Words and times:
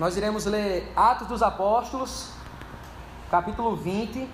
Nós 0.00 0.16
iremos 0.16 0.46
ler 0.46 0.90
Atos 0.96 1.28
dos 1.28 1.42
Apóstolos, 1.42 2.30
capítulo 3.30 3.76
20, 3.76 4.26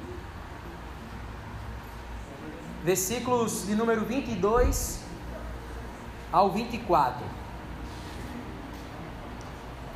versículos 2.84 3.66
de 3.66 3.74
número 3.74 4.04
22 4.04 5.00
ao 6.30 6.52
24. 6.52 7.26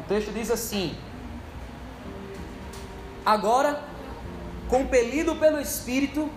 O 0.01 0.03
texto 0.09 0.33
diz 0.33 0.51
assim: 0.51 0.99
Agora, 3.25 3.81
compelido 4.69 5.37
pelo 5.37 5.61
Espírito, 5.61 6.29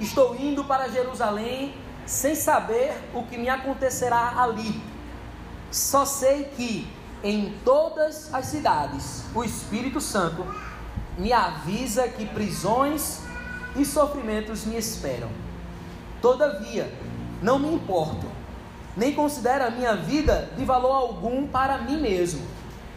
estou 0.00 0.34
indo 0.34 0.64
para 0.64 0.88
Jerusalém 0.88 1.76
sem 2.06 2.34
saber 2.34 2.92
o 3.14 3.22
que 3.22 3.38
me 3.38 3.48
acontecerá 3.48 4.42
ali. 4.42 4.82
Só 5.70 6.04
sei 6.04 6.42
que 6.56 6.99
em 7.22 7.54
todas 7.64 8.32
as 8.32 8.46
cidades 8.46 9.24
o 9.34 9.44
Espírito 9.44 10.00
Santo 10.00 10.44
me 11.18 11.32
avisa 11.32 12.08
que 12.08 12.24
prisões 12.24 13.20
e 13.76 13.84
sofrimentos 13.84 14.64
me 14.64 14.76
esperam. 14.76 15.28
Todavia, 16.22 16.92
não 17.42 17.58
me 17.58 17.72
importo, 17.72 18.26
nem 18.96 19.14
considero 19.14 19.66
a 19.66 19.70
minha 19.70 19.94
vida 19.94 20.50
de 20.56 20.64
valor 20.64 20.92
algum 20.92 21.46
para 21.46 21.78
mim 21.78 22.00
mesmo, 22.00 22.42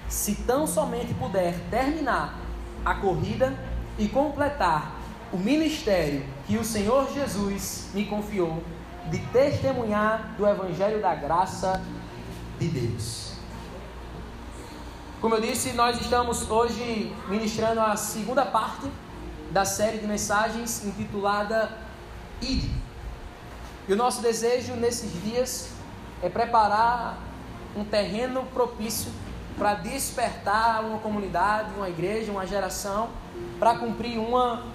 se 0.08 0.36
tão 0.36 0.66
somente 0.66 1.14
puder 1.14 1.56
terminar 1.70 2.40
a 2.84 2.96
corrida 2.96 3.54
e 3.98 4.08
completar 4.08 4.96
o 5.32 5.38
ministério 5.38 6.24
que 6.46 6.58
o 6.58 6.64
Senhor 6.64 7.12
Jesus 7.14 7.90
me 7.94 8.06
confiou 8.06 8.64
de 9.10 9.20
testemunhar 9.28 10.34
do 10.38 10.48
Evangelho 10.48 11.02
da 11.02 11.16
graça 11.16 11.82
de 12.60 12.68
Deus. 12.68 13.33
Como 15.24 15.36
eu 15.36 15.40
disse, 15.40 15.72
nós 15.72 16.02
estamos 16.02 16.52
hoje 16.52 17.16
ministrando 17.30 17.80
a 17.80 17.96
segunda 17.96 18.46
parte 18.46 18.92
da 19.52 19.64
série 19.64 19.98
de 20.00 20.06
mensagens 20.06 20.84
intitulada 20.84 21.72
Ide. 22.42 22.70
E 23.88 23.94
o 23.94 23.96
nosso 23.96 24.22
desejo 24.22 24.74
nesses 24.74 25.14
dias 25.24 25.70
é 26.22 26.28
preparar 26.28 27.18
um 27.74 27.86
terreno 27.86 28.44
propício 28.54 29.14
para 29.58 29.76
despertar 29.76 30.84
uma 30.84 31.00
comunidade, 31.00 31.70
uma 31.78 31.88
igreja, 31.88 32.30
uma 32.30 32.46
geração 32.46 33.08
para 33.58 33.78
cumprir 33.78 34.18
uma 34.18 34.66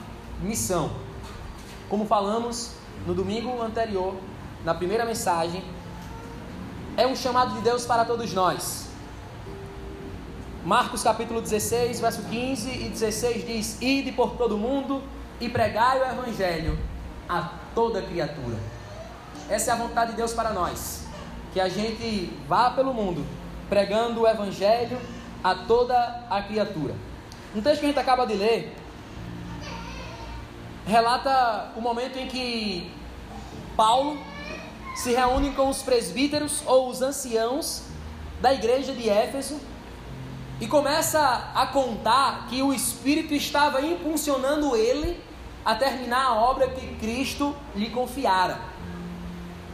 missão. 0.40 0.92
Como 1.90 2.06
falamos 2.06 2.72
no 3.06 3.12
domingo 3.12 3.60
anterior, 3.60 4.14
na 4.64 4.72
primeira 4.72 5.04
mensagem, 5.04 5.62
é 6.96 7.06
um 7.06 7.14
chamado 7.14 7.52
de 7.56 7.60
Deus 7.60 7.84
para 7.84 8.06
todos 8.06 8.32
nós. 8.32 8.87
Marcos 10.68 11.02
capítulo 11.02 11.40
16, 11.40 11.98
verso 11.98 12.22
15 12.24 12.68
e 12.68 12.88
16 12.90 13.46
diz: 13.46 13.80
Ide 13.80 14.12
por 14.12 14.36
todo 14.36 14.58
mundo 14.58 15.02
e 15.40 15.48
pregai 15.48 15.98
o 15.98 16.04
evangelho 16.04 16.78
a 17.26 17.54
toda 17.74 18.02
criatura. 18.02 18.58
Essa 19.48 19.70
é 19.70 19.72
a 19.72 19.78
vontade 19.78 20.10
de 20.10 20.18
Deus 20.18 20.34
para 20.34 20.50
nós, 20.50 21.06
que 21.54 21.58
a 21.58 21.70
gente 21.70 22.30
vá 22.46 22.70
pelo 22.70 22.92
mundo 22.92 23.24
pregando 23.66 24.20
o 24.20 24.28
evangelho 24.28 25.00
a 25.42 25.54
toda 25.54 26.26
a 26.28 26.42
criatura. 26.42 26.94
Um 27.56 27.62
texto 27.62 27.80
que 27.80 27.86
a 27.86 27.88
gente 27.88 27.98
acaba 27.98 28.26
de 28.26 28.34
ler 28.34 28.76
relata 30.86 31.72
o 31.76 31.80
momento 31.80 32.18
em 32.18 32.28
que 32.28 32.92
Paulo 33.74 34.18
se 34.96 35.14
reúne 35.14 35.50
com 35.52 35.70
os 35.70 35.80
presbíteros 35.80 36.62
ou 36.66 36.90
os 36.90 37.00
anciãos 37.00 37.84
da 38.42 38.52
igreja 38.52 38.92
de 38.92 39.08
Éfeso 39.08 39.58
e 40.60 40.66
começa 40.66 41.50
a 41.54 41.66
contar 41.66 42.46
que 42.48 42.62
o 42.62 42.72
Espírito 42.72 43.32
estava 43.32 43.80
impulsionando 43.80 44.74
ele 44.74 45.22
a 45.64 45.74
terminar 45.74 46.26
a 46.26 46.34
obra 46.34 46.68
que 46.68 46.96
Cristo 46.96 47.54
lhe 47.76 47.90
confiara. 47.90 48.58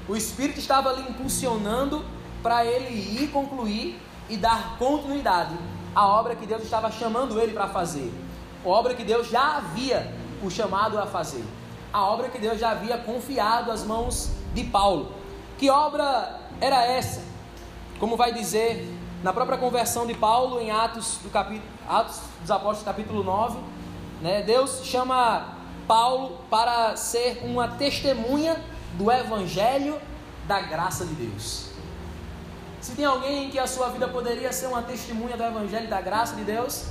O 0.06 0.14
Espírito 0.14 0.58
estava 0.58 0.92
lhe 0.92 1.02
impulsionando 1.08 2.04
para 2.42 2.66
ele 2.66 3.22
ir 3.22 3.28
concluir 3.28 3.98
e 4.28 4.36
dar 4.36 4.76
continuidade 4.78 5.56
à 5.94 6.06
obra 6.06 6.34
que 6.34 6.46
Deus 6.46 6.62
estava 6.62 6.90
chamando 6.90 7.40
ele 7.40 7.52
para 7.52 7.68
fazer. 7.68 8.12
A 8.62 8.68
obra 8.68 8.94
que 8.94 9.04
Deus 9.04 9.28
já 9.28 9.56
havia 9.56 10.12
o 10.42 10.50
chamado 10.50 10.98
a 10.98 11.06
fazer. 11.06 11.44
A 11.92 12.04
obra 12.04 12.28
que 12.28 12.38
Deus 12.38 12.58
já 12.58 12.72
havia 12.72 12.98
confiado 12.98 13.70
às 13.70 13.84
mãos 13.84 14.30
de 14.52 14.64
Paulo. 14.64 15.12
Que 15.56 15.70
obra 15.70 16.40
era 16.60 16.84
essa? 16.84 17.22
Como 17.98 18.16
vai 18.16 18.34
dizer 18.34 18.93
na 19.24 19.32
própria 19.32 19.56
conversão 19.56 20.06
de 20.06 20.12
Paulo, 20.12 20.60
em 20.60 20.70
Atos, 20.70 21.18
do 21.22 21.30
Atos 21.88 22.20
dos 22.42 22.50
Apóstolos, 22.50 22.82
capítulo 22.82 23.24
9, 23.24 23.58
né, 24.20 24.42
Deus 24.42 24.82
chama 24.84 25.56
Paulo 25.88 26.40
para 26.50 26.94
ser 26.94 27.40
uma 27.42 27.66
testemunha 27.66 28.62
do 28.98 29.10
Evangelho 29.10 29.98
da 30.46 30.60
graça 30.60 31.06
de 31.06 31.14
Deus. 31.14 31.70
Se 32.82 32.92
tem 32.94 33.06
alguém 33.06 33.48
que 33.48 33.58
a 33.58 33.66
sua 33.66 33.88
vida 33.88 34.06
poderia 34.06 34.52
ser 34.52 34.66
uma 34.66 34.82
testemunha 34.82 35.38
do 35.38 35.42
Evangelho 35.42 35.88
da 35.88 36.02
graça 36.02 36.36
de 36.36 36.44
Deus, 36.44 36.88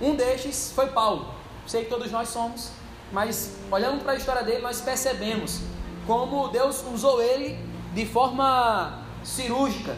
um 0.00 0.14
destes 0.16 0.72
foi 0.74 0.86
Paulo. 0.86 1.34
Sei 1.66 1.84
que 1.84 1.90
todos 1.90 2.10
nós 2.10 2.30
somos, 2.30 2.70
mas 3.12 3.58
olhando 3.70 4.02
para 4.02 4.12
a 4.12 4.16
história 4.16 4.42
dele, 4.42 4.62
nós 4.62 4.80
percebemos 4.80 5.60
como 6.06 6.48
Deus 6.48 6.82
usou 6.94 7.20
ele 7.20 7.58
de 7.92 8.06
forma 8.06 9.04
cirúrgica, 9.22 9.94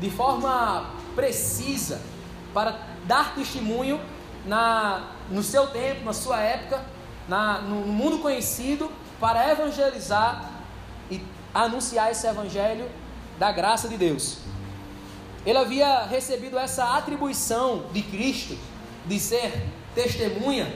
de 0.00 0.10
forma 0.10 0.95
precisa 1.16 2.00
para 2.54 2.78
dar 3.04 3.34
testemunho 3.34 4.00
na, 4.44 5.10
no 5.30 5.42
seu 5.42 5.66
tempo, 5.66 6.04
na 6.04 6.12
sua 6.12 6.40
época, 6.40 6.84
na, 7.28 7.60
no 7.60 7.76
mundo 7.86 8.18
conhecido, 8.18 8.90
para 9.18 9.50
evangelizar 9.50 10.50
e 11.10 11.20
anunciar 11.52 12.12
esse 12.12 12.26
evangelho 12.26 12.88
da 13.38 13.50
graça 13.50 13.88
de 13.88 13.96
Deus. 13.96 14.38
Ele 15.44 15.58
havia 15.58 16.04
recebido 16.04 16.58
essa 16.58 16.96
atribuição 16.96 17.86
de 17.92 18.02
Cristo 18.02 18.56
de 19.06 19.18
ser 19.18 19.64
testemunha 19.94 20.72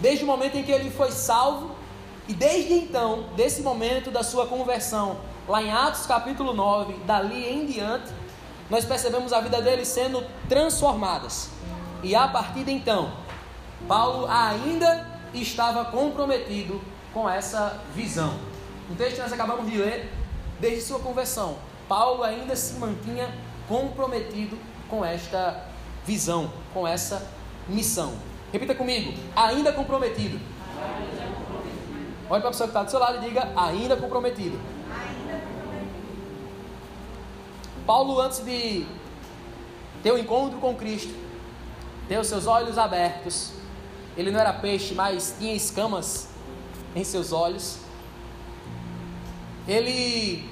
desde 0.00 0.24
o 0.24 0.26
momento 0.26 0.56
em 0.56 0.62
que 0.62 0.72
ele 0.72 0.90
foi 0.90 1.10
salvo 1.10 1.74
e 2.28 2.32
desde 2.32 2.72
então, 2.74 3.24
desse 3.36 3.60
momento 3.62 4.10
da 4.10 4.22
sua 4.22 4.46
conversão, 4.46 5.18
lá 5.48 5.62
em 5.62 5.70
Atos 5.70 6.06
capítulo 6.06 6.54
9, 6.54 6.94
dali 7.04 7.44
em 7.44 7.66
diante, 7.66 8.12
nós 8.70 8.84
percebemos 8.84 9.32
a 9.32 9.40
vida 9.40 9.60
dele 9.60 9.84
sendo 9.84 10.24
transformadas. 10.48 11.50
E 12.02 12.14
a 12.14 12.28
partir 12.28 12.64
de 12.64 12.72
então, 12.72 13.12
Paulo 13.88 14.26
ainda 14.28 15.06
estava 15.34 15.84
comprometido 15.86 16.80
com 17.12 17.28
essa 17.28 17.80
visão. 17.94 18.34
Um 18.90 18.94
texto 18.94 19.16
que 19.16 19.22
nós 19.22 19.32
acabamos 19.32 19.70
de 19.70 19.76
ler, 19.76 20.12
desde 20.60 20.82
sua 20.82 21.00
conversão, 21.00 21.56
Paulo 21.88 22.22
ainda 22.22 22.54
se 22.54 22.74
mantinha 22.74 23.34
comprometido 23.68 24.56
com 24.88 25.04
esta 25.04 25.64
visão, 26.06 26.52
com 26.72 26.86
essa 26.86 27.26
missão. 27.68 28.14
Repita 28.52 28.74
comigo: 28.74 29.12
ainda 29.34 29.72
comprometido. 29.72 30.40
Olhe 32.28 32.40
para 32.40 32.48
a 32.48 32.52
pessoa 32.52 32.68
que 32.68 32.70
está 32.70 32.82
do 32.82 32.90
seu 32.90 33.00
lado 33.00 33.18
e 33.18 33.28
diga: 33.28 33.48
ainda 33.56 33.96
comprometido. 33.96 34.58
Paulo, 37.90 38.20
antes 38.20 38.38
de 38.38 38.86
ter 40.00 40.12
o 40.12 40.14
um 40.14 40.18
encontro 40.18 40.60
com 40.60 40.76
Cristo, 40.76 41.12
ter 42.08 42.20
os 42.20 42.28
seus 42.28 42.46
olhos 42.46 42.78
abertos, 42.78 43.50
ele 44.16 44.30
não 44.30 44.38
era 44.38 44.52
peixe, 44.52 44.94
mas 44.94 45.34
tinha 45.36 45.52
escamas 45.52 46.28
em 46.94 47.02
seus 47.02 47.32
olhos. 47.32 47.78
Ele, 49.66 50.48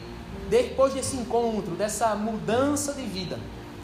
depois 0.50 0.94
desse 0.94 1.14
encontro, 1.14 1.76
dessa 1.76 2.16
mudança 2.16 2.92
de 2.92 3.02
vida, 3.02 3.38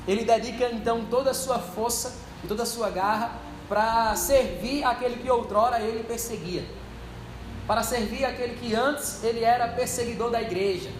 ele 0.08 0.24
dedica 0.24 0.68
então 0.72 1.04
toda 1.04 1.30
a 1.30 1.34
sua 1.34 1.60
força 1.60 2.12
e 2.42 2.48
toda 2.48 2.64
a 2.64 2.66
sua 2.66 2.90
garra 2.90 3.36
para 3.68 4.16
servir 4.16 4.82
aquele 4.82 5.22
que 5.22 5.30
outrora 5.30 5.78
ele 5.80 6.02
perseguia, 6.02 6.64
para 7.68 7.84
servir 7.84 8.24
aquele 8.24 8.56
que 8.56 8.74
antes 8.74 9.22
ele 9.22 9.44
era 9.44 9.68
perseguidor 9.68 10.32
da 10.32 10.42
igreja 10.42 10.90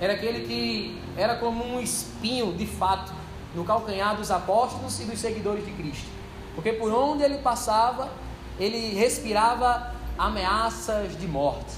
era 0.00 0.12
aquele 0.14 0.46
que 0.46 1.00
era 1.16 1.36
como 1.36 1.64
um 1.64 1.80
espinho 1.80 2.52
de 2.52 2.66
fato 2.66 3.12
no 3.54 3.64
calcanhar 3.64 4.16
dos 4.16 4.30
apóstolos 4.30 5.00
e 5.00 5.04
dos 5.04 5.18
seguidores 5.18 5.64
de 5.64 5.72
Cristo. 5.72 6.08
Porque 6.54 6.72
por 6.72 6.92
onde 6.92 7.22
ele 7.22 7.38
passava, 7.38 8.10
ele 8.58 8.94
respirava 8.94 9.94
ameaças 10.16 11.18
de 11.18 11.26
morte. 11.26 11.76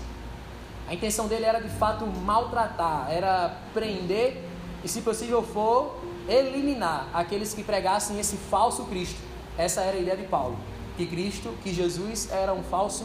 A 0.88 0.94
intenção 0.94 1.28
dele 1.28 1.44
era 1.44 1.60
de 1.60 1.68
fato 1.68 2.06
maltratar, 2.06 3.06
era 3.10 3.56
prender 3.72 4.42
e, 4.82 4.88
se 4.88 5.02
possível 5.02 5.42
for, 5.42 6.00
eliminar 6.28 7.08
aqueles 7.12 7.54
que 7.54 7.62
pregassem 7.62 8.18
esse 8.18 8.36
falso 8.36 8.84
Cristo. 8.86 9.20
Essa 9.56 9.82
era 9.82 9.96
a 9.96 10.00
ideia 10.00 10.16
de 10.16 10.24
Paulo, 10.24 10.58
que 10.96 11.06
Cristo, 11.06 11.54
que 11.62 11.72
Jesus 11.72 12.30
era 12.32 12.52
um 12.52 12.62
falso 12.62 13.04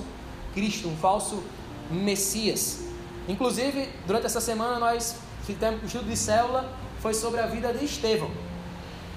Cristo, 0.54 0.88
um 0.88 0.96
falso 0.96 1.44
Messias. 1.92 2.85
Inclusive, 3.28 3.90
durante 4.06 4.26
essa 4.26 4.42
semana 4.42 4.80
nós 4.80 5.18
fizemos 5.44 5.82
o 5.82 5.86
estudo 5.86 6.06
de 6.06 6.18
célula 6.18 6.70
foi 7.00 7.14
sobre 7.14 7.40
a 7.40 7.46
vida 7.46 7.74
de 7.74 7.86
Estevão. 7.86 8.30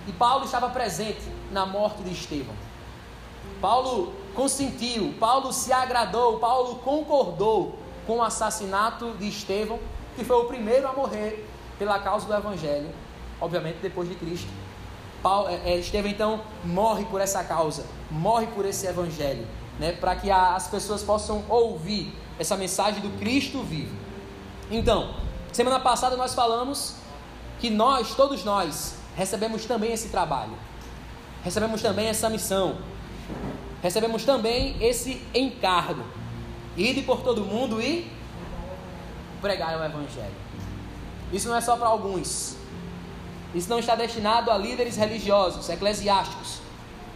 E 0.06 0.12
Paulo 0.12 0.44
estava 0.44 0.70
presente 0.70 1.22
na 1.50 1.66
morte 1.66 2.02
de 2.02 2.12
Estevão. 2.12 2.54
Paulo 3.60 4.14
consentiu, 4.34 5.14
Paulo 5.18 5.52
se 5.52 5.72
agradou, 5.72 6.38
Paulo 6.38 6.76
concordou 6.76 7.78
com 8.06 8.18
o 8.18 8.22
assassinato 8.22 9.12
de 9.18 9.28
Estevão, 9.28 9.78
que 10.16 10.24
foi 10.24 10.36
o 10.36 10.44
primeiro 10.44 10.88
a 10.88 10.92
morrer 10.92 11.46
pela 11.78 11.98
causa 11.98 12.26
do 12.26 12.34
Evangelho, 12.34 12.88
obviamente 13.40 13.78
depois 13.82 14.08
de 14.08 14.14
Cristo. 14.14 14.48
É, 15.48 15.72
é, 15.72 15.78
Estevão 15.78 16.10
então 16.10 16.40
morre 16.64 17.04
por 17.06 17.20
essa 17.20 17.44
causa, 17.44 17.84
morre 18.10 18.46
por 18.48 18.64
esse 18.64 18.86
Evangelho, 18.86 19.46
né, 19.78 19.92
para 19.92 20.16
que 20.16 20.30
as 20.30 20.68
pessoas 20.68 21.02
possam 21.02 21.44
ouvir 21.48 22.14
essa 22.38 22.56
mensagem 22.56 23.00
do 23.00 23.18
Cristo 23.18 23.62
vivo. 23.62 23.94
Então, 24.70 25.14
semana 25.52 25.80
passada 25.80 26.16
nós 26.16 26.34
falamos 26.34 26.94
que 27.58 27.70
nós, 27.70 28.14
todos 28.14 28.44
nós, 28.44 28.94
recebemos 29.16 29.64
também 29.64 29.92
esse 29.92 30.08
trabalho, 30.08 30.52
recebemos 31.42 31.82
também 31.82 32.06
essa 32.06 32.30
missão, 32.30 32.78
recebemos 33.82 34.24
também 34.24 34.76
esse 34.80 35.22
encargo: 35.34 36.04
ir 36.76 37.02
por 37.04 37.22
todo 37.22 37.44
mundo 37.44 37.80
e 37.80 38.10
pregar 39.40 39.78
o 39.78 39.84
Evangelho. 39.84 40.48
Isso 41.32 41.48
não 41.48 41.56
é 41.56 41.60
só 41.60 41.76
para 41.76 41.88
alguns, 41.88 42.56
isso 43.54 43.68
não 43.68 43.78
está 43.78 43.94
destinado 43.94 44.50
a 44.50 44.56
líderes 44.56 44.96
religiosos, 44.96 45.68
eclesiásticos, 45.68 46.60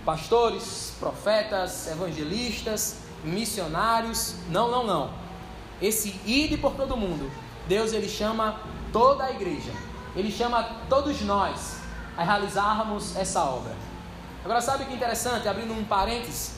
pastores, 0.05 0.95
profetas, 0.99 1.87
evangelistas, 1.87 3.02
missionários. 3.25 4.37
Não, 4.49 4.71
não, 4.71 4.87
não. 4.87 5.11
Esse 5.81 6.21
ide 6.25 6.57
por 6.57 6.75
todo 6.75 6.97
mundo, 6.97 7.31
Deus 7.67 7.93
ele 7.93 8.09
chama 8.09 8.61
toda 8.93 9.25
a 9.25 9.31
igreja. 9.31 9.73
Ele 10.15 10.31
chama 10.31 10.63
todos 10.89 11.21
nós 11.23 11.79
a 12.17 12.23
realizarmos 12.23 13.17
essa 13.17 13.43
obra. 13.45 13.75
Agora, 14.45 14.61
sabe 14.61 14.85
que 14.85 14.93
é 14.93 14.97
interessante? 14.97 15.49
Abrindo 15.49 15.73
um 15.73 15.85
parênteses. 15.85 16.57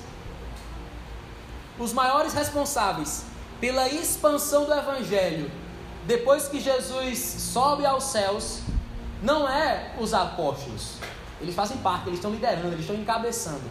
Os 1.79 1.93
maiores 1.93 2.33
responsáveis 2.33 3.25
pela 3.61 3.89
expansão 3.89 4.65
do 4.65 4.75
Evangelho, 4.75 5.51
depois 6.07 6.49
que 6.49 6.61
Jesus 6.61 7.19
sobe 7.19 7.87
aos 7.87 8.05
céus, 8.05 8.61
não 9.23 9.49
é 9.49 9.95
os 9.99 10.13
apóstolos. 10.13 10.97
Eles 11.41 11.55
fazem 11.55 11.77
parte, 11.79 12.09
eles 12.09 12.19
estão 12.19 12.31
liderando, 12.31 12.69
eles 12.69 12.81
estão 12.81 12.97
encabeçando. 12.97 13.63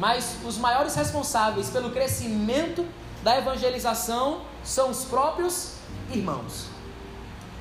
Mas 0.00 0.38
os 0.46 0.56
maiores 0.56 0.94
responsáveis 0.94 1.68
pelo 1.68 1.90
crescimento 1.90 2.86
da 3.22 3.36
evangelização 3.36 4.40
são 4.64 4.88
os 4.88 5.04
próprios 5.04 5.74
irmãos. 6.10 6.68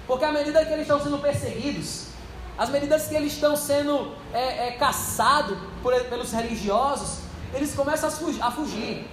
Porque 0.08 0.24
à 0.24 0.32
medida 0.32 0.66
que 0.66 0.72
eles 0.72 0.84
estão 0.84 1.04
sendo 1.04 1.20
perseguidos, 1.20 2.06
às 2.58 2.70
medidas 2.70 3.08
que 3.10 3.16
eles 3.16 3.34
estão 3.34 3.58
sendo 3.58 4.16
é, 4.34 4.68
é, 4.68 4.72
caçados 4.72 5.58
pelos 6.10 6.32
religiosos, 6.32 7.20
eles 7.54 7.76
começam 7.76 8.08
a 8.08 8.12
fugir, 8.12 8.42
a 8.42 8.50
fugir 8.50 9.08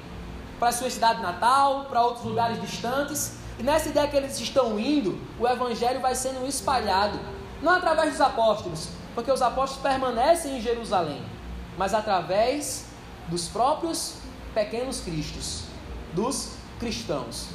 para 0.61 0.71
sua 0.71 0.89
cidade 0.89 1.21
natal, 1.21 1.87
para 1.87 2.03
outros 2.03 2.25
lugares 2.25 2.61
distantes. 2.61 3.39
E 3.59 3.65
nessa 3.65 3.89
ideia 3.89 4.07
que 4.07 4.17
eles 4.17 4.39
estão 4.39 4.79
indo, 4.79 5.21
o 5.41 5.49
evangelho 5.49 5.99
vai 5.99 6.15
sendo 6.15 6.47
espalhado, 6.47 7.19
não 7.61 7.73
através 7.73 8.13
dos 8.13 8.21
apóstolos, 8.21 8.91
porque 9.17 9.33
os 9.33 9.43
apóstolos 9.43 9.83
permanecem 9.83 10.59
em 10.59 10.61
Jerusalém, 10.61 11.25
mas 11.77 11.93
através 11.93 12.87
dos 13.29 13.49
próprios 13.49 14.15
pequenos 14.55 15.01
cristos, 15.01 15.65
dos 16.15 16.53
cristãos, 16.79 17.49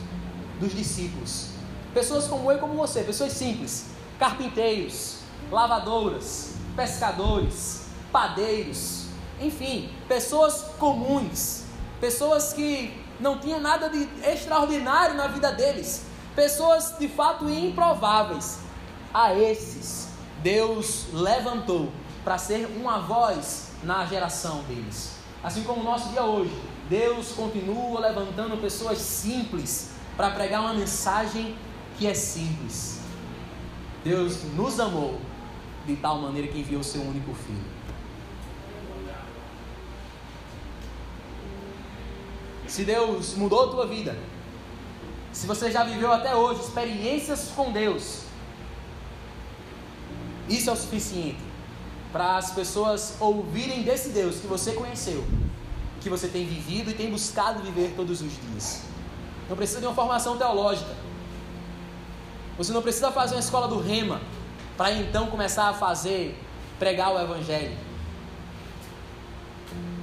dos 0.59 0.73
discípulos. 0.73 1.49
Pessoas 1.93 2.27
como 2.27 2.51
eu 2.51 2.57
e 2.57 2.59
como 2.59 2.73
você, 2.73 3.03
pessoas 3.03 3.33
simples, 3.33 3.87
carpinteiros, 4.19 5.17
lavadoras, 5.51 6.55
pescadores, 6.75 7.87
padeiros, 8.11 9.05
enfim, 9.39 9.91
pessoas 10.07 10.65
comuns, 10.77 11.63
pessoas 11.99 12.53
que 12.53 12.93
não 13.19 13.39
tinham 13.39 13.59
nada 13.59 13.89
de 13.89 14.07
extraordinário 14.25 15.15
na 15.15 15.27
vida 15.27 15.51
deles, 15.51 16.03
pessoas 16.35 16.95
de 16.97 17.07
fato 17.07 17.49
improváveis. 17.49 18.59
A 19.13 19.33
esses 19.35 20.07
Deus 20.41 21.07
levantou 21.13 21.91
para 22.23 22.37
ser 22.37 22.65
uma 22.65 22.99
voz 22.99 23.69
na 23.83 24.05
geração 24.05 24.63
deles. 24.63 25.20
Assim 25.43 25.63
como 25.63 25.81
o 25.81 25.83
nosso 25.83 26.09
dia 26.09 26.23
hoje, 26.23 26.53
Deus 26.89 27.31
continua 27.31 27.99
levantando 27.99 28.57
pessoas 28.61 28.99
simples 28.99 29.91
para 30.15 30.29
pregar 30.31 30.61
uma 30.61 30.73
mensagem 30.73 31.55
que 31.97 32.05
é 32.05 32.13
simples. 32.13 32.99
Deus 34.03 34.43
nos 34.55 34.79
amou 34.79 35.19
de 35.85 35.95
tal 35.95 36.19
maneira 36.19 36.47
que 36.47 36.59
enviou 36.59 36.83
seu 36.83 37.01
único 37.01 37.33
filho. 37.33 37.81
Se 42.67 42.85
Deus 42.85 43.33
mudou 43.35 43.65
a 43.65 43.67
tua 43.67 43.87
vida, 43.87 44.17
se 45.33 45.47
você 45.47 45.71
já 45.71 45.83
viveu 45.83 46.11
até 46.11 46.35
hoje 46.35 46.61
experiências 46.61 47.51
com 47.55 47.71
Deus, 47.71 48.21
isso 50.47 50.69
é 50.69 50.73
o 50.73 50.75
suficiente 50.75 51.50
para 52.11 52.37
as 52.37 52.51
pessoas 52.51 53.15
ouvirem 53.19 53.83
desse 53.83 54.09
Deus 54.09 54.37
que 54.37 54.47
você 54.47 54.73
conheceu, 54.73 55.23
que 56.01 56.09
você 56.09 56.27
tem 56.27 56.45
vivido 56.45 56.91
e 56.91 56.93
tem 56.93 57.09
buscado 57.09 57.61
viver 57.61 57.93
todos 57.95 58.21
os 58.21 58.31
dias. 58.31 58.83
Não 59.49 59.55
precisa 59.55 59.79
de 59.79 59.85
uma 59.85 59.95
formação 59.95 60.37
teológica. 60.37 60.91
Você 62.57 62.71
não 62.73 62.81
precisa 62.81 63.11
fazer 63.11 63.35
uma 63.35 63.39
escola 63.39 63.67
do 63.67 63.79
rema 63.79 64.21
para 64.77 64.91
então 64.91 65.27
começar 65.27 65.69
a 65.69 65.73
fazer, 65.73 66.37
pregar 66.77 67.13
o 67.13 67.19
evangelho. 67.19 67.77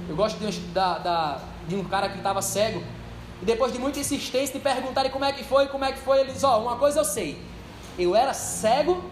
Eu 0.07 0.15
gosto 0.15 0.39
de, 0.39 0.45
um, 0.45 0.73
da, 0.73 0.97
da, 0.97 1.41
de 1.67 1.75
um 1.75 1.83
cara 1.83 2.09
que 2.09 2.17
estava 2.17 2.41
cego. 2.41 2.83
E 3.41 3.45
depois 3.45 3.71
de 3.71 3.79
muita 3.79 3.99
insistência 3.99 4.53
de 4.53 4.59
perguntarem 4.59 5.11
como 5.11 5.23
é 5.23 5.31
que 5.31 5.43
foi, 5.43 5.67
como 5.67 5.85
é 5.85 5.91
que 5.91 5.99
foi, 5.99 6.21
ele 6.21 6.31
diz, 6.31 6.43
ó, 6.43 6.57
oh, 6.57 6.63
uma 6.63 6.75
coisa 6.77 6.99
eu 6.99 7.05
sei. 7.05 7.41
Eu 7.97 8.15
era 8.15 8.33
cego 8.33 9.03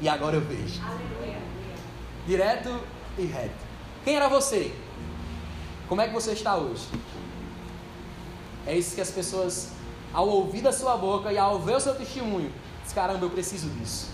e 0.00 0.08
agora 0.08 0.36
eu 0.36 0.40
vejo. 0.40 0.80
Direto 2.26 2.80
e 3.18 3.22
reto. 3.22 3.54
Quem 4.04 4.16
era 4.16 4.28
você? 4.28 4.72
Como 5.88 6.00
é 6.00 6.08
que 6.08 6.14
você 6.14 6.32
está 6.32 6.56
hoje? 6.56 6.86
É 8.66 8.76
isso 8.76 8.94
que 8.94 9.00
as 9.00 9.10
pessoas, 9.10 9.72
ao 10.12 10.28
ouvir 10.28 10.62
da 10.62 10.72
sua 10.72 10.96
boca 10.96 11.32
e 11.32 11.38
ao 11.38 11.58
ver 11.58 11.76
o 11.76 11.80
seu 11.80 11.94
testemunho, 11.94 12.52
diz, 12.82 12.92
caramba, 12.92 13.24
eu 13.24 13.30
preciso 13.30 13.68
disso. 13.70 14.10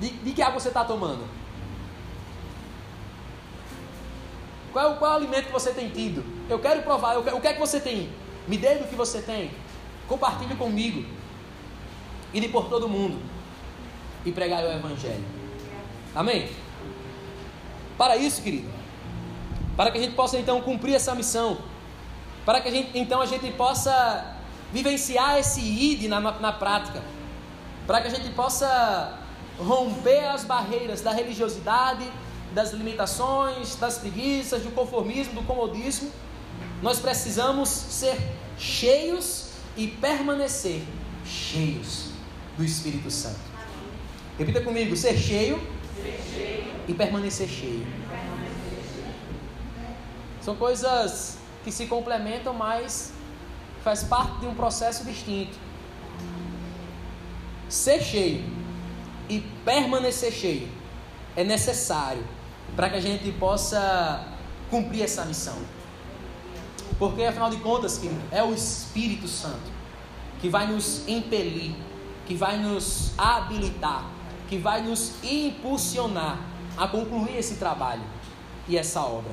De, 0.00 0.10
de 0.10 0.32
que 0.32 0.42
água 0.42 0.58
você 0.58 0.68
está 0.68 0.84
tomando? 0.84 1.24
Qual 4.72 4.96
qual 4.96 5.12
é 5.12 5.14
o 5.14 5.16
alimento 5.16 5.46
que 5.46 5.52
você 5.52 5.72
tem 5.72 5.88
tido? 5.88 6.22
Eu 6.50 6.58
quero 6.58 6.82
provar. 6.82 7.14
Eu 7.14 7.20
o 7.20 7.40
que 7.40 7.48
é 7.48 7.54
que 7.54 7.60
você 7.60 7.80
tem? 7.80 8.10
Me 8.46 8.58
dê 8.58 8.74
do 8.74 8.88
que 8.88 8.94
você 8.94 9.22
tem. 9.22 9.50
Compartilhe 10.06 10.54
comigo. 10.54 11.04
E 12.34 12.48
por 12.48 12.68
todo 12.68 12.88
mundo. 12.88 13.18
E 14.24 14.32
pregar 14.32 14.62
o 14.64 14.70
Evangelho. 14.70 15.35
Amém? 16.16 16.48
Para 17.98 18.16
isso, 18.16 18.40
querido. 18.40 18.68
Para 19.76 19.90
que 19.90 19.98
a 19.98 20.00
gente 20.00 20.14
possa 20.14 20.38
então 20.38 20.62
cumprir 20.62 20.94
essa 20.94 21.14
missão. 21.14 21.58
Para 22.46 22.60
que 22.62 22.68
a 22.68 22.70
gente, 22.70 22.98
então 22.98 23.20
a 23.20 23.26
gente 23.26 23.52
possa 23.52 24.34
vivenciar 24.72 25.38
esse 25.38 25.60
ID 25.60 26.08
na, 26.08 26.18
na 26.20 26.52
prática. 26.52 27.02
Para 27.86 28.00
que 28.00 28.08
a 28.08 28.10
gente 28.10 28.30
possa 28.30 29.18
romper 29.58 30.24
as 30.24 30.42
barreiras 30.42 31.02
da 31.02 31.12
religiosidade, 31.12 32.10
das 32.54 32.72
limitações, 32.72 33.76
das 33.76 33.98
preguiças, 33.98 34.62
do 34.62 34.70
conformismo, 34.70 35.34
do 35.34 35.42
comodismo, 35.42 36.10
nós 36.82 36.98
precisamos 36.98 37.68
ser 37.68 38.16
cheios 38.58 39.50
e 39.76 39.86
permanecer 39.86 40.82
cheios 41.26 42.10
do 42.56 42.64
Espírito 42.64 43.10
Santo. 43.10 43.40
Repita 44.38 44.62
comigo: 44.62 44.96
ser 44.96 45.16
cheio, 45.16 45.56
ser 45.56 45.60
cheio. 45.60 45.75
E 46.88 46.94
permanecer 46.94 47.48
cheio. 47.48 47.86
São 50.40 50.54
coisas 50.54 51.38
que 51.64 51.72
se 51.72 51.86
complementam, 51.86 52.54
mas 52.54 53.12
faz 53.82 54.04
parte 54.04 54.40
de 54.40 54.46
um 54.46 54.54
processo 54.54 55.04
distinto. 55.04 55.58
Ser 57.68 58.00
cheio 58.00 58.44
e 59.28 59.40
permanecer 59.64 60.32
cheio 60.32 60.68
é 61.34 61.42
necessário 61.42 62.24
para 62.76 62.90
que 62.90 62.96
a 62.96 63.00
gente 63.00 63.30
possa 63.32 64.24
cumprir 64.70 65.02
essa 65.02 65.24
missão. 65.24 65.56
Porque 66.98 67.24
afinal 67.24 67.50
de 67.50 67.56
contas, 67.58 68.00
é 68.30 68.42
o 68.42 68.54
Espírito 68.54 69.26
Santo 69.28 69.76
que 70.40 70.48
vai 70.48 70.66
nos 70.66 71.06
impelir, 71.08 71.74
que 72.26 72.34
vai 72.34 72.58
nos 72.58 73.12
habilitar, 73.18 74.04
que 74.48 74.56
vai 74.58 74.82
nos 74.82 75.12
impulsionar 75.22 76.38
a 76.76 76.86
concluir 76.86 77.36
esse 77.36 77.56
trabalho 77.56 78.02
e 78.68 78.76
essa 78.76 79.00
obra. 79.00 79.32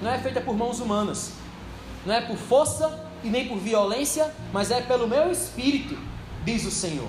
Não 0.00 0.10
é 0.10 0.18
feita 0.18 0.40
por 0.40 0.56
mãos 0.56 0.80
humanas, 0.80 1.32
não 2.04 2.14
é 2.14 2.20
por 2.20 2.36
força 2.36 3.08
e 3.22 3.28
nem 3.28 3.48
por 3.48 3.58
violência, 3.58 4.32
mas 4.52 4.70
é 4.70 4.80
pelo 4.80 5.06
meu 5.06 5.30
espírito, 5.30 5.98
diz 6.44 6.64
o 6.66 6.70
Senhor. 6.70 7.08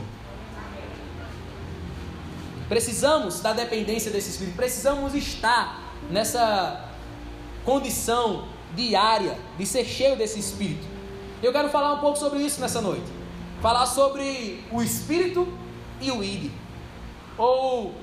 Precisamos 2.67 3.41
da 3.41 3.53
dependência 3.53 4.09
desse 4.09 4.31
Espírito, 4.31 4.55
precisamos 4.55 5.13
estar 5.13 5.93
nessa 6.09 6.89
condição 7.63 8.47
diária 8.75 9.37
de 9.57 9.65
ser 9.65 9.85
cheio 9.85 10.15
desse 10.15 10.39
Espírito. 10.39 10.85
Eu 11.43 11.51
quero 11.51 11.69
falar 11.69 11.93
um 11.93 11.99
pouco 11.99 12.17
sobre 12.17 12.39
isso 12.39 12.59
nessa 12.59 12.81
noite. 12.81 13.05
Falar 13.61 13.85
sobre 13.85 14.63
o 14.71 14.81
Espírito 14.81 15.47
e 16.01 16.11
o 16.11 16.23
ID. 16.23 16.51
Ou 17.37 17.93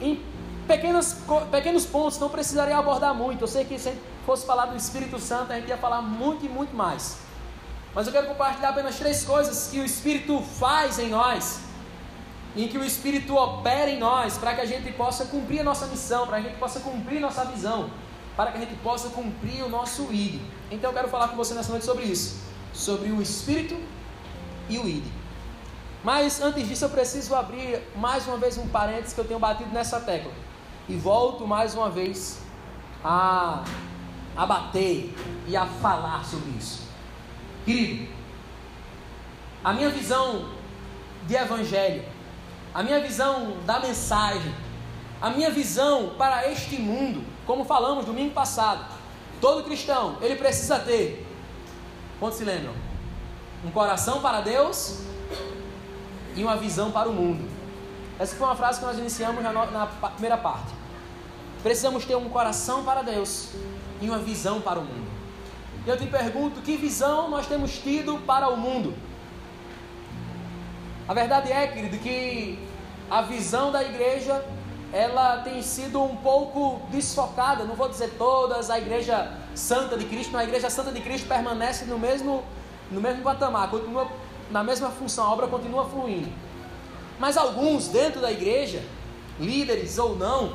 em 0.00 0.22
pequenas, 0.66 1.22
pequenos 1.50 1.86
pontos, 1.86 2.18
não 2.18 2.28
precisaria 2.28 2.76
abordar 2.76 3.14
muito. 3.14 3.42
Eu 3.42 3.48
sei 3.48 3.64
que 3.64 3.78
se 3.78 3.92
fosse 4.26 4.46
falar 4.46 4.66
do 4.66 4.76
Espírito 4.76 5.18
Santo, 5.18 5.52
a 5.52 5.56
gente 5.56 5.68
ia 5.68 5.78
falar 5.78 6.02
muito 6.02 6.44
e 6.44 6.48
muito 6.48 6.76
mais. 6.76 7.18
Mas 7.94 8.06
eu 8.06 8.12
quero 8.12 8.26
compartilhar 8.26 8.68
apenas 8.70 8.96
três 8.96 9.24
coisas 9.24 9.68
que 9.70 9.80
o 9.80 9.84
Espírito 9.84 10.40
faz 10.42 10.98
em 10.98 11.08
nós, 11.08 11.60
em 12.54 12.68
que 12.68 12.76
o 12.76 12.84
Espírito 12.84 13.34
opera 13.34 13.90
em 13.90 13.98
nós, 13.98 14.36
para 14.36 14.54
que 14.54 14.60
a 14.60 14.66
gente 14.66 14.92
possa 14.92 15.24
cumprir 15.24 15.60
a 15.60 15.64
nossa 15.64 15.86
missão, 15.86 16.26
para 16.26 16.40
que 16.40 16.46
a 16.46 16.50
gente 16.50 16.58
possa 16.60 16.80
cumprir 16.80 17.20
nossa 17.20 17.44
visão, 17.46 17.90
para 18.36 18.52
que 18.52 18.58
a 18.58 18.60
gente 18.60 18.74
possa 18.76 19.08
cumprir 19.08 19.64
o 19.64 19.68
nosso 19.68 20.12
ID. 20.12 20.40
Então 20.70 20.90
eu 20.90 20.94
quero 20.94 21.08
falar 21.08 21.28
com 21.28 21.36
você 21.36 21.54
nessa 21.54 21.70
noite 21.70 21.86
sobre 21.86 22.04
isso, 22.04 22.36
sobre 22.72 23.10
o 23.10 23.22
Espírito 23.22 23.76
e 24.68 24.78
o 24.78 24.86
ID. 24.86 25.17
Mas 26.02 26.40
antes 26.40 26.68
disso 26.68 26.84
eu 26.84 26.90
preciso 26.90 27.34
abrir 27.34 27.82
mais 27.96 28.26
uma 28.26 28.36
vez 28.36 28.56
um 28.56 28.68
parênteses 28.68 29.12
que 29.12 29.20
eu 29.20 29.24
tenho 29.24 29.40
batido 29.40 29.70
nessa 29.70 30.00
tecla. 30.00 30.32
E 30.88 30.96
volto 30.96 31.46
mais 31.46 31.74
uma 31.74 31.90
vez 31.90 32.40
a, 33.04 33.64
a 34.36 34.46
bater 34.46 35.14
e 35.46 35.56
a 35.56 35.66
falar 35.66 36.24
sobre 36.24 36.50
isso. 36.50 36.88
Querido, 37.64 38.08
a 39.62 39.72
minha 39.72 39.90
visão 39.90 40.50
de 41.26 41.34
evangelho, 41.34 42.04
a 42.72 42.82
minha 42.82 43.00
visão 43.00 43.58
da 43.66 43.80
mensagem, 43.80 44.54
a 45.20 45.30
minha 45.30 45.50
visão 45.50 46.14
para 46.16 46.50
este 46.50 46.76
mundo, 46.76 47.24
como 47.44 47.64
falamos 47.64 48.04
domingo 48.04 48.32
passado, 48.32 48.86
todo 49.40 49.64
cristão, 49.64 50.16
ele 50.22 50.36
precisa 50.36 50.78
ter, 50.78 51.26
quantos 52.20 52.38
se 52.38 52.44
lembram? 52.44 52.72
Um 53.64 53.70
coração 53.70 54.20
para 54.20 54.40
Deus 54.40 55.07
e 56.38 56.44
uma 56.44 56.56
visão 56.56 56.92
para 56.92 57.08
o 57.08 57.12
mundo. 57.12 57.44
Essa 58.16 58.36
foi 58.36 58.46
uma 58.46 58.54
frase 58.54 58.78
que 58.78 58.86
nós 58.86 58.96
iniciamos 58.96 59.42
na, 59.42 59.52
na 59.52 59.86
primeira 59.86 60.36
parte. 60.36 60.72
Precisamos 61.64 62.04
ter 62.04 62.14
um 62.14 62.28
coração 62.28 62.84
para 62.84 63.02
Deus 63.02 63.50
e 64.00 64.08
uma 64.08 64.18
visão 64.18 64.60
para 64.60 64.78
o 64.78 64.84
mundo. 64.84 65.08
E 65.84 65.90
eu 65.90 65.98
te 65.98 66.06
pergunto: 66.06 66.60
que 66.62 66.76
visão 66.76 67.28
nós 67.28 67.48
temos 67.48 67.78
tido 67.78 68.18
para 68.18 68.48
o 68.48 68.56
mundo? 68.56 68.94
A 71.08 71.14
verdade 71.14 71.50
é, 71.50 71.66
querido, 71.66 71.98
que 71.98 72.56
a 73.10 73.22
visão 73.22 73.72
da 73.72 73.82
igreja 73.82 74.44
ela 74.92 75.38
tem 75.38 75.60
sido 75.60 76.00
um 76.00 76.14
pouco 76.16 76.80
desfocada. 76.90 77.64
Não 77.64 77.74
vou 77.74 77.88
dizer 77.88 78.14
todas, 78.16 78.70
a 78.70 78.78
igreja 78.78 79.32
santa 79.56 79.96
de 79.96 80.04
Cristo, 80.04 80.32
mas 80.32 80.42
a 80.42 80.44
igreja 80.44 80.70
santa 80.70 80.92
de 80.92 81.00
Cristo 81.00 81.26
permanece 81.26 81.84
no 81.84 81.98
mesmo, 81.98 82.44
no 82.92 83.00
mesmo 83.00 83.22
patamar, 83.22 83.68
continua 83.70 84.08
na 84.50 84.64
mesma 84.64 84.90
função, 84.90 85.26
a 85.26 85.32
obra 85.32 85.46
continua 85.46 85.84
fluindo. 85.84 86.32
Mas 87.18 87.36
alguns 87.36 87.88
dentro 87.88 88.20
da 88.20 88.30
igreja, 88.30 88.82
líderes 89.38 89.98
ou 89.98 90.16
não, 90.16 90.54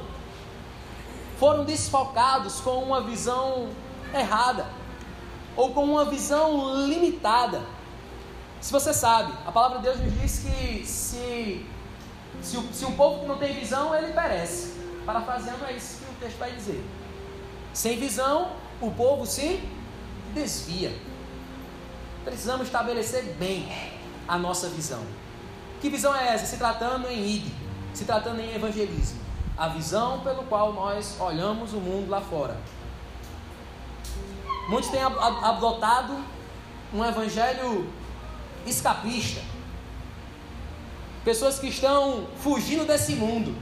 foram 1.38 1.66
desfocados 1.66 2.62
com 2.62 2.82
uma 2.84 3.02
visão 3.02 3.70
errada 4.14 4.66
ou 5.56 5.72
com 5.74 5.84
uma 5.84 6.06
visão 6.06 6.86
limitada. 6.88 7.62
Se 8.62 8.72
você 8.72 8.94
sabe, 8.94 9.34
a 9.46 9.52
palavra 9.52 9.80
de 9.80 9.84
Deus 9.84 10.00
nos 10.00 10.22
diz 10.22 10.40
que 10.40 10.86
se, 10.86 11.66
se, 12.42 12.58
o, 12.58 12.74
se 12.74 12.86
o 12.86 12.92
povo 12.94 13.20
que 13.20 13.26
não 13.26 13.38
tem 13.38 13.54
visão, 13.54 13.94
ele 13.94 14.14
perece. 14.14 14.74
Parafraseando, 15.06 15.66
é 15.66 15.74
isso 15.74 15.98
que 15.98 16.12
o 16.12 16.16
texto 16.20 16.38
vai 16.38 16.52
dizer. 16.52 16.82
Sem 17.74 18.00
visão, 18.00 18.52
o 18.80 18.90
povo 18.92 19.26
se 19.26 19.62
desvia. 20.34 20.94
Precisamos 22.24 22.68
estabelecer 22.68 23.24
bem 23.38 23.68
a 24.28 24.38
nossa 24.38 24.70
visão. 24.70 25.04
Que 25.82 25.90
visão 25.90 26.16
é 26.16 26.34
essa? 26.34 26.46
Se 26.46 26.58
tratando 26.58 27.08
em 27.08 27.36
ID, 27.36 27.52
se 27.94 28.06
tratando 28.06 28.40
em 28.40 28.56
evangelismo. 28.56 29.20
A 29.58 29.68
visão 29.68 30.22
pelo 30.22 30.44
qual 30.44 30.74
nós 30.74 31.18
olhamos 31.20 31.74
o 31.74 31.78
mundo 31.78 32.10
lá 32.10 32.22
fora. 32.22 32.58
Muitos 34.70 34.90
têm 34.90 35.02
adotado 35.02 36.18
um 36.94 37.04
evangelho 37.04 37.90
escapista. 38.66 39.42
Pessoas 41.26 41.60
que 41.60 41.68
estão 41.68 42.28
fugindo 42.38 42.86
desse 42.86 43.16
mundo. 43.16 43.56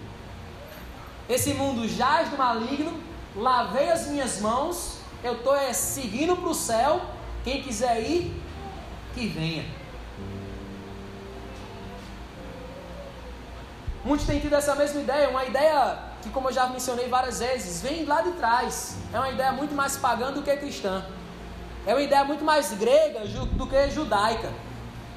Esse 1.27 1.53
mundo 1.53 1.88
jaz 1.88 2.30
do 2.30 2.38
maligno, 2.38 2.94
lavei 3.36 3.89
as 3.89 4.08
minhas 4.08 4.41
mãos, 4.41 4.98
eu 5.24 5.34
estou 5.34 5.56
é, 5.56 5.72
seguindo 5.74 6.36
para 6.36 6.50
o 6.50 6.53
céu. 6.53 7.01
Quem 7.44 7.62
quiser 7.63 8.01
ir, 8.01 8.34
que 9.13 9.27
venha. 9.27 9.65
Muitos 14.03 14.25
têm 14.25 14.39
tido 14.39 14.56
essa 14.56 14.75
mesma 14.75 15.00
ideia, 15.00 15.30
uma 15.30 15.46
ideia 15.46 16.00
que, 16.24 16.30
como 16.30 16.50
eu 16.50 16.53
já 16.53 16.68
mencionei 16.68 17.08
várias 17.08 17.39
vezes, 17.39 17.82
vem 17.82 18.03
lá 18.06 18.22
de 18.22 18.32
trás. 18.32 18.98
É 19.13 19.18
uma 19.18 19.30
ideia 19.30 19.51
muito 19.51 19.75
mais 19.75 19.98
pagã 19.98 20.32
do 20.32 20.41
que 20.41 20.56
cristã. 20.58 21.06
É 21.86 21.94
uma 21.94 22.01
ideia 22.01 22.24
muito 22.24 22.44
mais 22.44 22.74
grega 22.74 23.22
do 23.53 23.68
que 23.68 23.89
judaica. 23.91 24.51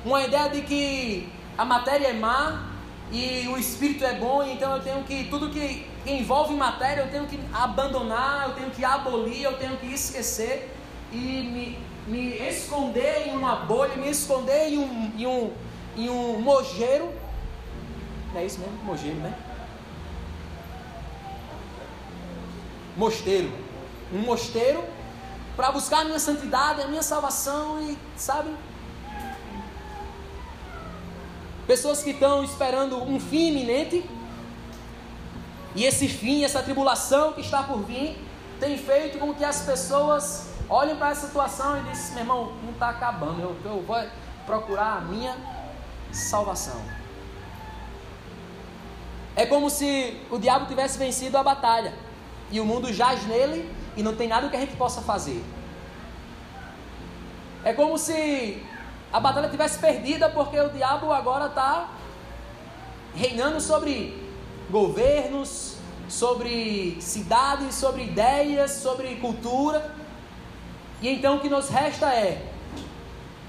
Uma 0.05 0.23
ideia 0.23 0.49
de 0.51 0.63
que 0.63 1.33
a 1.57 1.65
matéria 1.65 2.09
é 2.09 2.13
má 2.13 2.71
e 3.11 3.49
o 3.49 3.57
espírito 3.57 4.05
é 4.05 4.15
bom, 4.15 4.43
então 4.43 4.77
eu 4.77 4.83
tenho 4.83 5.03
que, 5.05 5.25
tudo 5.25 5.51
que 5.51 5.87
envolve 6.07 6.55
matéria, 6.55 7.03
eu 7.03 7.11
tenho 7.11 7.27
que 7.27 7.41
abandonar, 7.53 8.49
eu 8.49 8.55
tenho 8.55 8.71
que 8.71 8.85
abolir, 8.85 9.43
eu 9.43 9.57
tenho 9.57 9.77
que 9.77 9.87
esquecer 9.87 10.75
e 11.13 11.17
me 11.17 11.79
me 12.07 12.37
esconder 12.49 13.29
em 13.29 13.37
uma 13.37 13.57
bolha, 13.57 13.97
me 13.97 14.11
esconder 14.11 14.69
em 14.69 14.79
um, 14.79 15.13
em 15.19 15.27
um, 15.27 15.53
em 15.97 16.11
um 16.11 16.41
mojeiro. 16.41 17.11
Não 18.33 18.41
é 18.41 18.47
isso 18.47 18.61
mesmo? 18.61 18.77
Mojeiro, 18.85 19.19
né? 19.19 19.35
Mosteiro. 22.97 23.51
Um 24.13 24.19
mosteiro 24.19 24.85
para 25.57 25.73
buscar 25.73 26.01
a 26.01 26.05
minha 26.05 26.19
santidade, 26.19 26.83
a 26.83 26.87
minha 26.87 27.03
salvação 27.03 27.81
e, 27.81 27.97
sabe? 28.17 28.51
Pessoas 31.67 32.03
que 32.03 32.11
estão 32.11 32.45
esperando 32.45 33.03
um 33.03 33.19
fim 33.19 33.49
iminente. 33.49 34.05
E 35.75 35.85
esse 35.85 36.07
fim, 36.07 36.45
essa 36.45 36.63
tribulação 36.63 37.33
que 37.33 37.41
está 37.41 37.63
por 37.63 37.79
vir, 37.79 38.17
tem 38.61 38.77
feito 38.79 39.19
com 39.19 39.35
que 39.35 39.45
as 39.45 39.63
pessoas 39.63 40.54
olhem 40.69 40.97
para 40.97 41.11
essa 41.11 41.27
situação 41.27 41.79
e 41.79 41.83
dizem: 41.91 42.15
meu 42.15 42.23
irmão, 42.23 42.53
não 42.63 42.73
está 42.73 42.91
acabando, 42.91 43.41
eu, 43.41 43.57
eu 43.65 43.83
vou 43.83 44.03
procurar 44.47 44.99
a 44.99 45.01
minha 45.01 45.37
salvação. 46.13 46.81
É 49.37 49.45
como 49.47 49.69
se 49.69 50.21
o 50.31 50.39
diabo 50.39 50.67
tivesse 50.67 50.97
vencido 50.97 51.37
a 51.37 51.43
batalha 51.43 51.93
e 52.51 52.61
o 52.61 52.65
mundo 52.65 52.93
jaz 52.93 53.27
nele 53.27 53.69
e 53.97 54.03
não 54.03 54.15
tem 54.15 54.29
nada 54.29 54.49
que 54.49 54.57
a 54.57 54.61
gente 54.61 54.77
possa 54.77 55.01
fazer. 55.01 55.43
É 57.65 57.73
como 57.73 57.99
se 57.99 58.63
a 59.13 59.19
batalha 59.19 59.49
tivesse 59.49 59.79
perdida 59.79 60.29
porque 60.29 60.59
o 60.61 60.69
diabo 60.69 61.13
agora 61.13 61.47
está 61.47 61.89
reinando 63.15 63.61
sobre 63.61 64.23
governos, 64.71 65.77
sobre 66.09 66.97
cidades, 67.01 67.75
sobre 67.75 68.05
ideias, 68.05 68.71
sobre 68.73 69.17
cultura. 69.17 69.95
E 71.01 71.09
então 71.09 71.37
o 71.37 71.41
que 71.41 71.49
nos 71.49 71.69
resta 71.69 72.07
é 72.07 72.51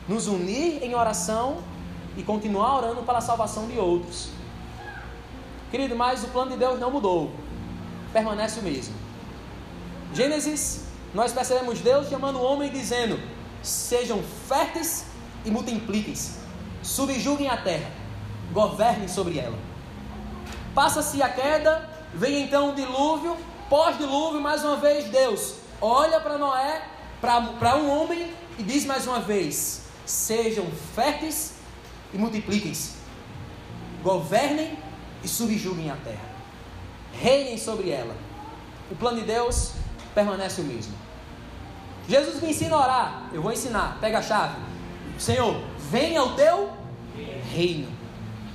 nos 0.08 0.28
unir 0.28 0.84
em 0.84 0.94
oração 0.94 1.58
e 2.18 2.24
continuar 2.24 2.78
orando 2.78 3.04
pela 3.04 3.22
salvação 3.22 3.68
de 3.68 3.78
outros. 3.78 4.30
Querido, 5.72 5.96
mas 5.96 6.24
o 6.24 6.28
plano 6.28 6.52
de 6.52 6.58
Deus 6.58 6.80
não 6.80 6.92
mudou, 6.92 7.32
permanece 8.14 8.60
o 8.60 8.64
mesmo. 8.64 8.94
Gênesis, 10.14 10.86
nós 11.14 11.34
percebemos 11.34 11.80
Deus 11.80 12.08
chamando 12.08 12.38
o 12.38 12.44
homem 12.44 12.70
dizendo: 12.70 13.20
sejam 13.62 14.22
férteis 14.48 15.06
e 15.44 15.52
multipliquem-se, 15.52 16.40
subjuguem 16.82 17.50
a 17.50 17.58
terra, 17.58 17.92
governem 18.54 19.08
sobre 19.08 19.40
ela. 19.40 19.58
Passa-se 20.74 21.22
a 21.22 21.30
queda, 21.30 21.90
vem 22.14 22.44
então 22.44 22.72
o 22.72 22.76
dilúvio, 22.76 23.36
pós-dilúvio, 23.70 24.40
mais 24.40 24.64
uma 24.64 24.78
vez 24.78 25.06
Deus 25.06 25.66
olha 25.82 26.20
para 26.20 26.38
Noé 26.38 26.82
para 27.22 27.78
um 27.78 27.90
homem 27.90 28.32
e 28.58 28.64
diz 28.64 28.86
mais 28.86 29.08
uma 29.08 29.20
vez: 29.20 29.84
sejam 30.06 30.66
férteis 30.96 31.56
e 32.14 32.18
multipliquem-se, 32.18 32.94
governem 34.04 34.78
e 35.24 35.28
subjuguem 35.28 35.90
a 35.90 35.96
terra, 35.96 36.30
reinem 37.14 37.58
sobre 37.58 37.90
ela. 37.90 38.16
O 38.92 38.96
plano 38.96 39.20
de 39.20 39.26
Deus 39.26 39.74
permanece 40.14 40.62
o 40.62 40.64
mesmo. 40.64 40.94
Jesus 42.08 42.42
me 42.42 42.52
ensina 42.52 42.76
a 42.76 42.80
orar, 42.80 43.30
eu 43.34 43.42
vou 43.42 43.52
ensinar, 43.52 43.98
pega 44.00 44.20
a 44.20 44.22
chave. 44.22 44.56
Senhor, 45.18 45.60
venha 45.90 46.24
o 46.24 46.36
teu 46.36 46.72
reino, 47.52 47.88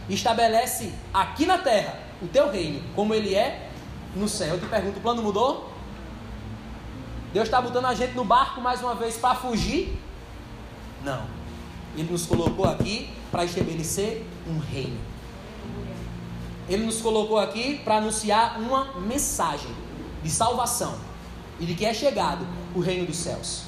estabelece 0.09 0.93
aqui 1.12 1.47
na 1.47 1.59
terra 1.59 1.99
o 2.23 2.29
teu 2.29 2.50
reino, 2.50 2.83
como 2.95 3.14
ele 3.14 3.35
é 3.35 3.71
no 4.14 4.29
céu. 4.29 4.55
Eu 4.55 4.61
te 4.61 4.67
pergunto, 4.67 4.99
o 4.99 5.02
plano 5.02 5.23
mudou? 5.23 5.70
Deus 7.33 7.47
está 7.47 7.61
botando 7.61 7.87
a 7.87 7.95
gente 7.95 8.15
no 8.15 8.25
barco 8.25 8.61
mais 8.61 8.81
uma 8.81 8.95
vez 8.95 9.17
para 9.17 9.37
fugir? 9.37 9.97
Não. 11.05 11.25
Ele 11.97 12.11
nos 12.11 12.27
colocou 12.27 12.65
aqui 12.65 13.09
para 13.31 13.45
estabelecer 13.45 14.27
um 14.49 14.59
reino. 14.59 14.99
Ele 16.69 16.85
nos 16.85 17.01
colocou 17.01 17.39
aqui 17.39 17.81
para 17.85 17.97
anunciar 17.97 18.61
uma 18.61 18.93
mensagem 19.01 19.75
de 20.23 20.31
salvação 20.31 20.97
e 21.59 21.67
de 21.67 21.75
que 21.75 21.85
é 21.85 21.95
chegado 21.95 22.47
o 22.75 22.81
reino 22.81 23.07
dos 23.07 23.17
céus. 23.17 23.65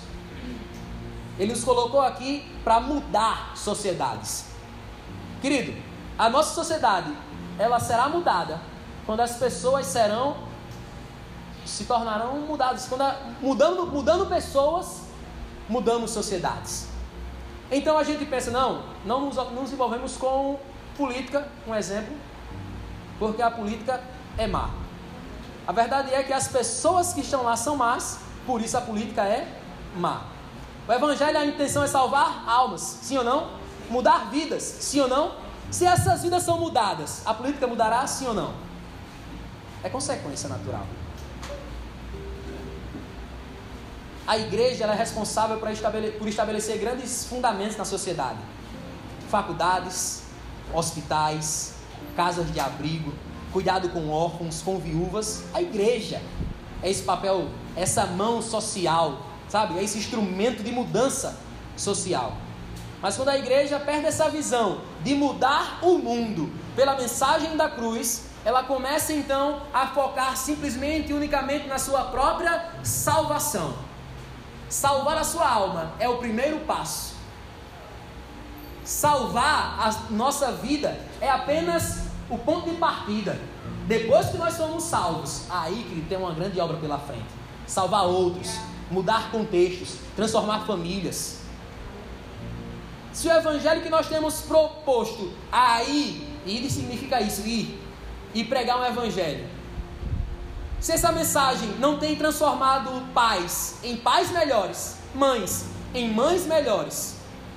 Ele 1.38 1.52
nos 1.52 1.64
colocou 1.64 2.00
aqui 2.00 2.44
para 2.62 2.80
mudar 2.80 3.56
sociedades. 3.56 4.46
Querido, 5.40 5.72
a 6.18 6.28
nossa 6.28 6.54
sociedade, 6.54 7.12
ela 7.58 7.80
será 7.80 8.08
mudada 8.08 8.60
quando 9.06 9.20
as 9.20 9.36
pessoas 9.36 9.86
serão 9.86 10.36
se 11.64 11.84
tornarão 11.84 12.40
mudadas. 12.40 12.86
Quando 12.88 13.02
a, 13.02 13.16
mudando, 13.40 13.86
mudando 13.86 14.26
pessoas, 14.26 15.02
mudamos 15.68 16.10
sociedades. 16.10 16.88
Então 17.70 17.96
a 17.96 18.04
gente 18.04 18.24
pensa, 18.26 18.50
não, 18.50 18.82
não 19.04 19.26
nos, 19.26 19.36
nos 19.52 19.72
envolvemos 19.72 20.16
com 20.16 20.58
política, 20.96 21.48
um 21.66 21.74
exemplo, 21.74 22.14
porque 23.18 23.40
a 23.40 23.50
política 23.50 24.00
é 24.36 24.46
má. 24.46 24.70
A 25.66 25.72
verdade 25.72 26.12
é 26.12 26.22
que 26.22 26.32
as 26.32 26.48
pessoas 26.48 27.12
que 27.12 27.20
estão 27.20 27.44
lá 27.44 27.56
são 27.56 27.76
más, 27.76 28.18
por 28.46 28.60
isso 28.60 28.76
a 28.76 28.80
política 28.80 29.22
é 29.24 29.48
má. 29.96 30.24
O 30.86 30.92
evangelho, 30.92 31.38
a 31.38 31.46
intenção 31.46 31.82
é 31.84 31.86
salvar 31.86 32.44
almas, 32.46 32.98
sim 33.02 33.16
ou 33.16 33.24
não? 33.24 33.50
Mudar 33.88 34.30
vidas, 34.30 34.62
sim 34.62 35.00
ou 35.00 35.08
não? 35.08 35.34
Se 35.70 35.86
essas 35.86 36.22
vidas 36.22 36.42
são 36.42 36.58
mudadas, 36.58 37.22
a 37.24 37.32
política 37.32 37.66
mudará, 37.66 38.06
sim 38.06 38.26
ou 38.26 38.34
não? 38.34 38.52
É 39.82 39.88
consequência 39.88 40.48
natural. 40.48 40.86
A 44.26 44.38
igreja 44.38 44.84
é 44.84 44.94
responsável 44.94 45.58
por 45.58 45.68
estabelecer, 45.70 46.18
por 46.18 46.28
estabelecer 46.28 46.78
grandes 46.78 47.24
fundamentos 47.24 47.76
na 47.76 47.84
sociedade: 47.84 48.38
faculdades, 49.28 50.22
hospitais, 50.72 51.74
casas 52.16 52.52
de 52.52 52.60
abrigo, 52.60 53.12
cuidado 53.52 53.88
com 53.88 54.10
órfãos, 54.10 54.62
com 54.62 54.78
viúvas. 54.78 55.42
A 55.52 55.60
igreja 55.60 56.22
é 56.82 56.90
esse 56.90 57.02
papel, 57.02 57.48
essa 57.76 58.06
mão 58.06 58.40
social, 58.40 59.22
sabe? 59.48 59.78
É 59.78 59.82
esse 59.82 59.98
instrumento 59.98 60.62
de 60.62 60.70
mudança 60.70 61.36
social. 61.76 62.36
Mas 63.00 63.16
quando 63.16 63.30
a 63.30 63.38
igreja 63.38 63.80
perde 63.80 64.06
essa 64.06 64.30
visão 64.30 64.82
de 65.02 65.14
mudar 65.14 65.80
o 65.82 65.98
mundo 65.98 66.48
pela 66.76 66.94
mensagem 66.94 67.56
da 67.56 67.68
cruz, 67.68 68.26
ela 68.44 68.62
começa 68.62 69.12
então 69.12 69.62
a 69.74 69.88
focar 69.88 70.36
simplesmente 70.36 71.10
e 71.10 71.12
unicamente 71.12 71.66
na 71.66 71.78
sua 71.78 72.04
própria 72.04 72.70
salvação. 72.84 73.74
Salvar 74.72 75.18
a 75.18 75.22
sua 75.22 75.46
alma 75.46 75.92
é 75.98 76.08
o 76.08 76.16
primeiro 76.16 76.60
passo. 76.60 77.14
Salvar 78.82 79.78
a 79.78 80.10
nossa 80.10 80.50
vida 80.50 80.98
é 81.20 81.28
apenas 81.28 82.04
o 82.30 82.38
ponto 82.38 82.70
de 82.70 82.76
partida. 82.76 83.38
Depois 83.86 84.30
que 84.30 84.38
nós 84.38 84.54
somos 84.54 84.84
salvos, 84.84 85.42
aí 85.50 85.84
que 85.90 86.00
tem 86.08 86.16
uma 86.16 86.32
grande 86.32 86.58
obra 86.58 86.78
pela 86.78 86.98
frente. 86.98 87.28
Salvar 87.66 88.06
outros, 88.06 88.50
mudar 88.90 89.30
contextos, 89.30 89.96
transformar 90.16 90.60
famílias. 90.60 91.40
Se 93.12 93.28
o 93.28 93.30
evangelho 93.30 93.82
que 93.82 93.90
nós 93.90 94.08
temos 94.08 94.40
proposto 94.40 95.34
aí, 95.52 96.34
ir 96.46 96.70
significa 96.70 97.20
isso, 97.20 97.46
ir, 97.46 97.78
e 98.32 98.42
pregar 98.42 98.80
um 98.80 98.84
evangelho. 98.86 99.46
Se 100.82 100.90
essa 100.90 101.12
mensagem 101.12 101.68
não 101.78 101.96
tem 101.96 102.16
transformado 102.16 102.90
pais 103.14 103.76
em 103.84 103.96
pais 103.96 104.32
melhores, 104.32 104.96
mães 105.14 105.66
em 105.94 106.12
mães 106.12 106.44
melhores, 106.44 107.14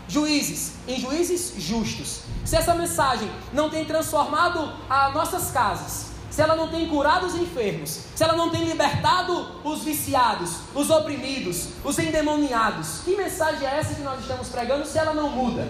juízes 0.07 0.73
em 0.88 0.99
juízes 0.99 1.55
justos, 1.57 2.21
se 2.45 2.55
essa 2.55 2.75
mensagem 2.75 3.27
não 3.51 3.67
tem 3.67 3.83
transformado 3.83 4.71
as 4.88 5.11
nossas 5.11 5.49
casas, 5.49 6.11
se 6.29 6.39
ela 6.39 6.55
não 6.55 6.67
tem 6.67 6.88
curado 6.88 7.25
os 7.25 7.33
enfermos, 7.33 8.01
se 8.13 8.23
ela 8.23 8.35
não 8.35 8.51
tem 8.51 8.63
libertado 8.63 9.59
os 9.63 9.83
viciados, 9.83 10.57
os 10.75 10.91
oprimidos, 10.91 11.69
os 11.83 11.97
endemoniados, 11.97 12.99
que 13.03 13.17
mensagem 13.17 13.67
é 13.67 13.79
essa 13.79 13.95
que 13.95 14.01
nós 14.01 14.19
estamos 14.19 14.49
pregando 14.49 14.85
se 14.85 14.99
ela 14.99 15.15
não 15.15 15.31
muda? 15.31 15.67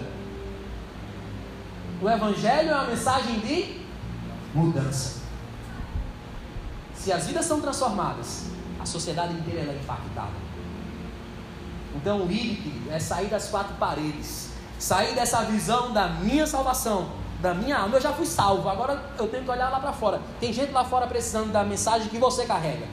O 2.02 2.10
Evangelho 2.10 2.68
é 2.68 2.74
uma 2.74 2.84
mensagem 2.84 3.38
de 3.38 3.80
mudança. 4.54 5.15
Se 7.06 7.12
as 7.12 7.24
vidas 7.24 7.46
são 7.46 7.60
transformadas, 7.60 8.46
a 8.80 8.84
sociedade 8.84 9.32
inteira 9.32 9.60
é 9.60 9.76
impactada. 9.76 10.32
Então 11.94 12.26
o 12.26 12.32
ir 12.32 12.82
é 12.90 12.98
sair 12.98 13.28
das 13.28 13.48
quatro 13.48 13.74
paredes, 13.76 14.48
sair 14.76 15.14
dessa 15.14 15.42
visão 15.44 15.92
da 15.92 16.08
minha 16.08 16.48
salvação, 16.48 17.12
da 17.40 17.54
minha 17.54 17.78
alma. 17.78 17.96
Eu 17.96 18.00
já 18.00 18.12
fui 18.12 18.26
salvo, 18.26 18.68
agora 18.68 19.00
eu 19.20 19.28
tenho 19.28 19.44
que 19.44 19.50
olhar 19.52 19.70
lá 19.70 19.78
para 19.78 19.92
fora. 19.92 20.20
Tem 20.40 20.52
gente 20.52 20.72
lá 20.72 20.84
fora 20.84 21.06
precisando 21.06 21.52
da 21.52 21.62
mensagem 21.62 22.08
que 22.08 22.18
você 22.18 22.44
carrega. 22.44 22.88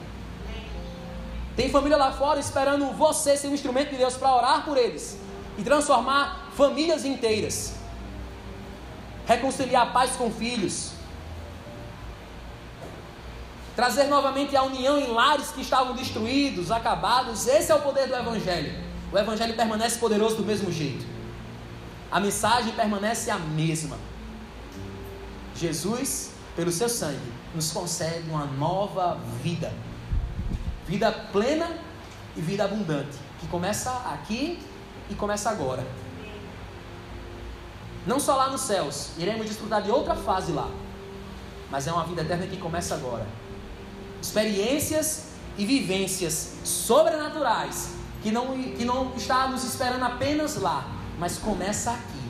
Tem 1.56 1.68
família 1.68 1.96
lá 1.96 2.12
fora 2.12 2.38
esperando 2.38 2.92
você 2.92 3.36
ser 3.36 3.48
um 3.48 3.54
instrumento 3.54 3.90
de 3.90 3.96
Deus 3.96 4.16
para 4.16 4.32
orar 4.32 4.64
por 4.64 4.76
eles 4.76 5.18
e 5.58 5.64
transformar 5.64 6.52
famílias 6.54 7.04
inteiras. 7.04 7.74
Reconciliar 9.26 9.92
pais 9.92 10.12
com 10.12 10.30
filhos. 10.30 10.93
Trazer 13.76 14.04
novamente 14.04 14.56
a 14.56 14.62
união 14.62 14.98
em 14.98 15.08
lares 15.08 15.50
que 15.50 15.60
estavam 15.60 15.94
destruídos, 15.94 16.70
acabados. 16.70 17.46
Esse 17.46 17.72
é 17.72 17.74
o 17.74 17.80
poder 17.80 18.06
do 18.06 18.14
Evangelho. 18.14 18.72
O 19.12 19.18
Evangelho 19.18 19.54
permanece 19.54 19.98
poderoso 19.98 20.36
do 20.36 20.44
mesmo 20.44 20.70
jeito. 20.70 21.04
A 22.10 22.20
mensagem 22.20 22.72
permanece 22.72 23.30
a 23.30 23.38
mesma. 23.38 23.98
Jesus, 25.56 26.32
pelo 26.54 26.70
seu 26.70 26.88
sangue, 26.88 27.32
nos 27.54 27.72
concede 27.72 28.28
uma 28.28 28.44
nova 28.44 29.18
vida. 29.42 29.72
Vida 30.86 31.10
plena 31.32 31.68
e 32.36 32.40
vida 32.40 32.64
abundante. 32.64 33.16
Que 33.40 33.48
começa 33.48 33.90
aqui 34.12 34.60
e 35.10 35.14
começa 35.14 35.50
agora. 35.50 35.84
Não 38.06 38.20
só 38.20 38.36
lá 38.36 38.50
nos 38.50 38.60
céus, 38.60 39.10
iremos 39.18 39.46
desfrutar 39.46 39.82
de 39.82 39.90
outra 39.90 40.14
fase 40.14 40.52
lá. 40.52 40.68
Mas 41.70 41.86
é 41.86 41.92
uma 41.92 42.04
vida 42.04 42.22
eterna 42.22 42.46
que 42.46 42.56
começa 42.56 42.94
agora. 42.94 43.26
Experiências 44.24 45.26
e 45.58 45.66
vivências 45.66 46.54
sobrenaturais 46.64 47.90
que 48.22 48.32
não, 48.32 48.56
que 48.58 48.82
não 48.86 49.14
está 49.14 49.48
nos 49.48 49.64
esperando 49.64 50.02
apenas 50.02 50.56
lá, 50.56 50.88
mas 51.18 51.36
começa 51.36 51.90
aqui. 51.90 52.24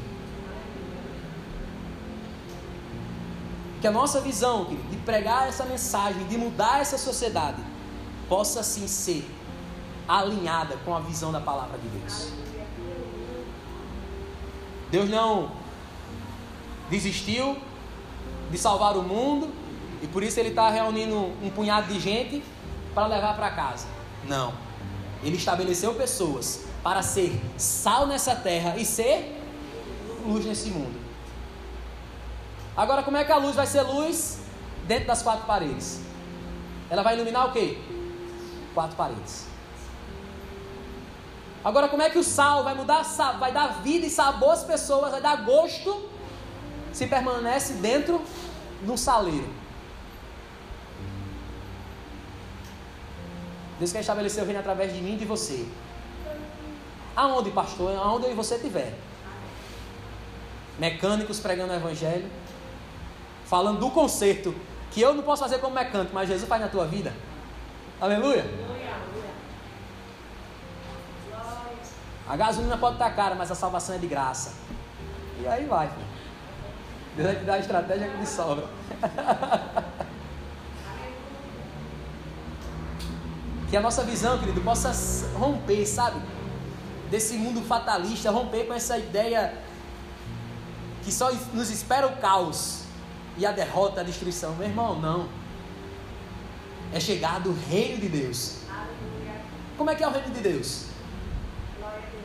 Que 3.81 3.87
a 3.87 3.93
nossa 3.93 4.21
visão 4.21 4.65
querido, 4.65 4.89
de 4.91 4.97
pregar 4.97 5.49
essa 5.49 5.65
mensagem, 5.65 6.27
de 6.27 6.37
mudar 6.37 6.81
essa 6.81 6.99
sociedade, 6.99 7.63
possa 8.29 8.59
assim 8.59 8.89
ser 8.89 9.25
alinhada 10.09 10.77
com 10.85 10.97
a 10.97 10.99
visão 10.99 11.31
da 11.31 11.41
palavra 11.41 11.79
de 11.79 11.87
Deus. 11.87 12.29
Deus 14.91 15.09
não 15.09 15.53
desistiu 16.91 17.57
de 18.51 18.59
salvar 18.59 18.97
o 18.97 19.03
mundo 19.03 19.64
e 20.05 20.07
por 20.07 20.23
isso 20.23 20.39
ele 20.39 20.51
está 20.51 20.69
reunindo 20.69 21.17
um 21.43 21.49
punhado 21.49 21.91
de 21.91 21.99
gente 21.99 22.45
para 22.95 23.07
levar 23.07 23.35
para 23.35 23.51
casa. 23.53 23.87
Não. 24.29 24.53
Ele 25.23 25.39
estabeleceu 25.39 25.95
pessoas 25.95 26.67
para 26.83 27.01
ser 27.01 27.41
sal 27.57 28.07
nessa 28.07 28.37
terra 28.37 28.77
e 28.77 28.85
ser 28.85 29.35
luz 30.27 30.45
nesse 30.45 30.69
mundo. 30.69 30.95
Agora, 32.77 33.03
como 33.03 33.17
é 33.17 33.25
que 33.25 33.33
a 33.33 33.39
luz 33.39 33.57
vai 33.57 33.67
ser 33.67 33.81
luz 33.81 34.41
dentro 34.87 35.07
das 35.07 35.23
quatro 35.23 35.47
paredes? 35.47 36.03
Ela 36.91 37.03
vai 37.03 37.15
iluminar 37.15 37.49
o 37.49 37.53
quê? 37.53 37.79
Quatro 38.75 38.97
paredes. 38.97 39.47
Agora, 41.65 41.89
como 41.89 42.03
é 42.03 42.11
que 42.11 42.19
o 42.19 42.25
sal 42.25 42.63
vai 42.63 42.75
mudar, 42.75 43.05
vai 43.41 43.53
dar 43.53 43.81
vida 43.83 44.05
e 44.05 44.11
sabor 44.11 44.51
às 44.51 44.65
pessoas, 44.65 45.13
vai 45.13 45.23
dar 45.23 45.37
gosto, 45.47 46.11
se 46.93 47.07
permanece 47.07 47.73
dentro 47.75 48.21
de 48.83 48.91
um 48.91 48.99
saleiro? 48.99 49.64
Deus 53.79 53.93
quer 53.93 54.01
estabelecer 54.01 54.43
o 54.43 54.47
reino 54.47 54.61
através 54.61 54.93
de 54.93 55.01
mim 55.01 55.15
e 55.15 55.17
de 55.17 55.25
você. 55.25 55.67
Aonde, 57.17 57.51
pastor? 57.51 57.97
Aonde 57.97 58.27
eu 58.27 58.33
e 58.33 58.35
você 58.35 58.57
estiver. 58.57 58.95
Mecânicos 60.79 61.41
pregando 61.41 61.73
o 61.73 61.77
evangelho. 61.77 62.29
Falando 63.45 63.81
do 63.81 63.91
conserto. 63.91 64.55
Que 64.91 65.01
eu 65.01 65.15
não 65.15 65.23
posso 65.23 65.43
fazer 65.43 65.59
como 65.59 65.75
mecânico, 65.75 66.15
mas 66.15 66.29
Jesus 66.29 66.49
faz 66.49 66.63
na 66.63 66.69
tua 66.69 66.87
vida. 66.87 67.13
Aleluia. 68.01 68.45
A 72.27 72.37
gasolina 72.37 72.79
pode 72.79 72.95
estar 72.95 73.11
cara, 73.11 73.35
mas 73.35 73.51
a 73.51 73.55
salvação 73.55 73.97
é 73.97 73.99
de 73.99 74.07
graça. 74.07 74.55
E 75.41 75.47
aí 75.47 75.67
vai. 75.67 75.91
Deus 77.17 77.29
vai 77.29 77.37
te 77.37 77.45
dar 77.45 77.55
a 77.55 77.59
estratégia 77.59 78.09
que 78.09 78.17
lhe 78.17 78.27
sobra. 78.27 78.65
Que 83.71 83.77
a 83.77 83.81
nossa 83.81 84.05
visão, 84.05 84.39
querido, 84.39 84.61
possa 84.61 84.93
romper, 85.37 85.87
sabe? 85.87 86.21
Desse 87.11 87.35
mundo 87.35 87.63
fatalista, 87.63 88.31
romper 88.31 88.67
com 88.67 88.75
essa 88.75 88.99
ideia 88.99 89.55
que 91.05 91.13
só 91.13 91.31
nos 91.53 91.71
espera 91.71 92.07
o 92.07 92.17
caos 92.17 92.85
e 93.37 93.45
a 93.45 93.53
derrota, 93.53 94.01
a 94.01 94.05
destruição. 94.05 94.55
Meu 94.57 94.69
irmão, 94.69 94.99
não. 95.01 95.29
É 96.93 97.01
chegar 97.01 97.41
do 97.41 97.53
reino 97.53 98.01
de 98.01 98.09
Deus. 98.09 98.59
Como 99.77 99.91
é 99.91 99.95
que 99.95 100.05
é 100.05 100.09
o 100.09 100.11
reino 100.11 100.31
de 100.31 100.41
Deus? 100.41 100.87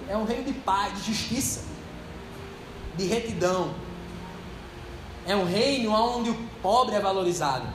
É 0.08 0.16
um 0.16 0.24
reino 0.24 0.44
de 0.46 0.54
paz, 0.54 0.98
de 0.98 1.12
justiça, 1.12 1.66
de 2.96 3.06
retidão. 3.06 3.74
É 5.26 5.36
um 5.36 5.46
reino 5.46 5.92
onde 5.92 6.30
o 6.30 6.36
pobre 6.62 6.96
é 6.96 7.00
valorizado, 7.00 7.66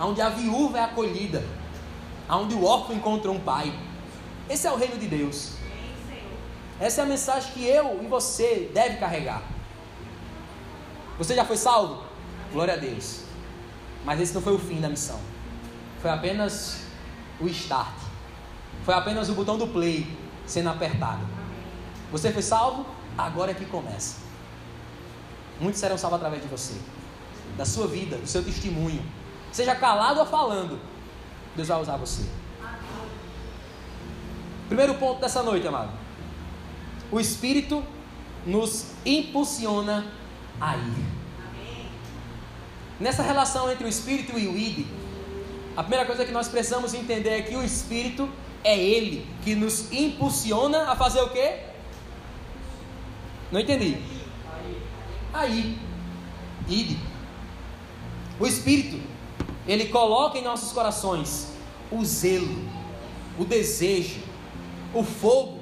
onde 0.00 0.20
a 0.20 0.28
viúva 0.28 0.78
é 0.78 0.82
acolhida, 0.82 1.44
onde 2.28 2.54
o 2.54 2.64
órfão 2.64 2.96
encontra 2.96 3.30
um 3.30 3.40
pai. 3.40 3.72
Esse 4.48 4.66
é 4.66 4.72
o 4.72 4.76
reino 4.76 4.96
de 4.98 5.06
Deus. 5.06 5.52
Essa 6.80 7.02
é 7.02 7.04
a 7.04 7.06
mensagem 7.06 7.52
que 7.52 7.64
eu 7.64 8.02
e 8.02 8.06
você 8.06 8.70
deve 8.74 8.96
carregar. 8.96 9.42
Você 11.18 11.34
já 11.34 11.44
foi 11.44 11.56
salvo? 11.56 12.02
Glória 12.52 12.74
a 12.74 12.76
Deus. 12.76 13.20
Mas 14.04 14.20
esse 14.20 14.34
não 14.34 14.42
foi 14.42 14.54
o 14.54 14.58
fim 14.58 14.80
da 14.80 14.88
missão. 14.88 15.18
Foi 16.00 16.10
apenas 16.10 16.80
o 17.40 17.46
start. 17.46 17.94
Foi 18.84 18.94
apenas 18.94 19.28
o 19.28 19.34
botão 19.34 19.56
do 19.56 19.68
play 19.68 20.06
sendo 20.46 20.68
apertado. 20.68 21.26
Você 22.10 22.32
foi 22.32 22.42
salvo? 22.42 22.84
Agora 23.16 23.52
é 23.52 23.54
que 23.54 23.64
começa. 23.64 24.16
Muitos 25.60 25.80
serão 25.80 25.96
salvos 25.96 26.16
através 26.16 26.42
de 26.42 26.48
você, 26.48 26.74
da 27.56 27.64
sua 27.64 27.86
vida, 27.86 28.16
do 28.16 28.26
seu 28.26 28.42
testemunho. 28.42 29.02
Seja 29.52 29.74
calado 29.74 30.18
ou 30.18 30.26
falando, 30.26 30.80
Deus 31.56 31.68
vai 31.68 31.80
usar 31.80 31.96
você. 31.96 32.24
Primeiro 34.68 34.94
ponto 34.94 35.20
dessa 35.20 35.42
noite, 35.42 35.66
amado. 35.66 35.90
O 37.10 37.20
Espírito 37.20 37.84
nos 38.46 38.92
impulsiona 39.04 40.06
a 40.60 40.76
ir. 40.76 41.04
Nessa 42.98 43.22
relação 43.22 43.70
entre 43.70 43.84
o 43.84 43.88
Espírito 43.88 44.38
e 44.38 44.46
o 44.46 44.56
id, 44.56 44.86
a 45.76 45.82
primeira 45.82 46.06
coisa 46.06 46.24
que 46.24 46.32
nós 46.32 46.48
precisamos 46.48 46.94
entender 46.94 47.30
é 47.30 47.42
que 47.42 47.56
o 47.56 47.62
Espírito 47.62 48.28
é 48.62 48.78
Ele 48.78 49.26
que 49.44 49.54
nos 49.54 49.92
impulsiona 49.92 50.90
a 50.90 50.96
fazer 50.96 51.20
o 51.20 51.28
quê? 51.30 51.60
Não 53.52 53.60
entendi. 53.60 53.98
Aí, 55.32 55.78
ide. 56.68 56.98
O 58.38 58.46
Espírito, 58.46 59.00
ele 59.66 59.86
coloca 59.86 60.38
em 60.38 60.42
nossos 60.42 60.72
corações 60.72 61.52
o 61.90 62.04
zelo, 62.04 62.68
o 63.38 63.44
desejo, 63.44 64.20
o 64.92 65.02
fogo 65.02 65.58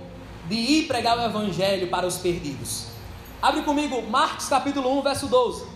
de 0.48 0.54
ir 0.54 0.86
pregar 0.86 1.16
o 1.18 1.22
Evangelho 1.22 1.88
para 1.88 2.06
os 2.06 2.18
perdidos. 2.18 2.88
Abre 3.40 3.62
comigo 3.62 4.02
Marcos 4.02 4.48
capítulo 4.48 4.98
1, 4.98 5.02
verso 5.02 5.26
12. 5.28 5.66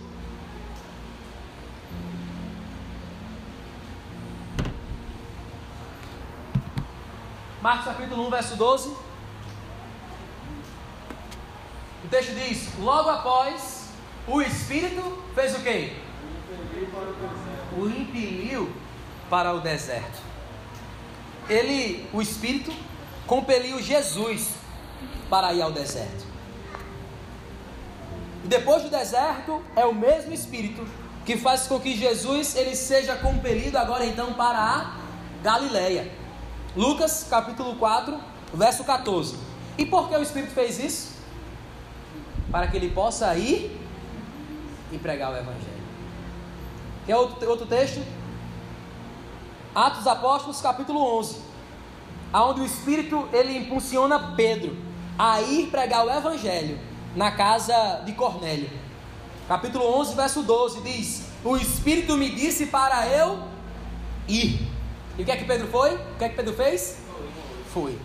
Marcos 7.61 7.85
capítulo 7.85 8.27
1, 8.27 8.29
verso 8.29 8.55
12. 8.55 8.89
O 12.05 12.07
texto 12.09 12.33
diz: 12.35 12.69
Logo 12.79 13.09
após, 13.09 13.89
o 14.27 14.41
Espírito 14.41 15.23
fez 15.33 15.55
o 15.55 15.61
quê? 15.61 15.97
O 17.77 17.87
impeliu 17.87 18.71
para 19.29 19.53
o 19.53 19.61
deserto. 19.61 20.21
Ele, 21.49 22.07
o 22.11 22.21
Espírito, 22.21 22.73
compeliu 23.25 23.81
Jesus 23.81 24.53
para 25.29 25.53
ir 25.53 25.61
ao 25.61 25.71
deserto. 25.71 26.25
E 28.43 28.47
depois 28.47 28.83
do 28.83 28.89
deserto, 28.89 29.61
é 29.75 29.85
o 29.85 29.93
mesmo 29.93 30.33
Espírito 30.33 30.85
que 31.25 31.35
faz 31.35 31.67
com 31.67 31.77
que 31.77 31.95
Jesus 31.95 32.55
ele 32.55 32.73
seja 32.73 33.17
compelido 33.17 33.77
agora 33.77 34.05
então 34.05 34.33
para 34.33 34.57
a 34.57 34.95
Galileia. 35.43 36.09
Lucas 36.73 37.27
capítulo 37.29 37.75
4, 37.75 38.17
verso 38.53 38.83
14. 38.85 39.37
E 39.77 39.85
por 39.85 40.07
que 40.07 40.15
o 40.15 40.21
Espírito 40.21 40.53
fez 40.53 40.79
isso? 40.79 41.11
Para 42.49 42.67
que 42.67 42.77
ele 42.77 42.89
possa 42.91 43.35
ir 43.35 43.77
e 44.91 44.97
pregar 44.97 45.33
o 45.33 45.35
Evangelho. 45.35 45.66
Quer 47.07 47.15
outro, 47.15 47.49
outro 47.49 47.65
texto? 47.65 48.03
Atos 49.73 50.05
Apóstolos 50.05 50.59
capítulo 50.59 50.99
11. 51.19 51.37
Onde 52.33 52.59
o 52.59 52.65
Espírito 52.65 53.29
ele 53.31 53.57
impulsiona 53.57 54.33
Pedro 54.35 54.75
a 55.17 55.41
ir 55.41 55.67
pregar 55.67 56.05
o 56.05 56.11
Evangelho 56.11 56.77
na 57.15 57.31
casa 57.31 58.01
de 58.05 58.11
Cornélio. 58.11 58.69
Capítulo 59.47 59.85
11, 60.01 60.15
verso 60.15 60.43
12 60.43 60.81
diz: 60.81 61.23
O 61.45 61.55
Espírito 61.55 62.17
me 62.17 62.29
disse 62.29 62.65
para 62.65 63.07
eu 63.07 63.39
ir. 64.27 64.67
E 65.17 65.21
o 65.21 65.25
que 65.25 65.31
é 65.31 65.37
que 65.37 65.45
Pedro 65.45 65.69
foi? 65.69 65.95
O 65.95 66.17
que 66.17 66.25
é 66.25 66.29
que 66.29 66.35
Pedro 66.35 66.53
fez? 66.53 66.97
Foi. 67.73 67.97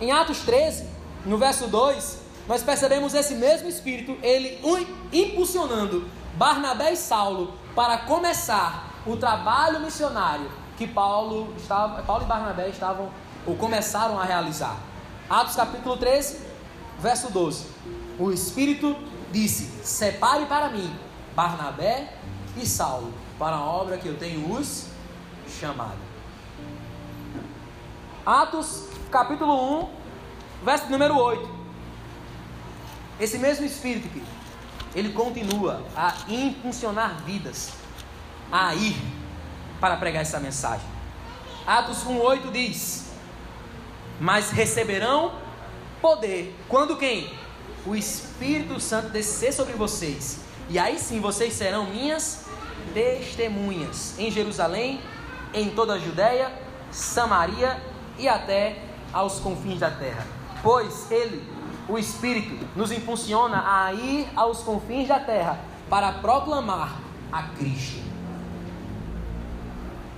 Em 0.00 0.10
Atos 0.10 0.40
13, 0.40 0.88
no 1.24 1.38
verso 1.38 1.68
2, 1.68 2.18
nós 2.48 2.60
percebemos 2.60 3.14
esse 3.14 3.36
mesmo 3.36 3.68
Espírito, 3.68 4.18
ele 4.20 4.58
impulsionando 5.12 6.08
Barnabé 6.36 6.92
e 6.92 6.96
Saulo 6.96 7.62
para 7.74 7.98
começar 7.98 8.90
o 9.06 9.16
trabalho 9.16 9.80
missionário 9.80 10.50
que 10.76 10.86
Paulo, 10.86 11.52
estava, 11.56 12.02
Paulo 12.02 12.24
e 12.24 12.26
Barnabé 12.26 12.68
estavam 12.68 13.10
ou 13.46 13.56
começaram 13.56 14.18
a 14.18 14.24
realizar. 14.24 14.76
Atos 15.28 15.56
capítulo 15.56 15.96
13, 15.96 16.40
verso 16.98 17.30
12. 17.30 17.66
O 18.18 18.30
Espírito 18.30 18.96
disse: 19.30 19.64
Separe 19.84 20.46
para 20.46 20.68
mim 20.68 20.92
Barnabé 21.34 22.14
e 22.56 22.66
Saulo 22.66 23.12
para 23.38 23.56
a 23.56 23.64
obra 23.64 23.98
que 23.98 24.08
eu 24.08 24.16
tenho 24.16 24.52
os 24.52 24.86
chamado. 25.60 25.98
Atos 28.24 28.88
capítulo 29.10 29.82
1, 29.82 29.88
verso 30.64 30.90
número 30.90 31.16
8. 31.16 31.64
Esse 33.20 33.38
mesmo 33.38 33.64
Espírito, 33.64 34.08
que 34.08 34.22
ele 34.94 35.12
continua 35.12 35.82
a 35.96 36.14
impulsionar 36.28 37.22
vidas, 37.24 37.72
a 38.50 38.74
ir 38.74 38.96
para 39.80 39.96
pregar 39.96 40.22
essa 40.22 40.38
mensagem. 40.38 40.86
Atos 41.66 42.04
1,8 42.04 42.52
diz: 42.52 43.06
Mas 44.20 44.50
receberão 44.50 45.32
poder 46.00 46.54
quando 46.68 46.96
quem? 46.96 47.32
O 47.86 47.94
Espírito 47.94 48.80
Santo 48.80 49.08
descer 49.08 49.52
sobre 49.52 49.74
vocês. 49.74 50.40
E 50.70 50.78
aí 50.78 50.98
sim 50.98 51.20
vocês 51.20 51.52
serão 51.52 51.86
minhas 51.86 52.46
testemunhas 52.94 54.18
em 54.18 54.30
Jerusalém, 54.30 55.00
em 55.52 55.70
toda 55.70 55.94
a 55.94 55.98
Judéia, 55.98 56.52
Samaria 56.90 57.82
e 58.18 58.28
até 58.28 58.78
aos 59.12 59.38
confins 59.38 59.80
da 59.80 59.90
terra. 59.90 60.26
Pois 60.62 61.10
ele, 61.10 61.42
o 61.88 61.98
Espírito, 61.98 62.66
nos 62.74 62.90
impulsiona 62.90 63.62
a 63.66 63.92
ir 63.92 64.28
aos 64.34 64.60
confins 64.60 65.08
da 65.08 65.20
terra 65.20 65.58
para 65.88 66.12
proclamar 66.12 66.98
a 67.30 67.42
Cristo. 67.42 68.02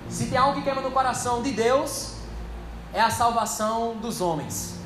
Se 0.08 0.26
tem 0.28 0.38
algo 0.38 0.54
que 0.54 0.62
queima 0.62 0.80
no 0.80 0.90
coração 0.90 1.42
de 1.42 1.50
Deus, 1.50 2.16
é 2.92 3.00
a 3.00 3.10
salvação 3.10 3.96
dos 3.96 4.20
homens. 4.20 4.78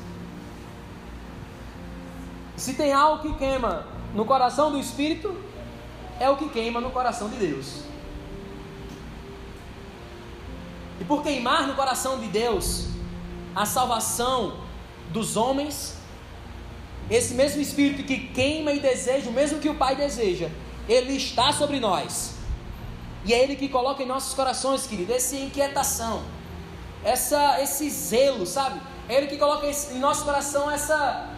Se 2.57 2.73
tem 2.73 2.91
algo 2.91 3.21
que 3.21 3.33
queima 3.35 3.85
no 4.13 4.25
coração 4.25 4.71
do 4.71 4.79
Espírito, 4.79 5.35
é 6.19 6.29
o 6.29 6.37
que 6.37 6.49
queima 6.49 6.81
no 6.81 6.91
coração 6.91 7.29
de 7.29 7.37
Deus. 7.37 7.83
E 10.99 11.03
por 11.03 11.23
queimar 11.23 11.67
no 11.67 11.73
coração 11.73 12.19
de 12.19 12.27
Deus 12.27 12.87
a 13.55 13.65
salvação 13.65 14.57
dos 15.09 15.35
homens, 15.35 15.97
esse 17.11 17.33
mesmo 17.33 17.61
Espírito 17.61 18.03
que 18.03 18.17
queima 18.29 18.71
e 18.71 18.79
deseja, 18.79 19.29
o 19.29 19.33
mesmo 19.33 19.59
que 19.59 19.69
o 19.69 19.75
Pai 19.75 19.95
deseja, 19.95 20.49
ele 20.87 21.17
está 21.17 21.51
sobre 21.51 21.79
nós. 21.79 22.35
E 23.25 23.33
é 23.33 23.43
Ele 23.43 23.55
que 23.55 23.67
coloca 23.69 24.01
em 24.01 24.05
nossos 24.05 24.33
corações, 24.33 24.87
querido, 24.87 25.13
essa 25.13 25.35
inquietação, 25.35 26.23
essa, 27.03 27.61
esse 27.61 27.89
zelo, 27.89 28.47
sabe? 28.47 28.81
É 29.07 29.15
Ele 29.15 29.27
que 29.27 29.37
coloca 29.37 29.67
em 29.67 29.99
nosso 29.99 30.25
coração 30.25 30.71
essa, 30.71 31.29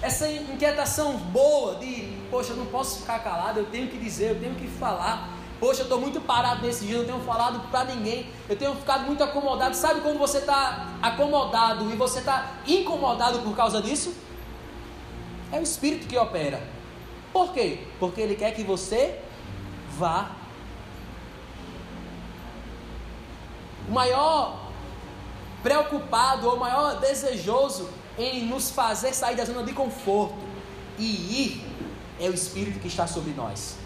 essa 0.00 0.30
inquietação 0.30 1.16
boa 1.16 1.74
de, 1.74 2.08
poxa, 2.30 2.52
eu 2.52 2.56
não 2.56 2.66
posso 2.66 3.00
ficar 3.00 3.18
calado, 3.18 3.58
eu 3.58 3.66
tenho 3.66 3.88
que 3.88 3.98
dizer, 3.98 4.30
eu 4.30 4.40
tenho 4.40 4.54
que 4.54 4.66
falar. 4.66 5.28
Poxa, 5.60 5.82
eu 5.82 5.84
estou 5.84 6.00
muito 6.00 6.20
parado 6.20 6.66
nesse 6.66 6.86
dia, 6.86 6.98
não 6.98 7.04
tenho 7.04 7.20
falado 7.20 7.68
para 7.70 7.84
ninguém, 7.84 8.26
eu 8.48 8.56
tenho 8.56 8.74
ficado 8.74 9.04
muito 9.04 9.22
acomodado. 9.22 9.76
Sabe 9.76 10.00
quando 10.00 10.18
você 10.18 10.38
está 10.38 10.88
acomodado 11.00 11.88
e 11.92 11.96
você 11.96 12.18
está 12.18 12.54
incomodado 12.66 13.40
por 13.40 13.54
causa 13.54 13.80
disso? 13.80 14.12
É 15.52 15.58
o 15.58 15.62
Espírito 15.62 16.06
que 16.06 16.16
opera. 16.16 16.62
Por 17.32 17.52
quê? 17.52 17.78
Porque 18.00 18.20
Ele 18.20 18.34
quer 18.34 18.52
que 18.52 18.62
você 18.62 19.20
vá. 19.98 20.32
O 23.88 23.92
maior 23.92 24.70
preocupado 25.62 26.48
ou 26.48 26.56
maior 26.56 26.98
desejoso 26.98 27.88
em 28.18 28.44
nos 28.44 28.70
fazer 28.70 29.12
sair 29.12 29.36
da 29.36 29.44
zona 29.44 29.62
de 29.62 29.72
conforto 29.72 30.34
e 30.98 31.04
ir 31.42 31.72
é 32.20 32.28
o 32.28 32.34
Espírito 32.34 32.78
que 32.78 32.88
está 32.88 33.06
sobre 33.06 33.32
nós. 33.32 33.76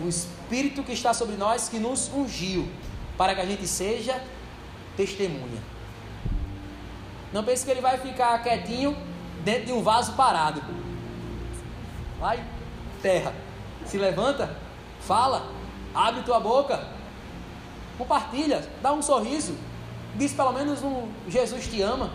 O 0.00 0.08
Espírito 0.08 0.82
que 0.82 0.92
está 0.92 1.12
sobre 1.14 1.36
nós 1.36 1.68
que 1.68 1.78
nos 1.78 2.08
ungiu 2.12 2.68
para 3.16 3.34
que 3.34 3.40
a 3.40 3.46
gente 3.46 3.66
seja 3.66 4.22
testemunha. 4.96 5.62
Não 7.32 7.44
pense 7.44 7.64
que 7.64 7.70
ele 7.70 7.80
vai 7.80 7.98
ficar 7.98 8.42
quietinho 8.42 8.96
dentro 9.48 9.64
de 9.64 9.72
um 9.72 9.82
vaso 9.82 10.12
parado. 10.12 10.62
Vai, 12.20 12.44
terra. 13.00 13.34
Se 13.86 13.96
levanta, 13.96 14.54
fala, 15.00 15.50
abre 15.94 16.22
tua 16.22 16.38
boca, 16.38 16.86
compartilha, 17.96 18.68
dá 18.82 18.92
um 18.92 19.00
sorriso, 19.00 19.56
diz 20.16 20.34
pelo 20.34 20.52
menos 20.52 20.82
um 20.82 21.08
Jesus 21.26 21.66
te 21.66 21.80
ama. 21.80 22.10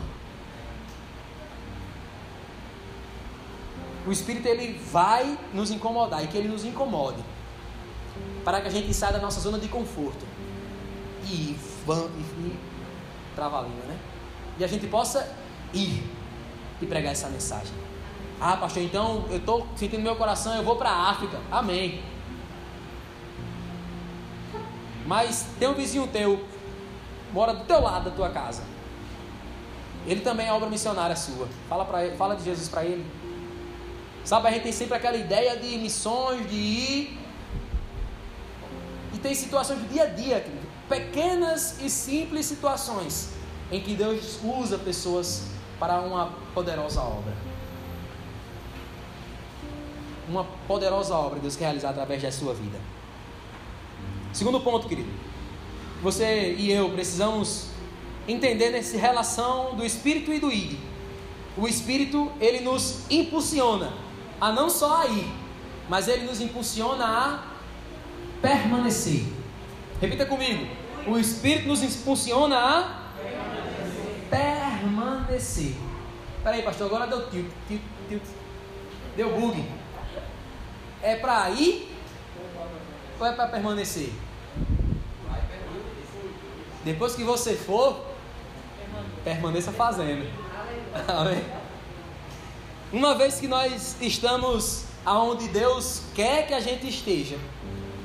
O 4.06 4.12
Espírito 4.12 4.48
ele 4.48 4.78
vai 4.92 5.36
nos 5.54 5.72
incomodar 5.72 6.24
e 6.24 6.28
que 6.28 6.38
ele 6.38 6.50
nos 6.50 6.64
incomode 6.64 7.24
para 8.46 8.62
que 8.62 8.68
a 8.68 8.72
gente 8.72 8.94
saia 8.94 9.14
da 9.14 9.20
nossa 9.20 9.40
zona 9.40 9.58
de 9.58 9.70
conforto 9.70 10.24
e 11.24 11.58
e, 11.88 11.90
e 11.90 12.60
trava 13.36 13.60
a 13.60 13.62
língua, 13.64 13.86
né? 13.86 13.98
E 14.60 14.64
a 14.64 14.68
gente 14.68 14.86
possa 14.86 15.36
ir 15.74 16.04
e 16.84 16.88
pregar 16.88 17.12
essa 17.12 17.30
mensagem. 17.30 17.74
Ah, 18.40 18.58
pastor, 18.58 18.84
então 18.84 19.26
eu 19.30 19.38
estou 19.38 19.68
sentindo 19.76 20.02
meu 20.02 20.16
coração, 20.16 20.56
eu 20.56 20.64
vou 20.64 20.76
para 20.76 20.90
a 20.90 21.10
África. 21.10 21.40
Amém. 21.52 22.04
Mas 25.06 25.48
tem 25.60 25.68
um 25.68 25.74
vizinho 25.74 26.08
teu, 26.08 26.46
mora 27.34 27.54
do 27.54 27.66
teu 27.66 27.82
lado 27.82 28.10
da 28.10 28.16
tua 28.16 28.30
casa. 28.30 28.64
Ele 30.06 30.22
também 30.22 30.48
é 30.48 30.54
obra 30.54 30.70
missionária 30.70 31.16
sua. 31.16 31.48
Fala, 31.70 31.86
pra 31.86 32.06
ele, 32.06 32.18
fala 32.18 32.36
de 32.36 32.44
Jesus 32.44 32.68
para 32.68 32.84
ele. 32.84 33.06
Sabe, 34.26 34.48
a 34.48 34.52
gente 34.52 34.64
tem 34.64 34.72
sempre 34.72 34.96
aquela 34.96 35.18
ideia 35.18 35.58
de 35.58 35.78
missões, 35.78 36.50
de 36.50 36.56
ir. 36.56 37.20
E 39.14 39.18
tem 39.18 39.34
situações 39.34 39.80
do 39.80 39.88
dia 39.88 40.04
a 40.04 40.08
dia, 40.08 40.42
querido. 40.42 40.68
Pequenas 40.90 41.82
e 41.82 41.90
simples 41.90 42.46
situações 42.46 43.30
em 43.72 43.82
que 43.82 43.96
Deus 43.96 44.40
usa 44.44 44.78
pessoas 44.78 45.53
para 45.84 46.00
uma 46.00 46.30
poderosa 46.54 47.02
obra. 47.02 47.34
Uma 50.30 50.46
poderosa 50.66 51.14
obra 51.14 51.42
Deus 51.42 51.58
quer 51.58 51.66
realizar 51.66 51.90
através 51.90 52.22
da 52.22 52.32
sua 52.32 52.54
vida. 52.54 52.80
Segundo 54.32 54.62
ponto, 54.62 54.88
querido. 54.88 55.10
Você 56.02 56.56
e 56.58 56.72
eu 56.72 56.90
precisamos 56.92 57.68
entender 58.26 58.70
nessa 58.70 58.98
relação 58.98 59.76
do 59.76 59.86
espírito 59.86 60.32
e 60.32 60.40
do 60.40 60.50
id. 60.50 60.80
O 61.58 61.68
espírito, 61.68 62.32
ele 62.40 62.62
nos 62.62 63.02
impulsiona 63.12 63.92
a 64.40 64.54
não 64.54 64.70
só 64.70 65.02
a 65.02 65.08
ir, 65.08 65.28
mas 65.90 66.08
ele 66.08 66.26
nos 66.26 66.40
impulsiona 66.40 67.06
a 67.06 67.44
permanecer. 68.42 69.26
Repita 70.00 70.26
comigo. 70.26 70.66
O 71.06 71.18
espírito 71.18 71.68
nos 71.68 71.84
impulsiona 71.84 72.58
a 72.58 73.03
permanecer. 74.84 75.76
Peraí, 76.44 76.62
pastor, 76.62 76.88
agora 76.88 77.08
deu 77.08 77.30
tilt, 77.30 77.50
tilt, 77.68 77.82
tilt. 78.10 78.24
Deu 79.16 79.40
bug. 79.40 79.64
É 81.02 81.16
para 81.16 81.50
ir 81.52 81.90
ou 83.20 83.26
é 83.26 83.32
para 83.32 83.48
permanecer? 83.48 84.12
Depois 86.84 87.16
que 87.16 87.24
você 87.24 87.56
for, 87.56 88.06
permaneça 89.24 89.72
fazendo. 89.72 90.30
Amém. 91.08 91.44
Uma 92.92 93.16
vez 93.16 93.40
que 93.40 93.48
nós 93.48 93.96
estamos 94.02 94.86
aonde 95.06 95.48
Deus 95.48 96.04
quer 96.14 96.46
que 96.46 96.54
a 96.54 96.60
gente 96.60 96.88
esteja, 96.88 97.38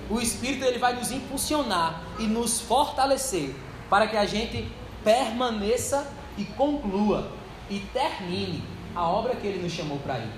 o 0.08 0.20
Espírito 0.20 0.64
ele 0.64 0.78
vai 0.78 0.94
nos 0.94 1.10
impulsionar 1.10 2.02
e 2.18 2.26
nos 2.26 2.60
fortalecer 2.60 3.54
para 3.90 4.06
que 4.06 4.16
a 4.16 4.24
gente 4.24 4.70
permaneça 5.04 6.06
e 6.38 6.44
conclua 6.44 7.30
e 7.68 7.80
termine 7.92 8.62
a 8.94 9.02
obra 9.06 9.36
que 9.36 9.46
ele 9.46 9.62
nos 9.62 9.72
chamou 9.72 9.98
para 9.98 10.18
ir. 10.18 10.32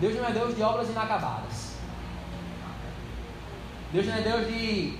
Deus 0.00 0.14
não 0.16 0.26
é 0.26 0.32
Deus 0.32 0.56
de 0.56 0.62
obras 0.62 0.88
inacabadas. 0.90 1.76
Deus 3.92 4.06
não 4.06 4.14
é 4.14 4.20
Deus 4.20 4.46
de 4.48 4.98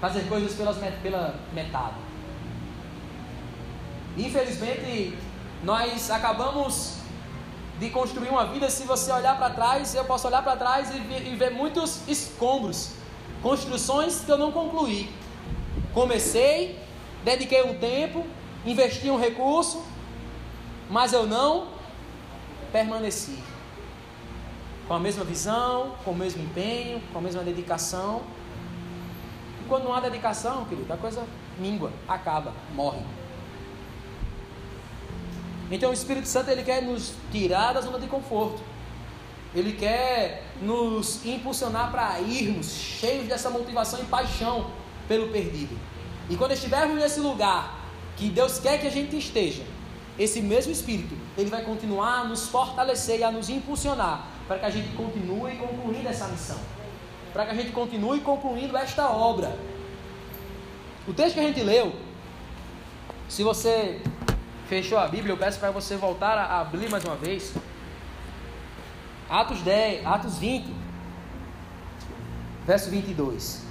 fazer 0.00 0.28
coisas 0.28 0.54
pelas, 0.54 0.76
pela 1.02 1.34
metade. 1.52 1.94
Infelizmente, 4.18 5.16
nós 5.62 6.10
acabamos 6.10 6.98
de 7.78 7.90
construir 7.90 8.28
uma 8.28 8.46
vida. 8.46 8.68
Se 8.70 8.84
você 8.84 9.12
olhar 9.12 9.36
para 9.36 9.50
trás, 9.50 9.94
eu 9.94 10.04
posso 10.04 10.26
olhar 10.26 10.42
para 10.42 10.56
trás 10.56 10.90
e 10.94 10.98
e 10.98 11.36
ver 11.36 11.50
muitos 11.50 12.06
escombros, 12.08 12.92
construções 13.42 14.20
que 14.20 14.32
eu 14.32 14.38
não 14.38 14.52
concluí. 14.52 15.10
Comecei, 15.94 16.78
dediquei 17.26 17.60
um 17.64 17.74
tempo, 17.74 18.24
investi 18.64 19.10
um 19.10 19.18
recurso, 19.18 19.84
mas 20.88 21.12
eu 21.12 21.26
não 21.26 21.66
permaneci 22.70 23.36
com 24.86 24.94
a 24.94 25.00
mesma 25.00 25.24
visão, 25.24 25.96
com 26.04 26.12
o 26.12 26.14
mesmo 26.14 26.40
empenho, 26.40 27.02
com 27.12 27.18
a 27.18 27.20
mesma 27.20 27.42
dedicação. 27.42 28.22
E 29.60 29.68
quando 29.68 29.84
não 29.84 29.92
há 29.92 29.98
dedicação, 29.98 30.66
querido, 30.66 30.92
a 30.92 30.96
coisa 30.96 31.26
mingua, 31.58 31.92
acaba, 32.06 32.52
morre. 32.72 33.02
Então 35.68 35.90
o 35.90 35.92
Espírito 35.92 36.28
Santo 36.28 36.48
ele 36.48 36.62
quer 36.62 36.80
nos 36.80 37.12
tirar 37.32 37.72
da 37.72 37.80
zona 37.80 37.98
de 37.98 38.06
conforto. 38.06 38.62
Ele 39.52 39.72
quer 39.72 40.44
nos 40.62 41.26
impulsionar 41.26 41.90
para 41.90 42.20
irmos 42.20 42.70
cheios 42.70 43.26
dessa 43.26 43.50
motivação 43.50 43.98
e 43.98 44.04
paixão 44.04 44.70
pelo 45.08 45.26
perdido. 45.32 45.76
E 46.28 46.36
quando 46.36 46.52
estivermos 46.52 46.96
nesse 46.96 47.20
lugar 47.20 47.78
que 48.16 48.28
Deus 48.28 48.58
quer 48.58 48.80
que 48.80 48.86
a 48.86 48.90
gente 48.90 49.16
esteja, 49.16 49.62
esse 50.18 50.40
mesmo 50.40 50.72
Espírito, 50.72 51.14
ele 51.36 51.50
vai 51.50 51.62
continuar 51.62 52.20
a 52.20 52.24
nos 52.24 52.48
fortalecer 52.48 53.20
e 53.20 53.24
a 53.24 53.30
nos 53.30 53.48
impulsionar 53.50 54.26
para 54.48 54.58
que 54.58 54.64
a 54.64 54.70
gente 54.70 54.96
continue 54.96 55.56
concluindo 55.56 56.08
essa 56.08 56.26
missão, 56.28 56.58
para 57.32 57.44
que 57.44 57.50
a 57.50 57.54
gente 57.54 57.72
continue 57.72 58.20
concluindo 58.20 58.76
esta 58.76 59.08
obra. 59.10 59.56
O 61.06 61.12
texto 61.12 61.34
que 61.34 61.40
a 61.40 61.44
gente 61.44 61.60
leu, 61.62 61.94
se 63.28 63.42
você 63.42 64.00
fechou 64.68 64.98
a 64.98 65.06
Bíblia, 65.06 65.32
eu 65.32 65.36
peço 65.36 65.58
para 65.60 65.70
você 65.70 65.96
voltar 65.96 66.38
a 66.38 66.60
abrir 66.60 66.88
mais 66.90 67.04
uma 67.04 67.16
vez. 67.16 67.54
Atos 69.28 69.60
10, 69.60 70.06
Atos 70.06 70.38
20, 70.38 70.66
verso 72.64 72.90
22. 72.90 73.65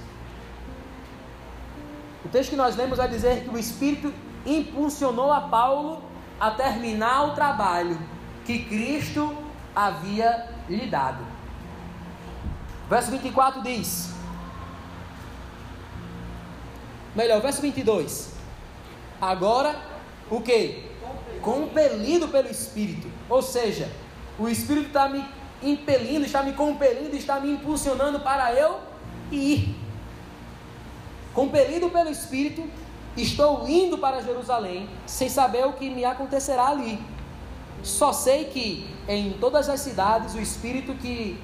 O 2.26 2.28
texto 2.28 2.50
que 2.50 2.56
nós 2.56 2.74
lemos 2.74 2.98
vai 2.98 3.08
dizer 3.08 3.44
que 3.44 3.50
o 3.50 3.56
Espírito 3.56 4.12
impulsionou 4.44 5.30
a 5.32 5.42
Paulo 5.42 6.02
a 6.40 6.50
terminar 6.50 7.28
o 7.28 7.34
trabalho 7.36 7.96
que 8.44 8.64
Cristo 8.64 9.32
havia 9.74 10.48
lhe 10.68 10.86
dado. 10.86 11.24
Verso 12.90 13.12
24 13.12 13.62
diz: 13.62 14.12
Melhor, 17.14 17.40
verso 17.40 17.62
22. 17.62 18.32
Agora, 19.20 19.76
o 20.28 20.40
que? 20.40 20.84
Compelido 21.40 22.26
pelo 22.26 22.50
Espírito. 22.50 23.08
Ou 23.28 23.40
seja, 23.40 23.88
o 24.36 24.48
Espírito 24.48 24.88
está 24.88 25.08
me 25.08 25.24
impelindo, 25.62 26.26
está 26.26 26.42
me 26.42 26.54
compelindo, 26.54 27.14
está 27.14 27.38
me 27.38 27.52
impulsionando 27.52 28.18
para 28.18 28.52
eu 28.52 28.80
ir. 29.30 29.85
Compelido 31.36 31.90
pelo 31.90 32.08
Espírito, 32.08 32.64
estou 33.14 33.68
indo 33.68 33.98
para 33.98 34.22
Jerusalém, 34.22 34.88
sem 35.04 35.28
saber 35.28 35.66
o 35.66 35.74
que 35.74 35.90
me 35.90 36.02
acontecerá 36.02 36.68
ali. 36.68 36.98
Só 37.82 38.10
sei 38.10 38.46
que 38.46 38.88
em 39.06 39.34
todas 39.34 39.68
as 39.68 39.80
cidades 39.80 40.34
o 40.34 40.40
Espírito 40.40 40.94
que 40.94 41.38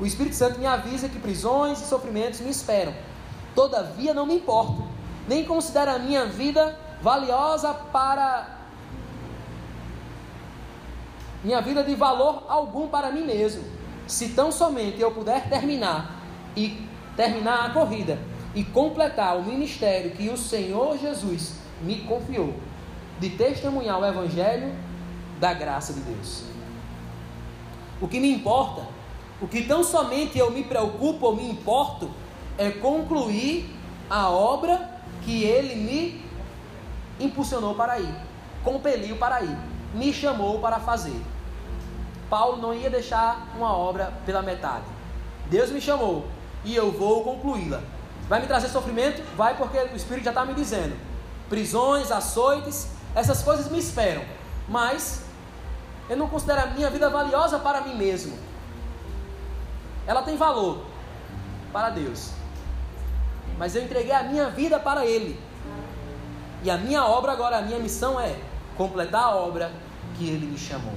o 0.00 0.06
Espírito 0.06 0.34
Santo 0.34 0.58
me 0.58 0.64
avisa 0.64 1.10
que 1.10 1.18
prisões 1.18 1.78
e 1.82 1.84
sofrimentos 1.84 2.40
me 2.40 2.48
esperam. 2.48 2.94
Todavia 3.54 4.14
não 4.14 4.24
me 4.24 4.36
importo, 4.36 4.82
nem 5.28 5.44
considero 5.44 5.90
a 5.90 5.98
minha 5.98 6.24
vida 6.24 6.74
valiosa 7.02 7.74
para 7.74 8.60
minha 11.44 11.60
vida 11.60 11.84
de 11.84 11.94
valor 11.94 12.44
algum 12.48 12.88
para 12.88 13.10
mim 13.10 13.26
mesmo, 13.26 13.62
se 14.06 14.30
tão 14.30 14.50
somente 14.50 15.02
eu 15.02 15.12
puder 15.12 15.50
terminar 15.50 16.18
e 16.56 16.88
terminar 17.14 17.66
a 17.66 17.70
corrida 17.74 18.18
e 18.54 18.62
completar 18.62 19.36
o 19.36 19.42
ministério 19.42 20.12
que 20.12 20.28
o 20.28 20.36
Senhor 20.36 20.98
Jesus 20.98 21.56
me 21.82 22.00
confiou 22.00 22.54
de 23.18 23.30
testemunhar 23.30 24.00
o 24.00 24.06
evangelho 24.06 24.72
da 25.40 25.52
graça 25.52 25.92
de 25.92 26.00
Deus. 26.00 26.44
O 28.00 28.08
que 28.08 28.20
me 28.20 28.30
importa, 28.32 28.86
o 29.40 29.48
que 29.48 29.62
tão 29.62 29.82
somente 29.82 30.38
eu 30.38 30.50
me 30.50 30.64
preocupo 30.64 31.26
ou 31.26 31.36
me 31.36 31.48
importo, 31.48 32.10
é 32.56 32.70
concluir 32.70 33.68
a 34.08 34.30
obra 34.30 34.90
que 35.22 35.42
ele 35.42 35.74
me 35.74 36.24
impulsionou 37.18 37.74
para 37.74 37.98
ir, 37.98 38.14
compeliu 38.62 39.16
para 39.16 39.42
ir, 39.42 39.56
me 39.94 40.12
chamou 40.12 40.58
para 40.60 40.78
fazer. 40.78 41.20
Paulo 42.28 42.60
não 42.60 42.74
ia 42.74 42.90
deixar 42.90 43.48
uma 43.56 43.72
obra 43.72 44.12
pela 44.26 44.42
metade. 44.42 44.84
Deus 45.48 45.70
me 45.70 45.80
chamou 45.80 46.26
e 46.64 46.74
eu 46.74 46.90
vou 46.90 47.22
concluí-la. 47.22 47.82
Vai 48.28 48.40
me 48.40 48.46
trazer 48.46 48.68
sofrimento? 48.68 49.22
Vai, 49.36 49.56
porque 49.56 49.78
o 49.78 49.96
Espírito 49.96 50.24
já 50.24 50.30
está 50.30 50.44
me 50.44 50.54
dizendo. 50.54 50.96
Prisões, 51.48 52.10
açoites, 52.10 52.88
essas 53.14 53.42
coisas 53.42 53.70
me 53.70 53.78
esperam. 53.78 54.24
Mas 54.68 55.22
eu 56.08 56.16
não 56.16 56.28
considero 56.28 56.62
a 56.62 56.66
minha 56.66 56.90
vida 56.90 57.08
valiosa 57.10 57.58
para 57.58 57.80
mim 57.82 57.94
mesmo. 57.94 58.38
Ela 60.06 60.22
tem 60.22 60.36
valor 60.36 60.84
para 61.72 61.90
Deus. 61.90 62.30
Mas 63.58 63.74
eu 63.74 63.82
entreguei 63.82 64.12
a 64.12 64.22
minha 64.22 64.48
vida 64.50 64.78
para 64.78 65.04
Ele. 65.04 65.38
E 66.62 66.70
a 66.70 66.78
minha 66.78 67.04
obra 67.04 67.32
agora, 67.32 67.58
a 67.58 67.62
minha 67.62 67.78
missão 67.78 68.18
é 68.18 68.36
completar 68.76 69.24
a 69.24 69.36
obra 69.36 69.70
que 70.16 70.28
Ele 70.28 70.46
me 70.46 70.58
chamou. 70.58 70.94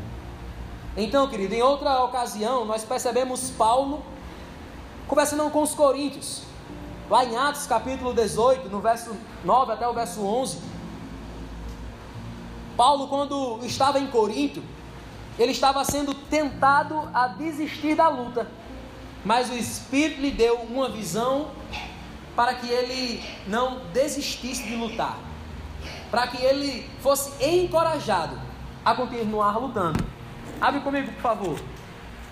Então, 0.96 1.28
querido, 1.28 1.54
em 1.54 1.62
outra 1.62 2.04
ocasião, 2.04 2.66
nós 2.66 2.84
percebemos 2.84 3.52
Paulo 3.52 4.04
conversando 5.08 5.50
com 5.52 5.62
os 5.62 5.76
coríntios. 5.76 6.47
Lá 7.10 7.24
em 7.24 7.38
Atos 7.38 7.66
capítulo 7.66 8.14
18, 8.14 8.68
no 8.68 8.82
verso 8.82 9.16
9 9.46 9.72
até 9.72 9.88
o 9.88 9.94
verso 9.94 10.22
11. 10.26 10.60
Paulo, 12.76 13.08
quando 13.08 13.60
estava 13.64 13.98
em 13.98 14.08
Corinto, 14.08 14.62
ele 15.40 15.54
estava 15.54 15.86
sendo 15.86 16.14
tentado 16.14 17.10
a 17.14 17.30
desistir 17.30 17.96
da 17.96 18.10
luta, 18.10 18.48
mas 19.24 19.50
o 19.50 19.54
Espírito 19.54 20.20
lhe 20.20 20.32
deu 20.32 20.58
uma 20.64 20.90
visão 20.90 21.48
para 22.36 22.54
que 22.56 22.70
ele 22.70 23.24
não 23.48 23.80
desistisse 23.94 24.64
de 24.64 24.76
lutar, 24.76 25.18
para 26.12 26.28
que 26.28 26.44
ele 26.44 26.90
fosse 27.00 27.32
encorajado 27.42 28.38
a 28.84 28.94
continuar 28.94 29.58
lutando. 29.58 30.04
Abre 30.60 30.82
comigo, 30.82 31.12
por 31.14 31.22
favor. 31.22 31.60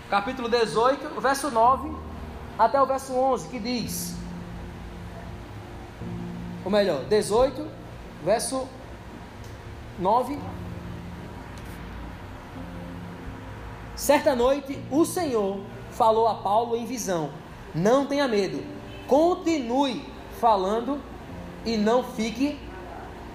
Capítulo 0.10 0.50
18, 0.50 1.22
verso 1.22 1.50
9 1.50 1.96
até 2.60 2.82
o 2.82 2.86
verso 2.86 3.14
11, 3.14 3.48
que 3.48 3.60
diz: 3.60 4.25
Ou 6.66 6.72
melhor, 6.72 7.06
18, 7.06 7.68
verso 8.24 8.68
9 10.00 10.40
Certa 13.96 14.36
noite, 14.36 14.78
o 14.92 15.06
Senhor 15.06 15.62
falou 15.92 16.28
a 16.28 16.36
Paulo 16.36 16.76
em 16.76 16.86
visão: 16.86 17.30
Não 17.74 18.06
tenha 18.06 18.28
medo, 18.28 18.62
continue 19.08 20.04
falando 20.40 21.00
e 21.66 21.78
não 21.78 22.04
fique 22.04 22.60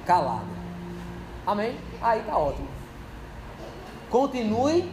calado. 0.05 0.51
Amém? 1.47 1.79
Aí 2.03 2.23
tá 2.23 2.37
ótimo. 2.37 2.69
Continue 4.11 4.91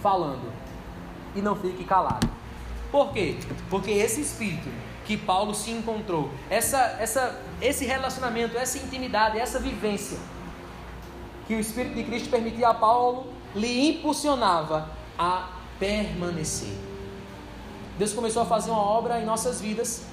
falando 0.00 0.52
e 1.34 1.42
não 1.42 1.56
fique 1.56 1.84
calado. 1.84 2.28
Por 2.92 3.12
quê? 3.12 3.36
Porque 3.68 3.90
esse 3.90 4.20
espírito 4.20 4.68
que 5.06 5.16
Paulo 5.16 5.54
se 5.54 5.70
encontrou, 5.70 6.30
essa, 6.50 6.96
essa, 6.98 7.40
esse 7.62 7.84
relacionamento, 7.84 8.56
essa 8.56 8.76
intimidade, 8.78 9.38
essa 9.38 9.60
vivência 9.60 10.18
que 11.46 11.54
o 11.54 11.60
Espírito 11.60 11.94
de 11.94 12.02
Cristo 12.02 12.28
permitia 12.28 12.68
a 12.68 12.74
Paulo 12.74 13.28
lhe 13.54 13.88
impulsionava 13.88 14.90
a 15.16 15.48
permanecer. 15.78 16.74
Deus 17.96 18.12
começou 18.12 18.42
a 18.42 18.46
fazer 18.46 18.70
uma 18.70 18.82
obra 18.82 19.20
em 19.20 19.24
nossas 19.24 19.60
vidas, 19.60 20.04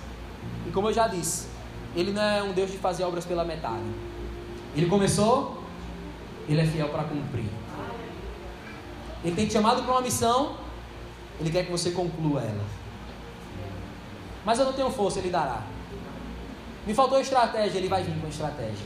e 0.67 0.71
como 0.71 0.89
eu 0.89 0.93
já 0.93 1.07
disse, 1.07 1.47
Ele 1.95 2.11
não 2.11 2.21
é 2.21 2.43
um 2.43 2.53
Deus 2.53 2.71
de 2.71 2.77
fazer 2.77 3.03
obras 3.03 3.25
pela 3.25 3.43
metade. 3.43 3.83
Ele 4.75 4.85
começou, 4.85 5.63
Ele 6.47 6.61
é 6.61 6.65
fiel 6.65 6.89
para 6.89 7.03
cumprir. 7.03 7.49
Ele 9.23 9.35
tem 9.35 9.47
te 9.47 9.53
chamado 9.53 9.81
para 9.83 9.91
uma 9.91 10.01
missão, 10.01 10.55
Ele 11.39 11.49
quer 11.49 11.65
que 11.65 11.71
você 11.71 11.91
conclua 11.91 12.41
ela. 12.41 12.82
Mas 14.45 14.59
eu 14.59 14.65
não 14.65 14.73
tenho 14.73 14.89
força, 14.89 15.19
Ele 15.19 15.29
dará. 15.29 15.63
Me 16.85 16.93
faltou 16.93 17.19
estratégia, 17.19 17.77
Ele 17.77 17.87
vai 17.87 18.03
vir 18.03 18.19
com 18.19 18.27
estratégia. 18.27 18.85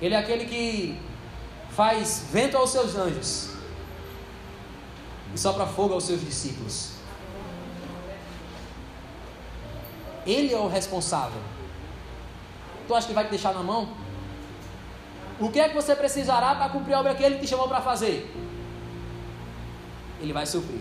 Ele 0.00 0.14
é 0.14 0.18
aquele 0.18 0.44
que 0.44 1.00
faz 1.70 2.26
vento 2.30 2.56
aos 2.56 2.70
seus 2.70 2.96
anjos 2.96 3.50
e 5.34 5.38
sopra 5.38 5.66
fogo 5.66 5.94
aos 5.94 6.04
seus 6.04 6.20
discípulos. 6.20 6.92
Ele 10.26 10.52
é 10.52 10.58
o 10.58 10.68
responsável. 10.68 11.40
Tu 12.86 12.94
acha 12.94 13.06
que 13.06 13.14
vai 13.14 13.24
te 13.24 13.30
deixar 13.30 13.54
na 13.54 13.62
mão? 13.62 13.88
O 15.40 15.50
que 15.50 15.60
é 15.60 15.68
que 15.68 15.74
você 15.74 15.94
precisará 15.94 16.54
para 16.54 16.68
cumprir 16.68 16.94
a 16.94 17.00
obra 17.00 17.14
que 17.14 17.22
ele 17.22 17.38
te 17.38 17.46
chamou 17.46 17.68
para 17.68 17.80
fazer? 17.80 18.30
Ele 20.20 20.32
vai 20.32 20.46
suprir. 20.46 20.80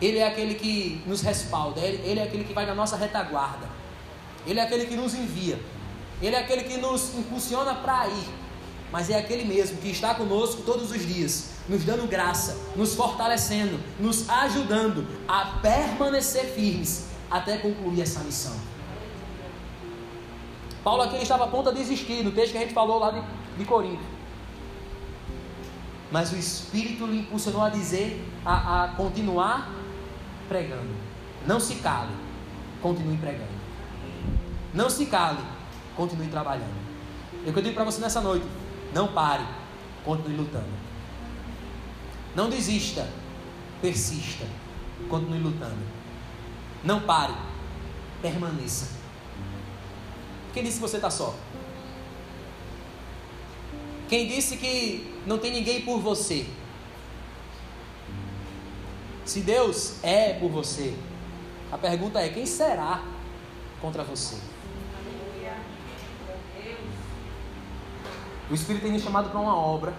Ele 0.00 0.18
é 0.18 0.26
aquele 0.26 0.54
que 0.54 1.02
nos 1.06 1.22
respalda, 1.22 1.80
ele 1.80 2.20
é 2.20 2.22
aquele 2.22 2.44
que 2.44 2.52
vai 2.52 2.66
na 2.66 2.74
nossa 2.74 2.96
retaguarda, 2.96 3.66
ele 4.46 4.60
é 4.60 4.62
aquele 4.62 4.86
que 4.86 4.94
nos 4.94 5.14
envia. 5.14 5.58
Ele 6.20 6.34
é 6.34 6.38
aquele 6.38 6.64
que 6.64 6.78
nos 6.78 7.14
impulsiona 7.14 7.74
para 7.74 8.08
ir, 8.08 8.28
mas 8.90 9.10
é 9.10 9.18
aquele 9.18 9.44
mesmo 9.44 9.78
que 9.78 9.88
está 9.88 10.14
conosco 10.14 10.62
todos 10.62 10.90
os 10.90 11.06
dias, 11.06 11.50
nos 11.68 11.84
dando 11.84 12.08
graça, 12.08 12.56
nos 12.74 12.94
fortalecendo, 12.94 13.78
nos 14.00 14.28
ajudando 14.28 15.06
a 15.28 15.58
permanecer 15.60 16.46
firmes 16.54 17.08
até 17.30 17.58
concluir 17.58 18.00
essa 18.00 18.20
missão. 18.20 18.56
Paulo 20.82 21.02
aqui 21.02 21.16
estava 21.16 21.44
a 21.44 21.48
ponto 21.48 21.70
de 21.72 21.78
desistir, 21.78 22.22
no 22.22 22.30
texto 22.30 22.52
que 22.52 22.58
a 22.58 22.60
gente 22.60 22.72
falou 22.72 22.98
lá 22.98 23.10
de, 23.10 23.22
de 23.58 23.64
Corinto. 23.64 24.04
Mas 26.10 26.32
o 26.32 26.36
Espírito 26.36 27.04
lhe 27.06 27.18
impulsionou 27.18 27.60
a 27.60 27.68
dizer, 27.68 28.24
a, 28.44 28.84
a 28.84 28.88
continuar 28.88 29.68
pregando. 30.48 30.94
Não 31.46 31.60
se 31.60 31.76
cale, 31.76 32.12
continue 32.82 33.16
pregando. 33.16 33.56
Não 34.74 34.90
se 34.90 35.06
cale, 35.06 35.42
continue 35.96 36.28
trabalhando. 36.28 36.86
Eu 37.44 37.52
digo 37.52 37.74
para 37.74 37.84
você 37.84 38.00
nessa 38.00 38.20
noite: 38.20 38.46
não 38.92 39.08
pare, 39.08 39.44
continue 40.04 40.36
lutando. 40.36 40.86
Não 42.34 42.50
desista, 42.50 43.08
persista, 43.80 44.44
continue 45.08 45.38
lutando. 45.38 45.78
Não 46.84 47.00
pare, 47.00 47.34
permaneça. 48.20 48.90
Quem 50.52 50.62
disse 50.64 50.76
que 50.76 50.82
você 50.82 50.96
está 50.96 51.10
só? 51.10 51.34
Quem 54.08 54.28
disse 54.28 54.56
que 54.56 55.20
não 55.26 55.38
tem 55.38 55.52
ninguém 55.52 55.82
por 55.82 55.98
você? 56.00 56.46
Se 59.26 59.40
Deus 59.40 60.02
é 60.04 60.34
por 60.34 60.48
você, 60.48 60.94
a 61.72 61.76
pergunta 61.76 62.20
é: 62.20 62.28
quem 62.28 62.46
será 62.46 63.02
contra 63.80 64.04
você? 64.04 64.36
O 68.48 68.54
Espírito 68.54 68.82
tem 68.82 68.92
nos 68.92 69.02
chamado 69.02 69.28
para 69.28 69.40
uma 69.40 69.56
obra. 69.56 69.92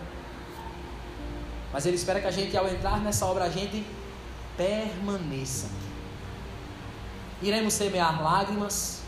Mas 1.74 1.86
Ele 1.86 1.98
espera 1.98 2.22
que 2.22 2.28
a 2.28 2.32
gente, 2.32 2.56
ao 2.56 2.66
entrar 2.70 3.02
nessa 3.02 3.26
obra, 3.26 3.44
a 3.44 3.50
gente 3.50 3.86
permaneça. 4.56 5.68
Iremos 7.42 7.74
semear 7.74 8.24
lágrimas. 8.24 9.02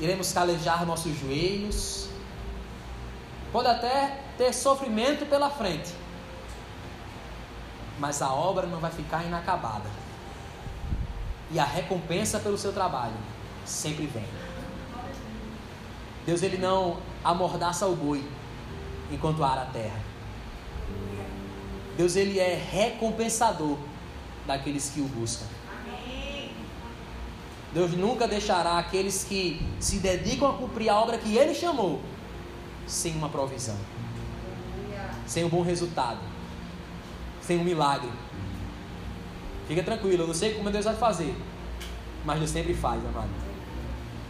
Iremos 0.00 0.32
calejar 0.32 0.84
nossos 0.84 1.16
joelhos. 1.16 2.08
Pode 3.52 3.68
até 3.68 4.20
ter 4.36 4.52
sofrimento 4.52 5.24
pela 5.26 5.48
frente. 5.48 6.01
Mas 8.02 8.20
a 8.20 8.32
obra 8.32 8.66
não 8.66 8.80
vai 8.80 8.90
ficar 8.90 9.22
inacabada. 9.24 9.88
E 11.52 11.58
a 11.60 11.64
recompensa 11.64 12.40
pelo 12.40 12.58
seu 12.58 12.72
trabalho 12.72 13.14
sempre 13.64 14.06
vem. 14.06 14.26
Deus 16.26 16.42
ele 16.42 16.58
não 16.58 16.98
amordaça 17.22 17.86
o 17.86 17.94
boi 17.94 18.28
enquanto 19.08 19.44
ara 19.44 19.62
a 19.62 19.66
terra. 19.66 20.00
Deus 21.96 22.16
ele 22.16 22.40
é 22.40 22.56
recompensador 22.56 23.78
daqueles 24.48 24.90
que 24.90 25.00
o 25.00 25.04
buscam. 25.04 25.46
Deus 27.72 27.92
nunca 27.92 28.26
deixará 28.26 28.78
aqueles 28.78 29.22
que 29.22 29.64
se 29.78 29.98
dedicam 29.98 30.50
a 30.50 30.54
cumprir 30.54 30.88
a 30.88 30.98
obra 30.98 31.18
que 31.18 31.36
ele 31.36 31.54
chamou 31.54 32.02
sem 32.84 33.14
uma 33.14 33.28
provisão, 33.28 33.76
sem 35.24 35.44
um 35.44 35.48
bom 35.48 35.62
resultado, 35.62 36.31
sem 37.42 37.58
um 37.58 37.64
milagre. 37.64 38.10
Fica 39.68 39.82
tranquilo, 39.82 40.24
eu 40.24 40.26
não 40.26 40.34
sei 40.34 40.54
como 40.54 40.70
Deus 40.70 40.84
vai 40.84 40.96
fazer, 40.96 41.34
mas 42.24 42.38
Deus 42.38 42.50
sempre 42.50 42.74
faz, 42.74 43.04
amado. 43.04 43.30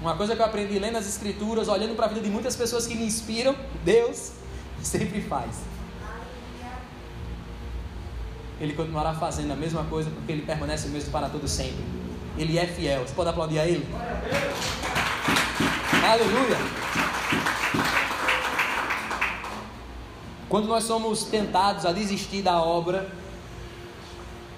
Uma 0.01 0.17
coisa 0.17 0.35
que 0.35 0.43
eu 0.43 0.47
aprendi 0.47 0.79
lendo 0.79 0.97
as 0.97 1.07
escrituras, 1.07 1.69
olhando 1.69 1.95
para 1.95 2.07
a 2.07 2.09
vida 2.09 2.21
de 2.21 2.29
muitas 2.29 2.57
pessoas 2.57 2.87
que 2.87 2.95
me 2.95 3.05
inspiram, 3.05 3.55
Deus 3.85 4.33
sempre 4.83 5.21
faz. 5.21 5.73
ele 8.63 8.75
continuará 8.75 9.13
fazendo 9.13 9.53
a 9.53 9.57
mesma 9.57 9.83
coisa 9.85 10.09
porque 10.09 10.31
ele 10.31 10.43
permanece 10.43 10.87
o 10.87 10.91
mesmo 10.91 11.11
para 11.11 11.29
todo 11.29 11.49
sempre. 11.49 11.85
Ele 12.39 12.57
é 12.57 12.67
fiel. 12.67 13.03
Você 13.03 13.13
pode 13.13 13.29
aplaudir 13.29 13.59
a 13.59 13.67
ele? 13.67 13.85
Aleluia! 16.05 16.91
Quando 20.53 20.69
nós 20.69 20.85
somos 20.85 21.25
tentados 21.25 21.87
a 21.87 21.93
desistir 21.93 22.43
da 22.43 22.61
obra, 22.61 23.11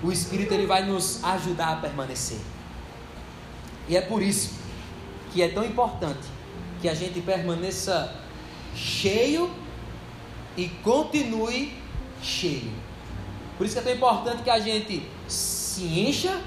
o 0.02 0.10
Espírito 0.10 0.52
ele 0.52 0.66
vai 0.66 0.84
nos 0.84 1.22
ajudar 1.22 1.68
a 1.68 1.76
permanecer. 1.76 2.40
E 3.88 3.96
é 3.96 4.00
por 4.00 4.20
isso 4.20 4.54
que 5.32 5.40
é 5.40 5.46
tão 5.46 5.64
importante 5.64 6.26
que 6.82 6.88
a 6.88 6.94
gente 6.94 7.20
permaneça 7.20 8.12
cheio 8.74 9.48
e 10.56 10.68
continue 10.82 11.72
cheio. 12.20 12.72
Por 13.56 13.64
isso 13.64 13.74
que 13.74 13.78
é 13.78 13.82
tão 13.84 13.94
importante 13.94 14.42
que 14.42 14.50
a 14.50 14.58
gente 14.58 15.08
se 15.28 15.84
encha 15.84 16.42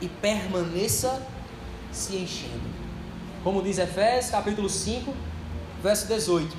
e 0.00 0.06
permaneça 0.06 1.26
se 1.90 2.14
enchendo. 2.14 2.70
Como 3.42 3.64
diz 3.64 3.78
Efésios 3.78 4.30
capítulo 4.30 4.68
5, 4.68 5.12
verso 5.82 6.06
18: 6.06 6.56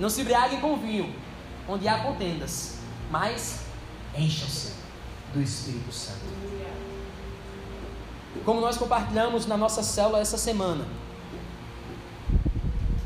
Não 0.00 0.10
se 0.10 0.22
embriaguem 0.22 0.58
com 0.58 0.76
vinho, 0.76 1.21
onde 1.68 1.88
há 1.88 1.98
contendas, 2.00 2.76
mas 3.10 3.60
encham-se 4.16 4.72
do 5.32 5.40
Espírito 5.40 5.92
Santo. 5.92 6.20
Como 8.44 8.60
nós 8.60 8.76
compartilhamos 8.76 9.46
na 9.46 9.56
nossa 9.56 9.82
célula 9.82 10.20
essa 10.20 10.38
semana, 10.38 10.86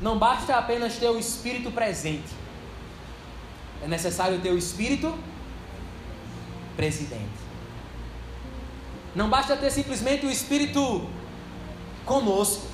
não 0.00 0.18
basta 0.18 0.56
apenas 0.56 0.96
ter 0.96 1.08
o 1.08 1.18
Espírito 1.18 1.70
presente, 1.70 2.32
é 3.82 3.88
necessário 3.88 4.40
ter 4.40 4.50
o 4.50 4.58
Espírito 4.58 5.16
presidente. 6.76 7.46
Não 9.14 9.30
basta 9.30 9.56
ter 9.56 9.70
simplesmente 9.70 10.26
o 10.26 10.30
Espírito 10.30 11.08
conosco. 12.04 12.66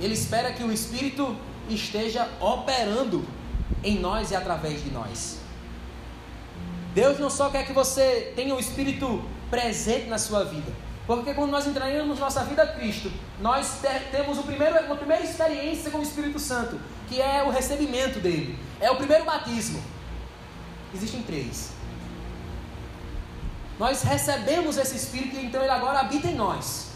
Ele 0.00 0.14
espera 0.14 0.52
que 0.52 0.62
o 0.62 0.72
Espírito 0.72 1.36
esteja 1.68 2.28
operando 2.40 3.24
em 3.82 3.98
nós 3.98 4.30
e 4.30 4.36
através 4.36 4.82
de 4.82 4.90
nós. 4.90 5.38
Deus 6.94 7.18
não 7.18 7.30
só 7.30 7.50
quer 7.50 7.66
que 7.66 7.72
você 7.72 8.32
tenha 8.34 8.54
o 8.54 8.60
Espírito 8.60 9.22
presente 9.50 10.06
na 10.06 10.18
sua 10.18 10.44
vida, 10.44 10.72
porque 11.06 11.32
quando 11.32 11.50
nós 11.50 11.66
entregamos 11.66 12.18
nossa 12.18 12.44
vida 12.44 12.62
a 12.62 12.66
Cristo, 12.66 13.10
nós 13.40 13.80
temos 14.10 14.38
o 14.38 14.42
primeiro, 14.42 14.78
uma 14.84 14.96
primeira 14.96 15.24
experiência 15.24 15.90
com 15.90 15.98
o 15.98 16.02
Espírito 16.02 16.38
Santo, 16.38 16.78
que 17.08 17.20
é 17.20 17.42
o 17.42 17.50
recebimento 17.50 18.18
dele, 18.18 18.58
é 18.80 18.90
o 18.90 18.96
primeiro 18.96 19.24
batismo. 19.24 19.82
Existem 20.94 21.22
três. 21.22 21.70
Nós 23.78 24.02
recebemos 24.02 24.76
esse 24.76 24.96
Espírito 24.96 25.36
e 25.36 25.46
então 25.46 25.62
ele 25.62 25.70
agora 25.70 26.00
habita 26.00 26.26
em 26.26 26.34
nós. 26.34 26.88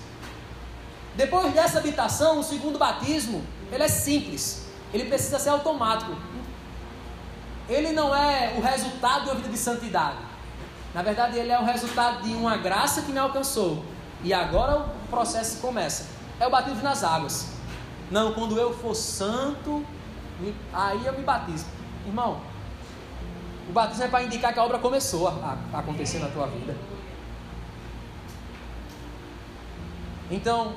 Depois 1.15 1.53
dessa 1.53 1.79
habitação, 1.79 2.41
o 2.41 2.43
segundo 2.43 2.79
batismo, 2.79 3.45
ele 3.71 3.83
é 3.83 3.89
simples. 3.89 4.67
Ele 4.93 5.05
precisa 5.05 5.39
ser 5.39 5.51
automático. 5.51 6.17
Ele 7.73 7.93
não 7.93 8.15
é 8.15 8.55
o 8.57 8.61
resultado 8.61 9.25
de 9.25 9.31
uma 9.31 9.37
vida 9.37 9.49
de 9.49 9.57
santidade. 9.57 10.19
Na 10.95 11.03
verdade, 11.03 11.39
ele 11.39 11.51
é 11.51 11.59
o 11.59 11.65
resultado 11.65 12.23
de 12.23 12.35
uma 12.35 12.59
graça 12.59 13.01
que 13.03 13.11
me 13.11 13.19
alcançou. 13.19 13.83
E 14.23 14.33
agora 14.33 14.81
o 14.81 15.09
processo 15.09 15.59
começa. 15.59 16.07
É 16.39 16.47
o 16.47 16.51
batismo 16.51 16.83
nas 16.83 17.03
águas. 17.03 17.49
Não, 18.11 18.35
quando 18.35 18.59
eu 18.59 18.75
for 18.75 18.95
santo, 18.95 19.85
aí 20.73 21.07
eu 21.07 21.15
me 21.15 21.23
batizo. 21.23 21.65
Irmão, 22.07 22.41
o 23.69 23.73
batismo 23.73 24.05
é 24.05 24.09
para 24.09 24.23
indicar 24.23 24.53
que 24.53 24.59
a 24.59 24.65
obra 24.65 24.79
começou 24.79 25.29
a, 25.29 25.57
a 25.73 25.79
acontecer 25.79 26.19
na 26.19 26.29
tua 26.29 26.47
vida. 26.47 26.77
Então, 30.31 30.75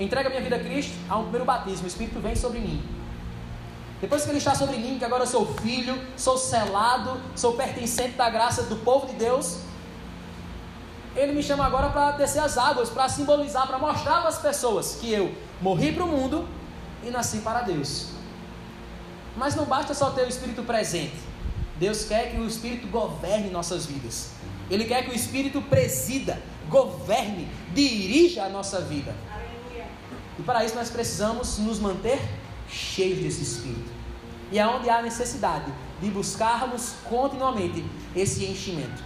entrega 0.00 0.30
minha 0.30 0.40
vida 0.40 0.56
a 0.56 0.58
Cristo, 0.58 0.94
há 1.08 1.18
um 1.18 1.24
primeiro 1.24 1.44
batismo, 1.44 1.84
o 1.84 1.88
Espírito 1.88 2.18
vem 2.20 2.34
sobre 2.34 2.60
mim. 2.60 2.82
Depois 4.04 4.22
que 4.22 4.28
ele 4.28 4.36
está 4.36 4.54
sobre 4.54 4.76
mim, 4.76 4.98
que 4.98 5.04
agora 5.06 5.22
eu 5.22 5.26
sou 5.26 5.46
filho, 5.62 5.98
sou 6.14 6.36
selado, 6.36 7.18
sou 7.34 7.54
pertencente 7.54 8.16
da 8.18 8.28
graça 8.28 8.64
do 8.64 8.76
povo 8.76 9.06
de 9.06 9.14
Deus, 9.14 9.60
ele 11.16 11.32
me 11.32 11.42
chama 11.42 11.64
agora 11.64 11.88
para 11.88 12.10
descer 12.10 12.40
as 12.40 12.58
águas, 12.58 12.90
para 12.90 13.08
simbolizar, 13.08 13.66
para 13.66 13.78
mostrar 13.78 14.20
para 14.20 14.28
as 14.28 14.36
pessoas 14.36 14.98
que 15.00 15.10
eu 15.10 15.34
morri 15.58 15.90
para 15.90 16.04
o 16.04 16.06
mundo 16.06 16.46
e 17.02 17.08
nasci 17.08 17.38
para 17.38 17.62
Deus. 17.62 18.08
Mas 19.38 19.54
não 19.54 19.64
basta 19.64 19.94
só 19.94 20.10
ter 20.10 20.26
o 20.26 20.28
Espírito 20.28 20.62
presente. 20.64 21.16
Deus 21.78 22.04
quer 22.04 22.30
que 22.30 22.36
o 22.36 22.46
Espírito 22.46 22.86
governe 22.88 23.48
nossas 23.48 23.86
vidas. 23.86 24.32
Ele 24.70 24.84
quer 24.84 25.02
que 25.06 25.12
o 25.12 25.14
Espírito 25.14 25.62
presida, 25.62 26.42
governe, 26.68 27.48
dirija 27.72 28.44
a 28.44 28.50
nossa 28.50 28.82
vida. 28.82 29.14
E 30.38 30.42
para 30.42 30.62
isso 30.62 30.74
nós 30.74 30.90
precisamos 30.90 31.56
nos 31.56 31.78
manter 31.78 32.20
cheios 32.68 33.20
desse 33.20 33.42
Espírito. 33.42 33.93
E 34.54 34.58
é 34.60 34.64
onde 34.64 34.88
há 34.88 35.02
necessidade 35.02 35.64
de 36.00 36.08
buscarmos 36.10 36.94
continuamente 37.08 37.84
esse 38.14 38.44
enchimento. 38.44 39.02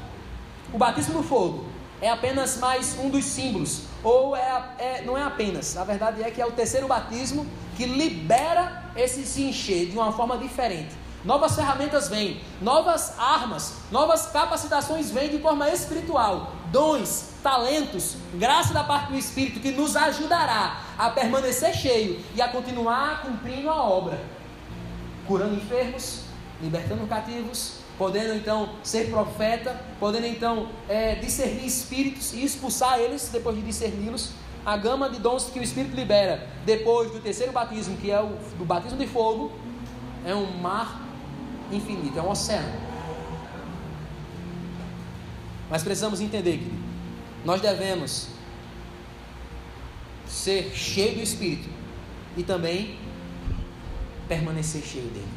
O 0.70 0.76
batismo 0.76 1.14
no 1.14 1.22
fogo 1.22 1.64
é 2.02 2.10
apenas 2.10 2.58
mais 2.58 2.98
um 2.98 3.08
dos 3.08 3.24
símbolos, 3.24 3.84
ou 4.04 4.36
é, 4.36 4.74
é, 4.78 5.02
não 5.06 5.16
é 5.16 5.22
apenas, 5.22 5.74
a 5.78 5.84
verdade 5.84 6.22
é 6.22 6.30
que 6.30 6.38
é 6.38 6.44
o 6.44 6.52
terceiro 6.52 6.86
batismo 6.86 7.46
que 7.78 7.86
libera 7.86 8.92
esse 8.94 9.24
se 9.24 9.42
encher 9.42 9.86
de 9.86 9.96
uma 9.96 10.12
forma 10.12 10.36
diferente. 10.36 10.94
Novas 11.24 11.56
ferramentas 11.56 12.08
vêm, 12.08 12.42
novas 12.60 13.18
armas, 13.18 13.76
novas 13.90 14.26
capacitações 14.26 15.10
vêm 15.10 15.30
de 15.30 15.38
forma 15.38 15.70
espiritual, 15.70 16.52
dons, 16.70 17.30
talentos, 17.42 18.16
graça 18.34 18.74
da 18.74 18.84
parte 18.84 19.12
do 19.12 19.18
Espírito 19.18 19.60
que 19.60 19.70
nos 19.70 19.96
ajudará 19.96 20.82
a 20.98 21.08
permanecer 21.08 21.74
cheio 21.74 22.22
e 22.34 22.42
a 22.42 22.48
continuar 22.48 23.22
cumprindo 23.22 23.70
a 23.70 23.82
obra, 23.82 24.20
curando 25.28 25.54
enfermos, 25.54 26.22
libertando 26.60 27.06
cativos, 27.06 27.74
podendo 27.98 28.34
então 28.34 28.70
ser 28.82 29.10
profeta, 29.10 29.80
podendo 30.00 30.26
então 30.26 30.68
é, 30.88 31.16
discernir 31.16 31.66
espíritos 31.66 32.32
e 32.32 32.42
expulsar 32.42 32.98
eles 32.98 33.28
depois 33.30 33.54
de 33.54 33.62
discerni-los. 33.62 34.30
A 34.64 34.76
gama 34.76 35.08
de 35.08 35.18
dons 35.18 35.44
que 35.44 35.60
o 35.60 35.62
Espírito 35.62 35.94
libera 35.94 36.48
depois 36.64 37.10
do 37.10 37.20
terceiro 37.20 37.52
batismo, 37.52 37.96
que 37.96 38.10
é 38.10 38.20
o 38.20 38.36
do 38.58 38.64
batismo 38.64 38.98
de 38.98 39.06
fogo, 39.06 39.52
é 40.24 40.34
um 40.34 40.58
mar 40.58 41.00
infinito, 41.70 42.18
é 42.18 42.22
um 42.22 42.30
oceano. 42.30 42.72
Mas 45.70 45.82
precisamos 45.82 46.20
entender 46.20 46.58
que 46.58 46.72
nós 47.44 47.60
devemos 47.60 48.28
ser 50.26 50.70
cheio 50.74 51.16
do 51.16 51.22
Espírito 51.22 51.68
e 52.36 52.42
também 52.42 52.98
permanecer 54.28 54.82
cheio 54.82 55.08
dele. 55.08 55.28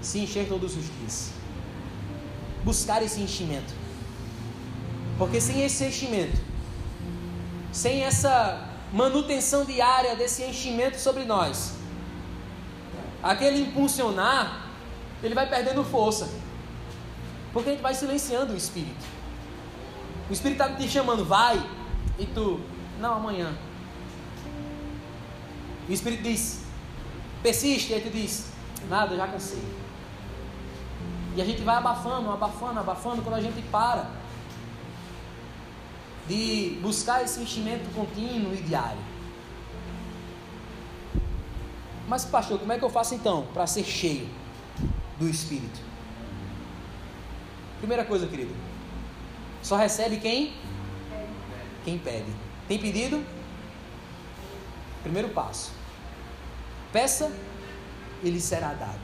Se 0.00 0.18
encher 0.18 0.46
todos 0.48 0.76
os 0.76 0.84
dias. 0.98 1.30
Buscar 2.64 3.02
esse 3.02 3.20
enchimento. 3.20 3.72
Porque 5.18 5.40
sem 5.40 5.62
esse 5.62 5.84
enchimento, 5.84 6.40
sem 7.72 8.02
essa 8.04 8.68
manutenção 8.92 9.64
diária 9.64 10.14
desse 10.16 10.42
enchimento 10.42 10.98
sobre 10.98 11.24
nós, 11.24 11.74
aquele 13.22 13.62
impulsionar, 13.62 14.68
ele 15.22 15.34
vai 15.34 15.48
perdendo 15.48 15.84
força. 15.84 16.28
Porque 17.52 17.68
a 17.68 17.72
gente 17.72 17.82
vai 17.82 17.94
silenciando 17.94 18.52
o 18.52 18.56
Espírito. 18.56 19.04
O 20.28 20.32
Espírito 20.32 20.62
está 20.62 20.74
te 20.74 20.88
chamando, 20.88 21.24
vai, 21.24 21.62
e 22.18 22.26
tu, 22.26 22.60
não, 22.98 23.14
amanhã. 23.14 23.54
O 25.88 25.92
Espírito 25.92 26.22
diz, 26.22 26.62
persiste, 27.42 27.92
e 27.92 27.94
aí 27.94 28.00
tu 28.00 28.10
diz, 28.10 28.52
nada, 28.88 29.16
já 29.16 29.26
cansei. 29.26 29.62
E 31.34 31.42
a 31.42 31.44
gente 31.44 31.62
vai 31.62 31.76
abafando, 31.76 32.30
abafando, 32.30 32.80
abafando, 32.80 33.22
quando 33.22 33.36
a 33.36 33.40
gente 33.40 33.60
para 33.62 34.10
de 36.28 36.78
buscar 36.80 37.22
esse 37.24 37.40
enchimento 37.40 37.88
contínuo 37.94 38.54
e 38.54 38.62
diário. 38.62 39.00
Mas, 42.06 42.24
pastor, 42.24 42.58
como 42.58 42.72
é 42.72 42.78
que 42.78 42.84
eu 42.84 42.90
faço 42.90 43.14
então 43.14 43.46
para 43.52 43.66
ser 43.66 43.84
cheio 43.84 44.28
do 45.18 45.28
Espírito? 45.28 45.80
Primeira 47.78 48.04
coisa, 48.04 48.26
querido, 48.26 48.54
só 49.62 49.76
recebe 49.76 50.18
quem? 50.18 50.52
Quem 51.84 51.98
pede. 51.98 52.30
Tem 52.68 52.78
pedido? 52.78 53.24
Primeiro 55.02 55.30
passo. 55.30 55.72
Peça, 56.92 57.32
ele 58.22 58.40
será 58.40 58.74
dado. 58.74 59.00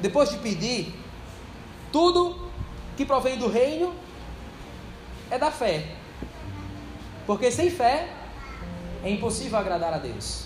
Depois 0.00 0.30
de 0.30 0.38
pedir, 0.38 0.94
tudo 1.90 2.50
que 2.96 3.04
provém 3.04 3.36
do 3.38 3.48
reino 3.48 3.94
é 5.30 5.38
da 5.38 5.50
fé. 5.50 5.86
Porque 7.26 7.50
sem 7.50 7.70
fé 7.70 8.08
é 9.02 9.10
impossível 9.10 9.58
agradar 9.58 9.92
a 9.92 9.98
Deus. 9.98 10.44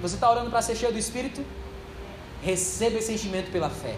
Você 0.00 0.14
está 0.14 0.30
orando 0.30 0.50
para 0.50 0.62
ser 0.62 0.74
cheio 0.74 0.92
do 0.92 0.98
Espírito? 0.98 1.44
receba 2.42 2.98
esse 2.98 3.12
enchimento 3.12 3.50
pela 3.50 3.70
fé. 3.70 3.96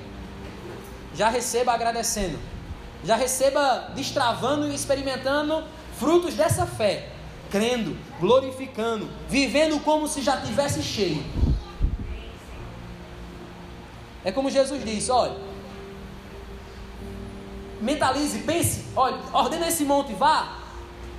Já 1.15 1.29
receba 1.29 1.73
agradecendo. 1.73 2.39
Já 3.05 3.17
receba 3.17 3.91
destravando 3.95 4.69
e 4.69 4.75
experimentando 4.75 5.65
frutos 5.99 6.35
dessa 6.35 6.67
fé. 6.67 7.11
Crendo, 7.53 7.95
glorificando, 8.19 9.11
vivendo 9.29 9.79
como 9.85 10.09
se 10.09 10.23
já 10.23 10.41
tivesse 10.41 10.83
cheio. 10.83 11.23
É 14.25 14.33
como 14.33 14.51
Jesus 14.51 14.83
disse: 14.83 15.11
olha, 15.11 15.37
mentalize, 17.79 18.39
pense, 18.39 18.87
olha, 18.97 19.19
ordena 19.35 19.69
esse 19.69 19.85
monte, 19.85 20.15
vá, 20.15 20.61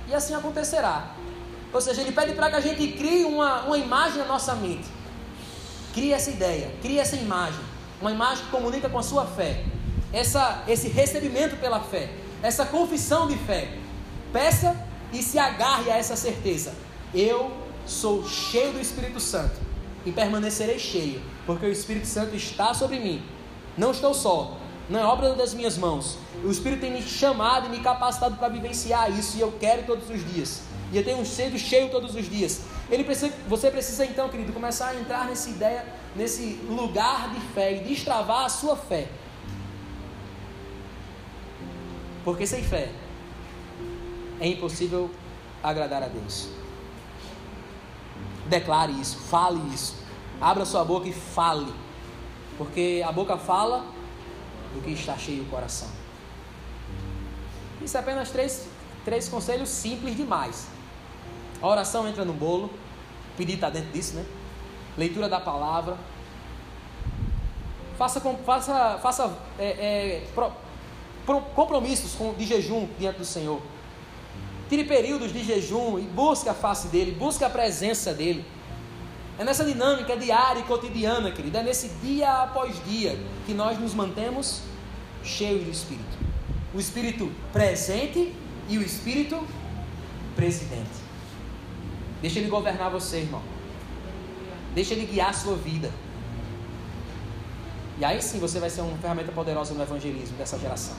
e 0.08 0.14
assim 0.14 0.34
acontecerá. 0.34 1.14
Ou 1.72 1.80
seja, 1.80 2.00
ele 2.00 2.10
pede 2.10 2.32
para 2.32 2.50
que 2.50 2.56
a 2.56 2.60
gente 2.60 2.88
crie 2.94 3.24
uma, 3.24 3.62
uma 3.62 3.78
imagem 3.78 4.18
na 4.18 4.26
nossa 4.26 4.56
mente. 4.56 4.88
Crie 5.92 6.12
essa 6.12 6.30
ideia, 6.30 6.74
crie 6.82 6.98
essa 6.98 7.14
imagem. 7.14 7.60
Uma 8.00 8.10
imagem 8.10 8.44
que 8.44 8.50
comunica 8.50 8.88
com 8.88 8.98
a 8.98 9.04
sua 9.04 9.24
fé. 9.24 9.62
Essa, 10.12 10.64
esse 10.66 10.88
recebimento 10.88 11.56
pela 11.58 11.78
fé. 11.78 12.10
Essa 12.42 12.66
confissão 12.66 13.28
de 13.28 13.36
fé. 13.38 13.78
Peça 14.32 14.76
e 15.14 15.22
se 15.22 15.38
agarre 15.38 15.90
a 15.90 15.96
essa 15.96 16.16
certeza. 16.16 16.74
Eu 17.14 17.52
sou 17.86 18.28
cheio 18.28 18.72
do 18.72 18.80
Espírito 18.80 19.20
Santo 19.20 19.54
e 20.04 20.10
permanecerei 20.10 20.78
cheio, 20.78 21.22
porque 21.46 21.64
o 21.64 21.72
Espírito 21.72 22.06
Santo 22.06 22.34
está 22.34 22.74
sobre 22.74 22.98
mim. 22.98 23.22
Não 23.78 23.92
estou 23.92 24.12
só, 24.12 24.58
não 24.90 25.00
é 25.00 25.04
obra 25.04 25.34
das 25.34 25.54
minhas 25.54 25.78
mãos. 25.78 26.18
O 26.42 26.50
Espírito 26.50 26.80
tem 26.80 26.92
me 26.92 27.02
chamado 27.02 27.66
e 27.66 27.68
me 27.70 27.80
capacitado 27.80 28.36
para 28.36 28.48
vivenciar 28.48 29.10
isso 29.10 29.36
e 29.36 29.40
eu 29.40 29.52
quero 29.58 29.84
todos 29.84 30.10
os 30.10 30.24
dias 30.32 30.62
e 30.92 30.96
eu 30.96 31.04
tenho 31.04 31.24
cedo 31.24 31.58
cheio 31.58 31.90
todos 31.90 32.14
os 32.14 32.28
dias. 32.28 32.62
Ele 32.90 33.02
precisa, 33.02 33.32
você 33.48 33.70
precisa 33.70 34.04
então, 34.04 34.28
querido, 34.28 34.52
começar 34.52 34.88
a 34.88 34.94
entrar 34.94 35.26
nessa 35.26 35.48
ideia, 35.48 35.84
nesse 36.14 36.60
lugar 36.68 37.32
de 37.32 37.40
fé 37.52 37.76
e 37.76 37.80
destravar 37.80 38.44
a 38.44 38.48
sua 38.48 38.76
fé. 38.76 39.08
Porque 42.24 42.46
sem 42.46 42.62
fé 42.62 42.90
é 44.44 44.48
impossível 44.48 45.10
agradar 45.62 46.02
a 46.02 46.06
Deus. 46.06 46.50
Declare 48.46 48.92
isso, 48.92 49.16
fale 49.16 49.58
isso. 49.74 49.96
Abra 50.38 50.66
sua 50.66 50.84
boca 50.84 51.08
e 51.08 51.14
fale. 51.14 51.72
Porque 52.58 53.02
a 53.06 53.10
boca 53.10 53.38
fala 53.38 53.86
do 54.74 54.82
que 54.82 54.90
está 54.90 55.16
cheio 55.16 55.44
o 55.44 55.46
coração. 55.46 55.88
Isso 57.82 57.96
é 57.96 58.00
apenas 58.00 58.30
três, 58.30 58.68
três 59.02 59.30
conselhos 59.30 59.70
simples 59.70 60.14
demais. 60.14 60.68
A 61.62 61.66
oração 61.66 62.06
entra 62.06 62.22
no 62.22 62.34
bolo, 62.34 62.66
o 62.66 63.36
pedido 63.38 63.54
está 63.54 63.70
dentro 63.70 63.92
disso, 63.92 64.14
né? 64.14 64.26
Leitura 64.98 65.26
da 65.26 65.40
palavra. 65.40 65.96
Faça, 67.96 68.20
faça, 68.20 68.98
faça 69.00 69.38
é, 69.58 69.64
é, 69.64 70.26
pro, 70.34 70.52
pro, 71.24 71.40
compromissos 71.40 72.14
com, 72.14 72.34
de 72.34 72.44
jejum 72.44 72.86
diante 72.98 73.18
do 73.18 73.24
Senhor. 73.24 73.62
Tire 74.74 74.88
períodos 74.88 75.32
de 75.32 75.44
jejum 75.44 76.00
e 76.00 76.02
busque 76.02 76.48
a 76.48 76.52
face 76.52 76.88
dele, 76.88 77.12
busque 77.12 77.44
a 77.44 77.48
presença 77.48 78.12
dele. 78.12 78.44
É 79.38 79.44
nessa 79.44 79.64
dinâmica 79.64 80.16
diária 80.16 80.58
e 80.58 80.62
cotidiana, 80.64 81.30
querido, 81.30 81.56
é 81.58 81.62
nesse 81.62 81.90
dia 82.02 82.42
após 82.42 82.84
dia 82.84 83.16
que 83.46 83.54
nós 83.54 83.78
nos 83.78 83.94
mantemos 83.94 84.62
cheios 85.22 85.62
do 85.62 85.70
Espírito. 85.70 86.18
O 86.74 86.80
Espírito 86.80 87.30
presente 87.52 88.34
e 88.68 88.76
o 88.76 88.82
Espírito 88.82 89.46
presidente. 90.34 90.98
Deixa 92.20 92.40
Ele 92.40 92.48
governar 92.48 92.90
você, 92.90 93.18
irmão. 93.18 93.42
Deixa 94.74 94.92
Ele 94.92 95.06
guiar 95.06 95.30
a 95.30 95.34
sua 95.34 95.54
vida. 95.54 95.88
E 98.00 98.04
aí 98.04 98.20
sim 98.20 98.40
você 98.40 98.58
vai 98.58 98.70
ser 98.70 98.80
uma 98.80 98.98
ferramenta 98.98 99.30
poderosa 99.30 99.72
no 99.72 99.84
evangelismo 99.84 100.36
dessa 100.36 100.58
geração. 100.58 100.96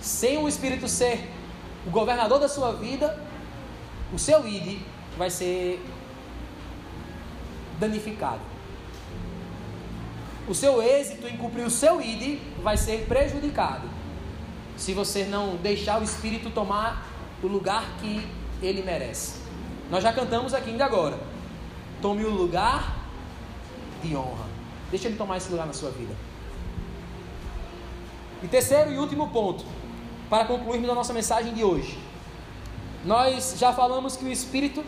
Sem 0.00 0.38
o 0.38 0.48
Espírito 0.48 0.88
ser 0.88 1.30
o 1.86 1.90
governador 1.90 2.38
da 2.38 2.48
sua 2.48 2.72
vida, 2.72 3.18
o 4.12 4.18
seu 4.18 4.46
ID 4.46 4.78
vai 5.16 5.30
ser 5.30 5.84
danificado. 7.78 8.40
O 10.48 10.54
seu 10.54 10.82
êxito 10.82 11.26
em 11.26 11.36
cumprir 11.36 11.64
o 11.64 11.70
seu 11.70 12.00
ID 12.00 12.40
vai 12.62 12.76
ser 12.76 13.06
prejudicado. 13.06 13.88
Se 14.76 14.92
você 14.92 15.24
não 15.24 15.56
deixar 15.56 16.00
o 16.00 16.04
Espírito 16.04 16.50
tomar 16.50 17.06
o 17.42 17.46
lugar 17.46 17.84
que 18.00 18.26
ele 18.62 18.82
merece. 18.82 19.40
Nós 19.90 20.02
já 20.02 20.12
cantamos 20.12 20.54
aqui 20.54 20.70
ainda 20.70 20.84
agora. 20.84 21.18
Tome 22.00 22.24
o 22.24 22.30
lugar 22.30 22.96
de 24.02 24.16
honra. 24.16 24.46
Deixa 24.90 25.08
ele 25.08 25.16
tomar 25.16 25.36
esse 25.36 25.50
lugar 25.50 25.66
na 25.66 25.72
sua 25.72 25.90
vida. 25.90 26.14
E 28.42 28.48
terceiro 28.48 28.92
e 28.92 28.98
último 28.98 29.28
ponto, 29.28 29.64
para 30.32 30.46
concluirmos 30.46 30.88
a 30.88 30.94
nossa 30.94 31.12
mensagem 31.12 31.52
de 31.52 31.62
hoje. 31.62 31.98
Nós 33.04 33.56
já 33.58 33.70
falamos 33.70 34.16
que 34.16 34.24
o 34.24 34.32
Espírito, 34.32 34.82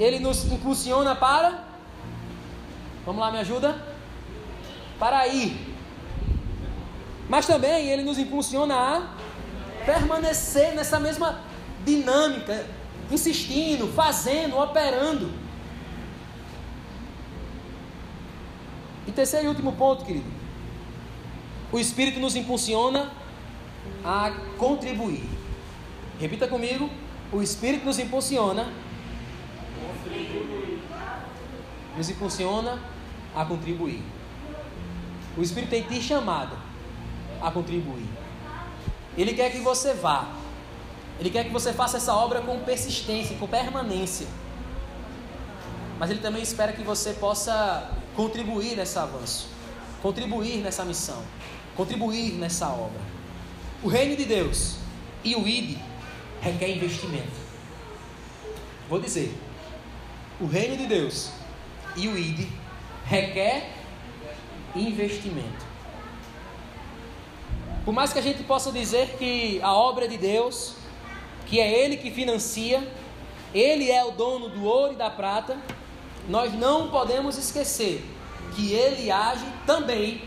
ele 0.00 0.18
nos 0.18 0.50
impulsiona 0.50 1.14
para. 1.14 1.62
Vamos 3.04 3.20
lá, 3.20 3.30
me 3.30 3.36
ajuda? 3.36 3.84
Para 4.98 5.28
ir. 5.28 5.76
Mas 7.28 7.46
também 7.46 7.88
ele 7.90 8.02
nos 8.02 8.18
impulsiona 8.18 8.74
a 8.74 9.08
permanecer 9.84 10.74
nessa 10.74 10.98
mesma 10.98 11.38
dinâmica, 11.84 12.64
insistindo, 13.10 13.88
fazendo, 13.88 14.58
operando. 14.58 15.30
E 19.06 19.12
terceiro 19.12 19.44
e 19.44 19.48
último 19.50 19.74
ponto, 19.74 20.06
querido. 20.06 20.32
O 21.70 21.78
Espírito 21.78 22.18
nos 22.18 22.34
impulsiona 22.34 23.17
a 24.04 24.32
contribuir. 24.56 25.28
Repita 26.18 26.48
comigo. 26.48 26.90
O 27.32 27.42
Espírito 27.42 27.84
nos 27.84 27.98
impulsiona. 27.98 28.72
Nos 31.96 32.08
impulsiona 32.08 32.78
a 33.34 33.44
contribuir. 33.44 34.02
O 35.36 35.42
Espírito 35.42 35.70
tem 35.70 35.82
te 35.82 36.00
chamado 36.02 36.56
a 37.40 37.50
contribuir. 37.50 38.08
Ele 39.16 39.34
quer 39.34 39.50
que 39.50 39.60
você 39.60 39.94
vá. 39.94 40.28
Ele 41.20 41.30
quer 41.30 41.44
que 41.44 41.50
você 41.50 41.72
faça 41.72 41.96
essa 41.96 42.14
obra 42.14 42.40
com 42.40 42.58
persistência, 42.60 43.36
com 43.36 43.46
permanência. 43.46 44.26
Mas 45.98 46.10
ele 46.10 46.20
também 46.20 46.42
espera 46.42 46.72
que 46.72 46.82
você 46.82 47.12
possa 47.14 47.90
contribuir 48.14 48.76
nesse 48.76 48.98
avanço, 48.98 49.48
contribuir 50.00 50.58
nessa 50.58 50.84
missão, 50.84 51.22
contribuir 51.76 52.34
nessa 52.34 52.68
obra. 52.68 53.17
O 53.82 53.88
reino 53.88 54.16
de 54.16 54.24
Deus 54.24 54.76
e 55.22 55.36
o 55.36 55.46
ID 55.46 55.78
requer 56.40 56.70
investimento. 56.70 57.48
Vou 58.88 59.00
dizer, 59.00 59.32
o 60.40 60.46
reino 60.46 60.76
de 60.76 60.86
Deus 60.86 61.30
e 61.96 62.08
o 62.08 62.18
ID 62.18 62.48
requer 63.04 63.70
investimento. 64.74 65.66
Por 67.84 67.94
mais 67.94 68.12
que 68.12 68.18
a 68.18 68.22
gente 68.22 68.42
possa 68.42 68.72
dizer 68.72 69.16
que 69.16 69.60
a 69.62 69.72
obra 69.72 70.08
de 70.08 70.18
Deus 70.18 70.74
que 71.46 71.60
é 71.60 71.84
Ele 71.84 71.96
que 71.96 72.10
financia, 72.10 72.86
Ele 73.54 73.90
é 73.90 74.04
o 74.04 74.10
dono 74.10 74.48
do 74.48 74.64
ouro 74.64 74.92
e 74.92 74.96
da 74.96 75.08
prata, 75.08 75.56
nós 76.28 76.52
não 76.52 76.90
podemos 76.90 77.38
esquecer 77.38 78.04
que 78.54 78.72
Ele 78.72 79.10
age 79.10 79.46
também 79.66 80.20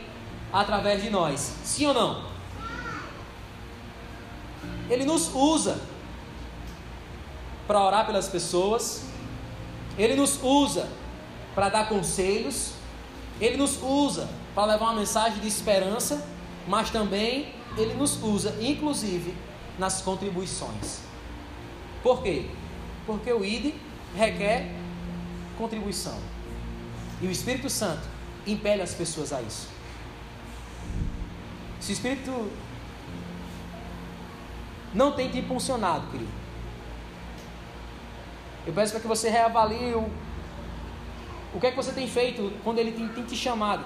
através 0.51 1.03
de 1.03 1.09
nós. 1.09 1.53
Sim 1.63 1.87
ou 1.87 1.93
não? 1.93 2.30
Ele 4.91 5.05
nos 5.05 5.33
usa 5.33 5.79
para 7.65 7.81
orar 7.81 8.05
pelas 8.05 8.27
pessoas, 8.27 9.05
Ele 9.97 10.15
nos 10.15 10.37
usa 10.43 10.89
para 11.55 11.69
dar 11.69 11.87
conselhos, 11.87 12.73
Ele 13.39 13.55
nos 13.55 13.81
usa 13.81 14.27
para 14.53 14.73
levar 14.73 14.87
uma 14.87 14.99
mensagem 14.99 15.39
de 15.39 15.47
esperança, 15.47 16.21
mas 16.67 16.89
também 16.89 17.53
Ele 17.77 17.93
nos 17.93 18.21
usa, 18.21 18.53
inclusive, 18.59 19.33
nas 19.79 20.01
contribuições. 20.01 20.99
Por 22.03 22.21
quê? 22.21 22.47
Porque 23.05 23.31
o 23.31 23.45
ID 23.45 23.73
requer 24.13 24.75
contribuição. 25.57 26.19
E 27.21 27.27
o 27.27 27.31
Espírito 27.31 27.69
Santo 27.69 28.05
impele 28.45 28.81
as 28.81 28.93
pessoas 28.93 29.31
a 29.31 29.41
isso. 29.41 29.69
Se 31.79 31.91
o 31.91 31.93
Espírito 31.93 32.51
não 34.93 35.11
tem 35.13 35.29
te 35.29 35.39
impulsionado, 35.39 36.07
querido, 36.07 36.31
eu 38.65 38.73
peço 38.73 38.91
para 38.91 39.01
que 39.01 39.07
você 39.07 39.29
reavalie 39.29 39.93
o, 39.93 40.09
o 41.53 41.59
que 41.59 41.67
é 41.67 41.71
que 41.71 41.77
você 41.77 41.91
tem 41.91 42.07
feito 42.07 42.53
quando 42.63 42.77
ele 42.77 42.91
tem, 42.91 43.07
tem 43.07 43.23
te 43.23 43.35
chamado. 43.35 43.83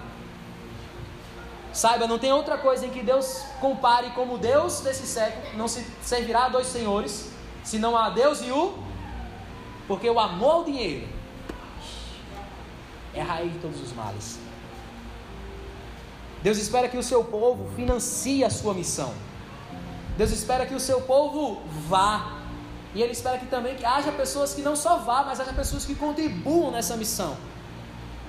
Saiba, 1.72 2.08
não 2.08 2.18
tem 2.18 2.32
outra 2.32 2.58
coisa 2.58 2.86
em 2.86 2.90
que 2.90 3.04
Deus 3.04 3.44
compare 3.60 4.10
como 4.12 4.38
Deus 4.38 4.82
desse 4.82 5.06
século, 5.06 5.58
não 5.58 5.68
se 5.68 5.86
servirá 6.02 6.46
a 6.46 6.50
dois 6.50 6.68
senhores 6.68 7.32
se 7.64 7.80
não 7.80 7.98
há 7.98 8.10
Deus 8.10 8.42
e 8.42 8.52
o. 8.52 8.78
Porque 9.88 10.10
o 10.10 10.20
amor 10.20 10.52
ao 10.52 10.64
dinheiro 10.64 11.08
é 13.14 13.22
a 13.22 13.24
raiz 13.24 13.52
de 13.52 13.60
todos 13.60 13.82
os 13.82 13.94
males. 13.94 14.40
Deus 16.42 16.58
espera 16.58 16.88
que 16.88 16.98
o 16.98 17.04
seu 17.04 17.24
povo 17.24 17.70
financie 17.76 18.44
a 18.44 18.50
sua 18.50 18.74
missão. 18.74 19.14
Deus 20.18 20.32
espera 20.32 20.66
que 20.66 20.74
o 20.74 20.80
seu 20.80 21.02
povo 21.02 21.62
vá. 21.88 22.34
E 22.94 23.02
Ele 23.02 23.12
espera 23.12 23.38
que 23.38 23.48
também 23.48 23.76
que 23.76 23.86
haja 23.86 24.12
pessoas 24.12 24.54
que 24.54 24.62
não 24.62 24.76
só 24.76 24.98
vá, 24.98 25.24
mas 25.26 25.40
haja 25.40 25.52
pessoas 25.52 25.86
que 25.86 25.96
contribuam 25.96 26.72
nessa 26.72 26.96
missão. 26.96 27.36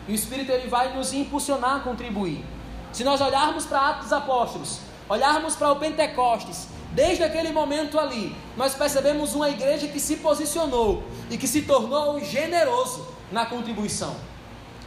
E 0.09 0.13
o 0.13 0.15
Espírito 0.15 0.53
ele 0.53 0.69
vai 0.69 0.97
nos 0.97 1.13
impulsionar 1.13 1.77
a 1.77 1.81
contribuir. 1.81 2.45
Se 2.93 3.03
nós 3.05 3.21
olharmos 3.21 3.67
para 3.67 3.91
Atos 3.91 4.05
dos 4.05 4.13
Apóstolos, 4.13 4.81
olharmos 5.09 5.57
para 5.57 5.71
o 5.71 5.77
Pentecostes, 5.77 6.69
desde 6.93 7.23
aquele 7.25 7.53
momento 7.53 7.99
ali, 7.99 8.35
nós 8.57 8.75
percebemos 8.75 9.35
uma 9.35 9.51
igreja 9.51 9.89
que 9.89 10.01
se 10.01 10.17
posicionou 10.17 11.03
e 11.29 11.37
que 11.37 11.47
se 11.47 11.63
tornou 11.63 12.21
generoso 12.21 13.07
na 13.31 13.47
contribuição. 13.47 14.17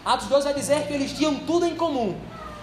Atos 0.06 0.28
2 0.28 0.46
vai 0.46 0.54
dizer 0.54 0.88
que 0.88 0.94
eles 0.94 1.12
tinham 1.12 1.36
tudo 1.36 1.66
em 1.66 1.76
comum, 1.76 2.18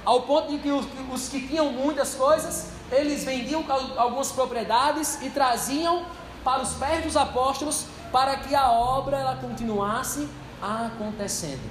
ao 0.05 0.23
ponto 0.23 0.51
de 0.51 0.59
que 0.59 0.71
os, 0.71 0.87
os 1.13 1.29
que 1.29 1.47
tinham 1.47 1.71
muitas 1.71 2.15
coisas, 2.15 2.71
eles 2.91 3.25
vendiam 3.25 3.65
algumas 3.97 4.31
propriedades 4.33 5.21
e 5.23 5.31
traziam 5.31 6.07
para 6.45 6.63
os 6.63 6.75
pés 6.75 7.05
dos 7.05 7.17
apóstolos 7.17 7.87
para 8.13 8.37
que 8.37 8.55
a 8.55 8.71
obra 8.71 9.17
ela 9.19 9.37
continuasse 9.37 10.29
acontecendo. 10.63 11.69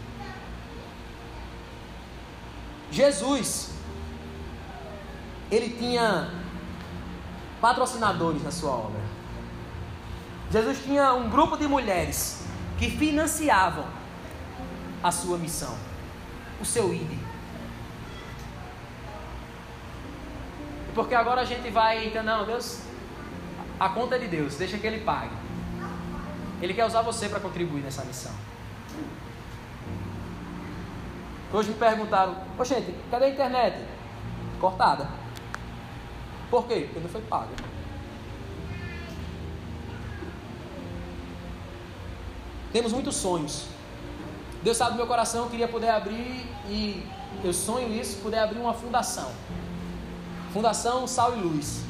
Jesus, 2.91 3.72
ele 5.49 5.70
tinha 5.70 6.30
patrocinadores 7.61 8.43
na 8.43 8.51
sua 8.51 8.72
obra. 8.72 9.01
Jesus 10.51 10.84
tinha 10.84 11.13
um 11.13 11.30
grupo 11.30 11.57
de 11.57 11.68
mulheres 11.68 12.45
que 12.78 12.89
financiavam 12.89 13.86
a 15.01 15.11
sua 15.11 15.38
missão, 15.38 15.76
o 16.61 16.66
seu 16.66 16.93
ID. 16.93 17.25
Porque 20.96 21.14
agora 21.14 21.41
a 21.41 21.46
gente 21.46 21.70
vai, 21.70 22.08
então, 22.08 22.24
não, 22.24 22.46
Deus, 22.46 22.82
a 23.78 23.89
conta 23.89 24.16
é 24.16 24.20
de 24.20 24.28
Deus, 24.28 24.56
deixa 24.56 24.78
que 24.78 24.88
Ele 24.88 25.02
pague. 25.02 25.36
Ele 26.62 26.74
quer 26.74 26.86
usar 26.86 27.02
você 27.02 27.28
para 27.28 27.41
contribuir 27.41 27.82
nessa 27.82 28.04
missão. 28.06 28.32
Hoje 31.52 31.70
me 31.70 31.76
perguntaram, 31.76 32.36
ô 32.58 32.64
gente, 32.64 32.96
cadê 33.12 33.26
a 33.26 33.30
internet? 33.30 33.78
Cortada. 34.60 35.08
Por 36.50 36.66
quê? 36.66 36.86
Porque 36.86 37.00
não 37.02 37.10
foi 37.10 37.22
paga. 37.22 37.52
Temos 42.72 42.93
muitos 42.93 43.16
sonhos. 43.16 43.68
Deus 44.64 44.78
sabe 44.78 44.91
do 44.91 44.98
meu 44.98 45.08
coração, 45.08 45.43
eu 45.43 45.50
queria 45.50 45.68
poder 45.68 45.89
abrir 45.89 46.46
e 46.68 47.06
eu 47.43 47.54
sonho 47.54 47.93
isso, 47.93 48.22
poder 48.22 48.39
abrir 48.39 48.60
uma 48.60 48.74
fundação. 48.74 49.32
Fundação 50.56 51.06
Sal 51.06 51.36
e 51.38 51.41
Luz. 51.41 51.82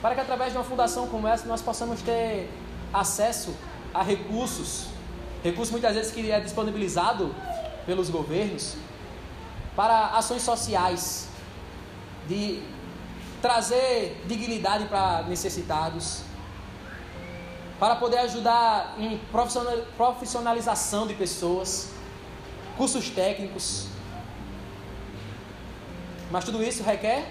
Para 0.00 0.14
que 0.14 0.20
através 0.20 0.52
de 0.52 0.58
uma 0.58 0.64
fundação 0.64 1.08
como 1.08 1.26
essa 1.26 1.44
nós 1.48 1.60
possamos 1.60 2.00
ter 2.00 2.48
acesso 2.92 3.52
a 3.92 4.04
recursos 4.04 4.86
recurso 5.42 5.72
muitas 5.72 5.94
vezes 5.94 6.12
que 6.12 6.30
é 6.30 6.40
disponibilizado 6.40 7.34
pelos 7.86 8.10
governos 8.10 8.76
para 9.74 10.08
ações 10.08 10.42
sociais, 10.42 11.28
de 12.28 12.62
trazer 13.40 14.20
dignidade 14.26 14.86
para 14.86 15.22
necessitados, 15.22 16.22
para 17.80 17.96
poder 17.96 18.18
ajudar 18.18 18.96
em 18.98 19.20
profissionalização 19.96 21.04
de 21.06 21.14
pessoas, 21.14 21.90
cursos 22.76 23.10
técnicos. 23.10 23.97
Mas 26.30 26.44
tudo 26.44 26.62
isso 26.62 26.82
requer 26.82 27.26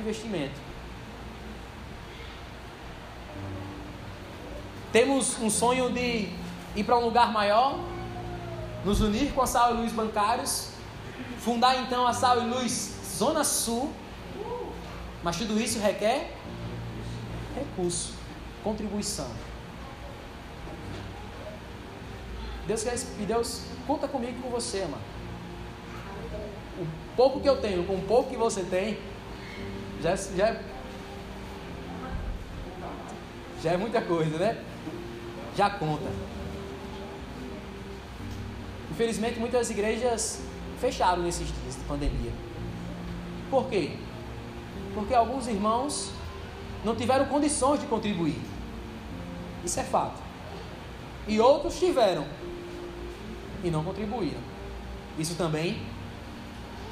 investimento. 0.00 0.60
Temos 4.92 5.38
um 5.40 5.48
sonho 5.48 5.90
de 5.90 6.28
ir 6.74 6.84
para 6.84 6.98
um 6.98 7.04
lugar 7.04 7.32
maior, 7.32 7.78
nos 8.84 9.00
unir 9.00 9.32
com 9.32 9.42
a 9.42 9.46
Sal 9.46 9.74
e 9.74 9.80
Luz 9.80 9.92
Bancários, 9.92 10.70
fundar 11.38 11.80
então 11.80 12.06
a 12.06 12.12
Sal 12.12 12.42
e 12.42 12.46
Luz 12.46 12.94
Zona 13.16 13.44
Sul, 13.44 13.92
mas 15.22 15.36
tudo 15.36 15.58
isso 15.58 15.78
requer 15.78 16.34
recurso, 17.54 18.14
contribuição. 18.64 19.30
Deus 22.66 22.82
quer 22.82 22.94
e 23.20 23.24
Deus 23.24 23.62
conta 23.86 24.06
comigo 24.06 24.38
e 24.38 24.42
com 24.42 24.50
você, 24.50 24.82
mano. 24.82 25.11
Pouco 27.16 27.40
que 27.40 27.48
eu 27.48 27.60
tenho, 27.60 27.84
com 27.84 28.00
pouco 28.00 28.30
que 28.30 28.36
você 28.36 28.62
tem, 28.62 28.98
já, 30.02 30.16
já, 30.16 30.56
já 33.62 33.72
é 33.72 33.76
muita 33.76 34.00
coisa, 34.00 34.38
né? 34.38 34.64
já 35.56 35.70
conta. 35.70 36.10
Infelizmente, 38.90 39.38
muitas 39.38 39.70
igrejas 39.70 40.40
fecharam 40.80 41.22
nesses 41.22 41.46
dias 41.46 41.76
de 41.76 41.84
pandemia. 41.84 42.32
Por 43.50 43.68
quê? 43.68 43.96
Porque 44.94 45.14
alguns 45.14 45.46
irmãos 45.46 46.10
não 46.84 46.94
tiveram 46.94 47.26
condições 47.26 47.80
de 47.80 47.86
contribuir. 47.86 48.40
Isso 49.64 49.78
é 49.78 49.84
fato. 49.84 50.20
E 51.28 51.38
outros 51.40 51.78
tiveram 51.78 52.26
e 53.62 53.70
não 53.70 53.84
contribuíram. 53.84 54.40
Isso 55.18 55.36
também 55.36 55.80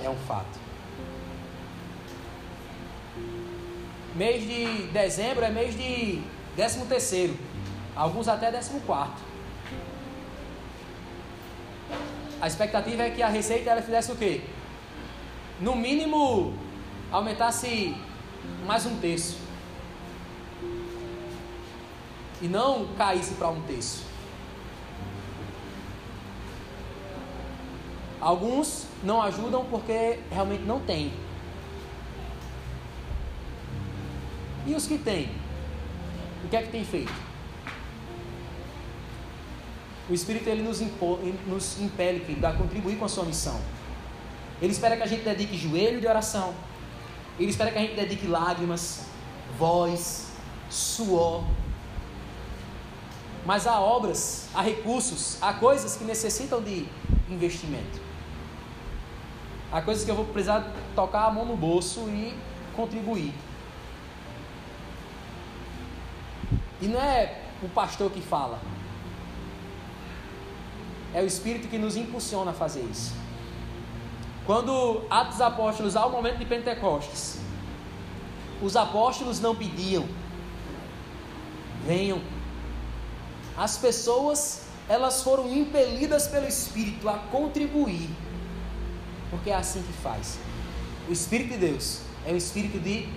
é 0.03 0.11
um 0.11 0.17
fato. 0.17 0.59
Mês 4.15 4.43
de 4.43 4.89
dezembro 4.89 5.45
é 5.45 5.51
mês 5.51 5.77
de 5.77 6.23
décimo 6.57 6.87
terceiro 6.87 7.37
alguns 7.95 8.29
até 8.29 8.51
14. 8.51 9.11
A 12.41 12.47
expectativa 12.47 13.03
é 13.03 13.11
que 13.11 13.23
a 13.23 13.29
receita 13.29 13.71
ela 13.71 13.83
fizesse 13.83 14.11
o 14.13 14.17
quê? 14.17 14.41
No 15.61 15.77
mínimo, 15.77 16.55
aumentasse 17.13 17.95
mais 18.67 18.87
um 18.87 18.97
terço. 18.99 19.37
E 22.41 22.49
não 22.49 22.95
caísse 22.97 23.35
para 23.35 23.49
um 23.49 23.61
terço. 23.63 24.10
Alguns 28.21 28.87
não 29.03 29.23
ajudam 29.23 29.65
porque 29.65 30.19
realmente 30.31 30.65
não 30.65 30.81
tem. 30.81 31.13
E 34.67 34.75
os 34.75 34.87
que 34.87 34.99
têm? 34.99 35.31
O 36.45 36.49
que 36.49 36.57
é 36.57 36.63
que 36.63 36.71
tem 36.71 36.85
feito? 36.85 37.13
O 40.09 40.13
Espírito 40.13 40.49
ele 40.49 40.63
nos, 40.63 40.81
impõe, 40.81 41.39
nos 41.47 41.81
impele 41.81 42.45
a 42.45 42.53
contribuir 42.53 42.97
com 42.97 43.05
a 43.05 43.09
sua 43.09 43.25
missão. 43.25 43.59
Ele 44.61 44.73
espera 44.73 44.97
que 44.97 45.03
a 45.03 45.07
gente 45.07 45.23
dedique 45.23 45.57
joelho 45.57 46.01
de 46.01 46.07
oração. 46.07 46.53
Ele 47.39 47.51
espera 47.51 47.71
que 47.71 47.79
a 47.79 47.81
gente 47.81 47.95
dedique 47.95 48.27
lágrimas, 48.27 49.07
voz, 49.59 50.27
suor. 50.69 51.45
Mas 53.47 53.67
há 53.67 53.81
obras, 53.81 54.49
há 54.55 54.61
recursos, 54.61 55.39
há 55.41 55.55
coisas 55.55 55.97
que 55.97 56.05
necessitam 56.05 56.61
de 56.61 56.87
investimento. 57.31 58.10
Há 59.73 59.81
coisas 59.81 60.05
que 60.05 60.11
eu 60.11 60.17
vou 60.17 60.25
precisar 60.25 60.71
tocar 60.95 61.27
a 61.27 61.31
mão 61.31 61.45
no 61.45 61.57
bolso 61.57 62.01
e 62.09 62.35
contribuir. 62.75 63.33
E 66.81 66.87
não 66.87 67.01
é 67.01 67.43
o 67.63 67.69
pastor 67.69 68.11
que 68.11 68.21
fala, 68.21 68.59
é 71.13 71.21
o 71.21 71.27
Espírito 71.27 71.69
que 71.69 71.79
nos 71.79 71.97
impulsiona 71.97 72.53
a 72.53 72.55
fazer 72.55 72.81
isso. 72.83 73.15
Quando 74.47 75.03
Atos 75.11 75.41
Apóstolos, 75.41 75.95
ao 75.95 76.11
momento 76.11 76.39
de 76.39 76.47
Pentecostes, 76.47 77.39
os 78.63 78.77
apóstolos 78.77 79.41
não 79.41 79.55
pediam, 79.55 80.07
venham. 81.87 82.21
As 83.57 83.77
pessoas, 83.77 84.67
elas 84.89 85.23
foram 85.23 85.53
impelidas 85.53 86.27
pelo 86.29 86.47
Espírito 86.47 87.09
a 87.09 87.19
contribuir, 87.31 88.09
porque 89.31 89.51
é 89.51 89.55
assim 89.55 89.83
que 89.83 89.93
faz. 89.93 90.39
O 91.09 91.13
Espírito 91.13 91.51
de 91.51 91.59
Deus 91.59 92.03
é 92.27 92.33
um 92.33 92.37
espírito 92.37 92.79
de 92.79 93.09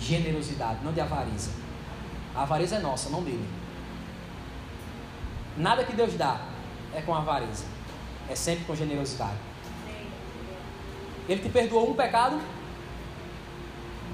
generosidade, 0.00 0.78
não 0.82 0.92
de 0.92 1.00
avareza. 1.00 1.50
A 2.34 2.42
avareza 2.42 2.76
é 2.76 2.78
nossa, 2.78 3.10
não 3.10 3.22
dele. 3.22 3.46
Nada 5.56 5.84
que 5.84 5.94
Deus 5.94 6.14
dá 6.14 6.40
é 6.94 7.02
com 7.02 7.14
avareza, 7.14 7.64
é 8.28 8.34
sempre 8.34 8.64
com 8.64 8.74
generosidade. 8.74 9.36
Ele 11.28 11.40
te 11.40 11.48
perdoou 11.48 11.90
um 11.90 11.94
pecado, 11.94 12.40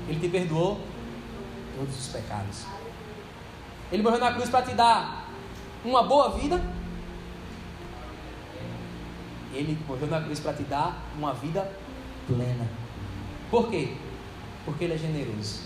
ele 0.08 0.20
te 0.20 0.28
perdoou 0.28 0.80
todos 1.76 1.98
os 1.98 2.08
pecados. 2.08 2.64
Ele 3.90 4.02
morreu 4.02 4.18
na 4.18 4.32
cruz 4.32 4.50
para 4.50 4.62
te 4.62 4.74
dar 4.74 5.28
uma 5.84 6.02
boa 6.02 6.30
vida, 6.30 6.60
Ele 9.58 9.76
morreu 9.86 10.06
na 10.06 10.20
cruz 10.20 10.38
para 10.38 10.52
te 10.52 10.62
dar 10.62 11.04
uma 11.16 11.34
vida 11.34 11.70
plena. 12.26 12.66
Por 13.50 13.68
quê? 13.68 13.94
Porque 14.64 14.84
Ele 14.84 14.94
é 14.94 14.98
generoso. 14.98 15.62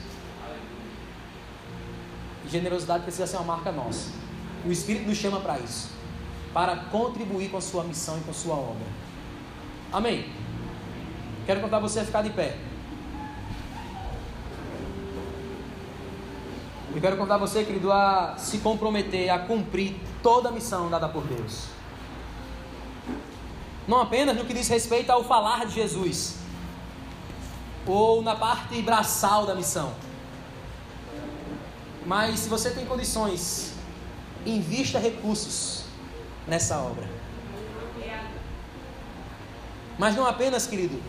Generosidade 2.48 3.02
precisa 3.02 3.26
ser 3.26 3.36
uma 3.36 3.56
marca 3.56 3.70
nossa. 3.70 4.10
O 4.66 4.72
Espírito 4.72 5.06
nos 5.06 5.18
chama 5.18 5.40
para 5.40 5.58
isso 5.58 5.90
para 6.52 6.76
contribuir 6.76 7.50
com 7.50 7.56
a 7.56 7.60
sua 7.60 7.82
missão 7.84 8.18
e 8.18 8.20
com 8.20 8.30
a 8.30 8.34
sua 8.34 8.54
obra. 8.54 8.86
Amém? 9.92 10.30
Quero 11.46 11.60
contar 11.60 11.78
você 11.78 12.00
a 12.00 12.04
ficar 12.04 12.22
de 12.22 12.30
pé. 12.30 12.56
Eu 16.94 17.00
quero 17.00 17.16
contar 17.16 17.38
você, 17.38 17.64
querido, 17.64 17.90
a 17.90 18.36
se 18.36 18.58
comprometer 18.58 19.30
a 19.30 19.38
cumprir 19.38 19.96
toda 20.22 20.50
a 20.50 20.52
missão 20.52 20.90
dada 20.90 21.08
por 21.08 21.24
Deus. 21.24 21.68
Não 23.86 24.00
apenas 24.00 24.36
no 24.36 24.44
que 24.44 24.54
diz 24.54 24.68
respeito 24.68 25.10
ao 25.10 25.24
falar 25.24 25.66
de 25.66 25.74
Jesus, 25.74 26.36
ou 27.86 28.22
na 28.22 28.36
parte 28.36 28.80
braçal 28.80 29.44
da 29.46 29.54
missão. 29.54 29.92
Mas 32.06 32.40
se 32.40 32.48
você 32.48 32.70
tem 32.70 32.86
condições, 32.86 33.72
invista 34.46 34.98
recursos 34.98 35.84
nessa 36.46 36.78
obra. 36.78 37.08
Mas 39.98 40.16
não 40.16 40.26
apenas, 40.26 40.66
querido, 40.66 41.00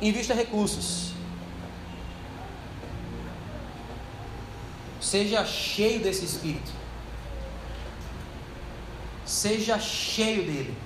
invista 0.00 0.34
recursos. 0.34 1.12
Seja 5.00 5.44
cheio 5.44 6.00
desse 6.00 6.24
Espírito. 6.24 6.72
Seja 9.24 9.78
cheio 9.78 10.44
dele. 10.44 10.76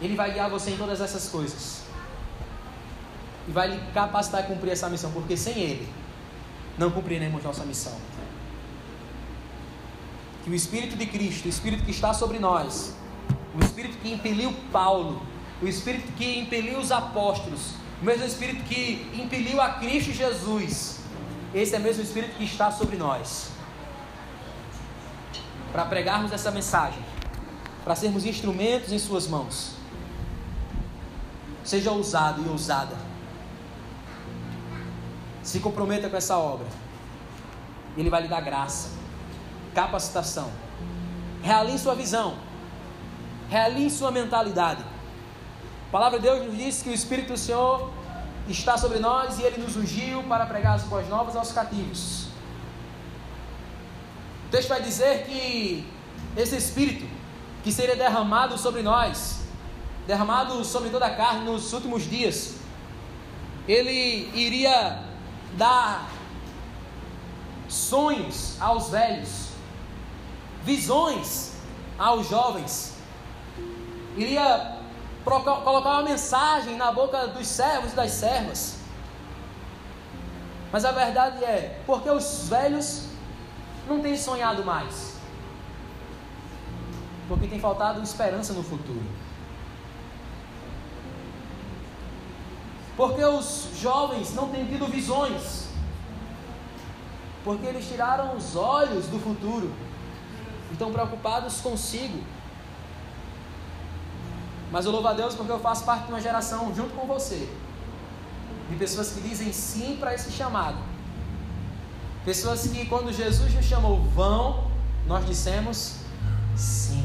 Ele 0.00 0.16
vai 0.16 0.32
guiar 0.32 0.48
você 0.48 0.70
em 0.70 0.76
todas 0.76 1.00
essas 1.00 1.28
coisas. 1.28 1.82
E 3.46 3.50
vai 3.50 3.68
lhe 3.68 3.80
capacitar 3.92 4.40
a 4.40 4.44
cumprir 4.44 4.72
essa 4.72 4.88
missão, 4.88 5.10
porque 5.12 5.36
sem 5.36 5.58
ele 5.58 5.88
não 6.78 6.90
cumpriremos 6.90 7.42
nossa 7.42 7.64
missão. 7.64 7.92
Que 10.44 10.50
o 10.50 10.54
Espírito 10.54 10.96
de 10.96 11.06
Cristo, 11.06 11.46
o 11.46 11.48
Espírito 11.48 11.84
que 11.84 11.90
está 11.90 12.14
sobre 12.14 12.38
nós, 12.38 12.94
o 13.54 13.62
Espírito 13.62 13.98
que 13.98 14.12
impeliu 14.12 14.54
Paulo, 14.72 15.22
o 15.60 15.66
Espírito 15.66 16.10
que 16.16 16.38
impeliu 16.38 16.78
os 16.78 16.90
apóstolos, 16.90 17.74
o 18.00 18.04
mesmo 18.04 18.24
Espírito 18.24 18.64
que 18.64 19.10
impeliu 19.14 19.60
a 19.60 19.74
Cristo 19.74 20.12
Jesus, 20.12 21.00
esse 21.54 21.74
é 21.74 21.78
o 21.78 21.82
mesmo 21.82 22.02
Espírito 22.02 22.36
que 22.36 22.44
está 22.44 22.70
sobre 22.70 22.96
nós. 22.96 23.50
Para 25.72 25.84
pregarmos 25.84 26.32
essa 26.32 26.50
mensagem, 26.50 27.02
para 27.84 27.94
sermos 27.94 28.24
instrumentos 28.24 28.92
em 28.92 28.98
Suas 28.98 29.26
mãos. 29.26 29.79
Seja 31.64 31.90
ousado 31.90 32.42
e 32.44 32.48
ousada. 32.48 32.96
Se 35.42 35.60
comprometa 35.60 36.08
com 36.08 36.16
essa 36.16 36.36
obra. 36.36 36.66
Ele 37.96 38.08
vai 38.08 38.22
lhe 38.22 38.28
dar 38.28 38.40
graça, 38.40 38.90
capacitação. 39.74 40.50
Realinhe 41.42 41.78
sua 41.78 41.94
visão. 41.94 42.36
Realinhe 43.48 43.90
sua 43.90 44.10
mentalidade. 44.10 44.82
A 45.88 45.90
palavra 45.90 46.18
de 46.18 46.26
Deus 46.26 46.46
nos 46.46 46.56
diz 46.56 46.82
que 46.82 46.90
o 46.90 46.94
Espírito 46.94 47.32
do 47.32 47.38
Senhor 47.38 47.90
está 48.48 48.78
sobre 48.78 48.98
nós 48.98 49.38
e 49.38 49.42
ele 49.42 49.62
nos 49.62 49.76
ungiu 49.76 50.22
para 50.24 50.46
pregar 50.46 50.76
as 50.76 50.84
boas 50.84 51.08
novas 51.08 51.34
aos 51.34 51.52
cativos. 51.52 52.26
O 54.46 54.50
texto 54.50 54.68
vai 54.68 54.82
dizer 54.82 55.24
que 55.24 55.84
esse 56.36 56.56
Espírito 56.56 57.06
que 57.62 57.72
seria 57.72 57.96
derramado 57.96 58.56
sobre 58.56 58.82
nós, 58.82 59.39
derramado 60.10 60.64
sobre 60.64 60.90
toda 60.90 61.06
a 61.06 61.14
carne 61.14 61.44
nos 61.44 61.72
últimos 61.72 62.02
dias, 62.02 62.56
ele 63.68 64.28
iria 64.34 65.04
dar 65.56 66.10
sonhos 67.68 68.60
aos 68.60 68.88
velhos, 68.88 69.50
visões 70.64 71.52
aos 71.96 72.28
jovens, 72.28 72.94
iria 74.16 74.78
colocar 75.24 75.90
uma 75.98 76.02
mensagem 76.02 76.76
na 76.76 76.90
boca 76.90 77.28
dos 77.28 77.46
servos 77.46 77.92
e 77.92 77.94
das 77.94 78.10
servas. 78.10 78.78
Mas 80.72 80.84
a 80.84 80.90
verdade 80.90 81.44
é, 81.44 81.80
porque 81.86 82.10
os 82.10 82.48
velhos 82.48 83.04
não 83.86 84.00
têm 84.00 84.16
sonhado 84.16 84.64
mais? 84.64 85.14
Porque 87.28 87.46
tem 87.46 87.60
faltado 87.60 88.02
esperança 88.02 88.52
no 88.52 88.64
futuro. 88.64 89.29
Porque 92.96 93.24
os 93.24 93.68
jovens 93.80 94.34
não 94.34 94.48
têm 94.48 94.66
tido 94.66 94.86
visões. 94.86 95.68
Porque 97.44 97.66
eles 97.66 97.86
tiraram 97.88 98.36
os 98.36 98.56
olhos 98.56 99.06
do 99.06 99.18
futuro. 99.18 99.72
Estão 100.70 100.92
preocupados 100.92 101.60
consigo. 101.60 102.22
Mas 104.70 104.84
eu 104.84 104.92
louvo 104.92 105.08
a 105.08 105.12
Deus 105.12 105.34
porque 105.34 105.50
eu 105.50 105.58
faço 105.58 105.84
parte 105.84 106.04
de 106.04 106.12
uma 106.12 106.20
geração 106.20 106.72
junto 106.74 106.94
com 106.94 107.06
você. 107.06 107.48
De 108.68 108.76
pessoas 108.76 109.10
que 109.12 109.20
dizem 109.20 109.52
sim 109.52 109.96
para 109.98 110.14
esse 110.14 110.30
chamado. 110.30 110.78
Pessoas 112.24 112.66
que 112.66 112.86
quando 112.86 113.12
Jesus 113.12 113.52
nos 113.54 113.64
chamou 113.64 114.00
vão, 114.14 114.70
nós 115.06 115.26
dissemos 115.26 115.96
sim. 116.54 117.04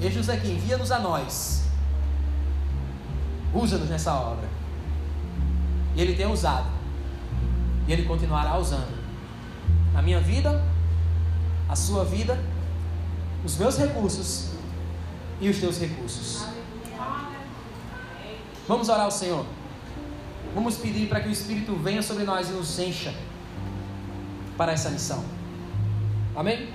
Eis-nos 0.00 0.28
aqui, 0.28 0.52
envia-nos 0.52 0.92
a 0.92 0.98
nós. 0.98 1.65
Usa-nos 3.56 3.88
nessa 3.88 4.12
obra. 4.14 4.46
E 5.94 6.00
Ele 6.00 6.14
tem 6.14 6.26
usado. 6.26 6.68
E 7.88 7.92
Ele 7.92 8.04
continuará 8.04 8.58
usando. 8.58 8.94
A 9.94 10.02
minha 10.02 10.20
vida, 10.20 10.62
a 11.68 11.74
sua 11.74 12.04
vida, 12.04 12.38
os 13.42 13.56
meus 13.56 13.78
recursos 13.78 14.50
e 15.40 15.48
os 15.48 15.58
teus 15.58 15.78
recursos. 15.78 16.44
Vamos 18.68 18.88
orar 18.88 19.04
ao 19.04 19.10
Senhor. 19.10 19.46
Vamos 20.54 20.76
pedir 20.76 21.08
para 21.08 21.20
que 21.20 21.28
o 21.28 21.32
Espírito 21.32 21.74
venha 21.76 22.02
sobre 22.02 22.24
nós 22.24 22.50
e 22.50 22.52
nos 22.52 22.78
encha 22.78 23.14
para 24.56 24.72
essa 24.72 24.90
missão. 24.90 25.24
Amém? 26.34 26.68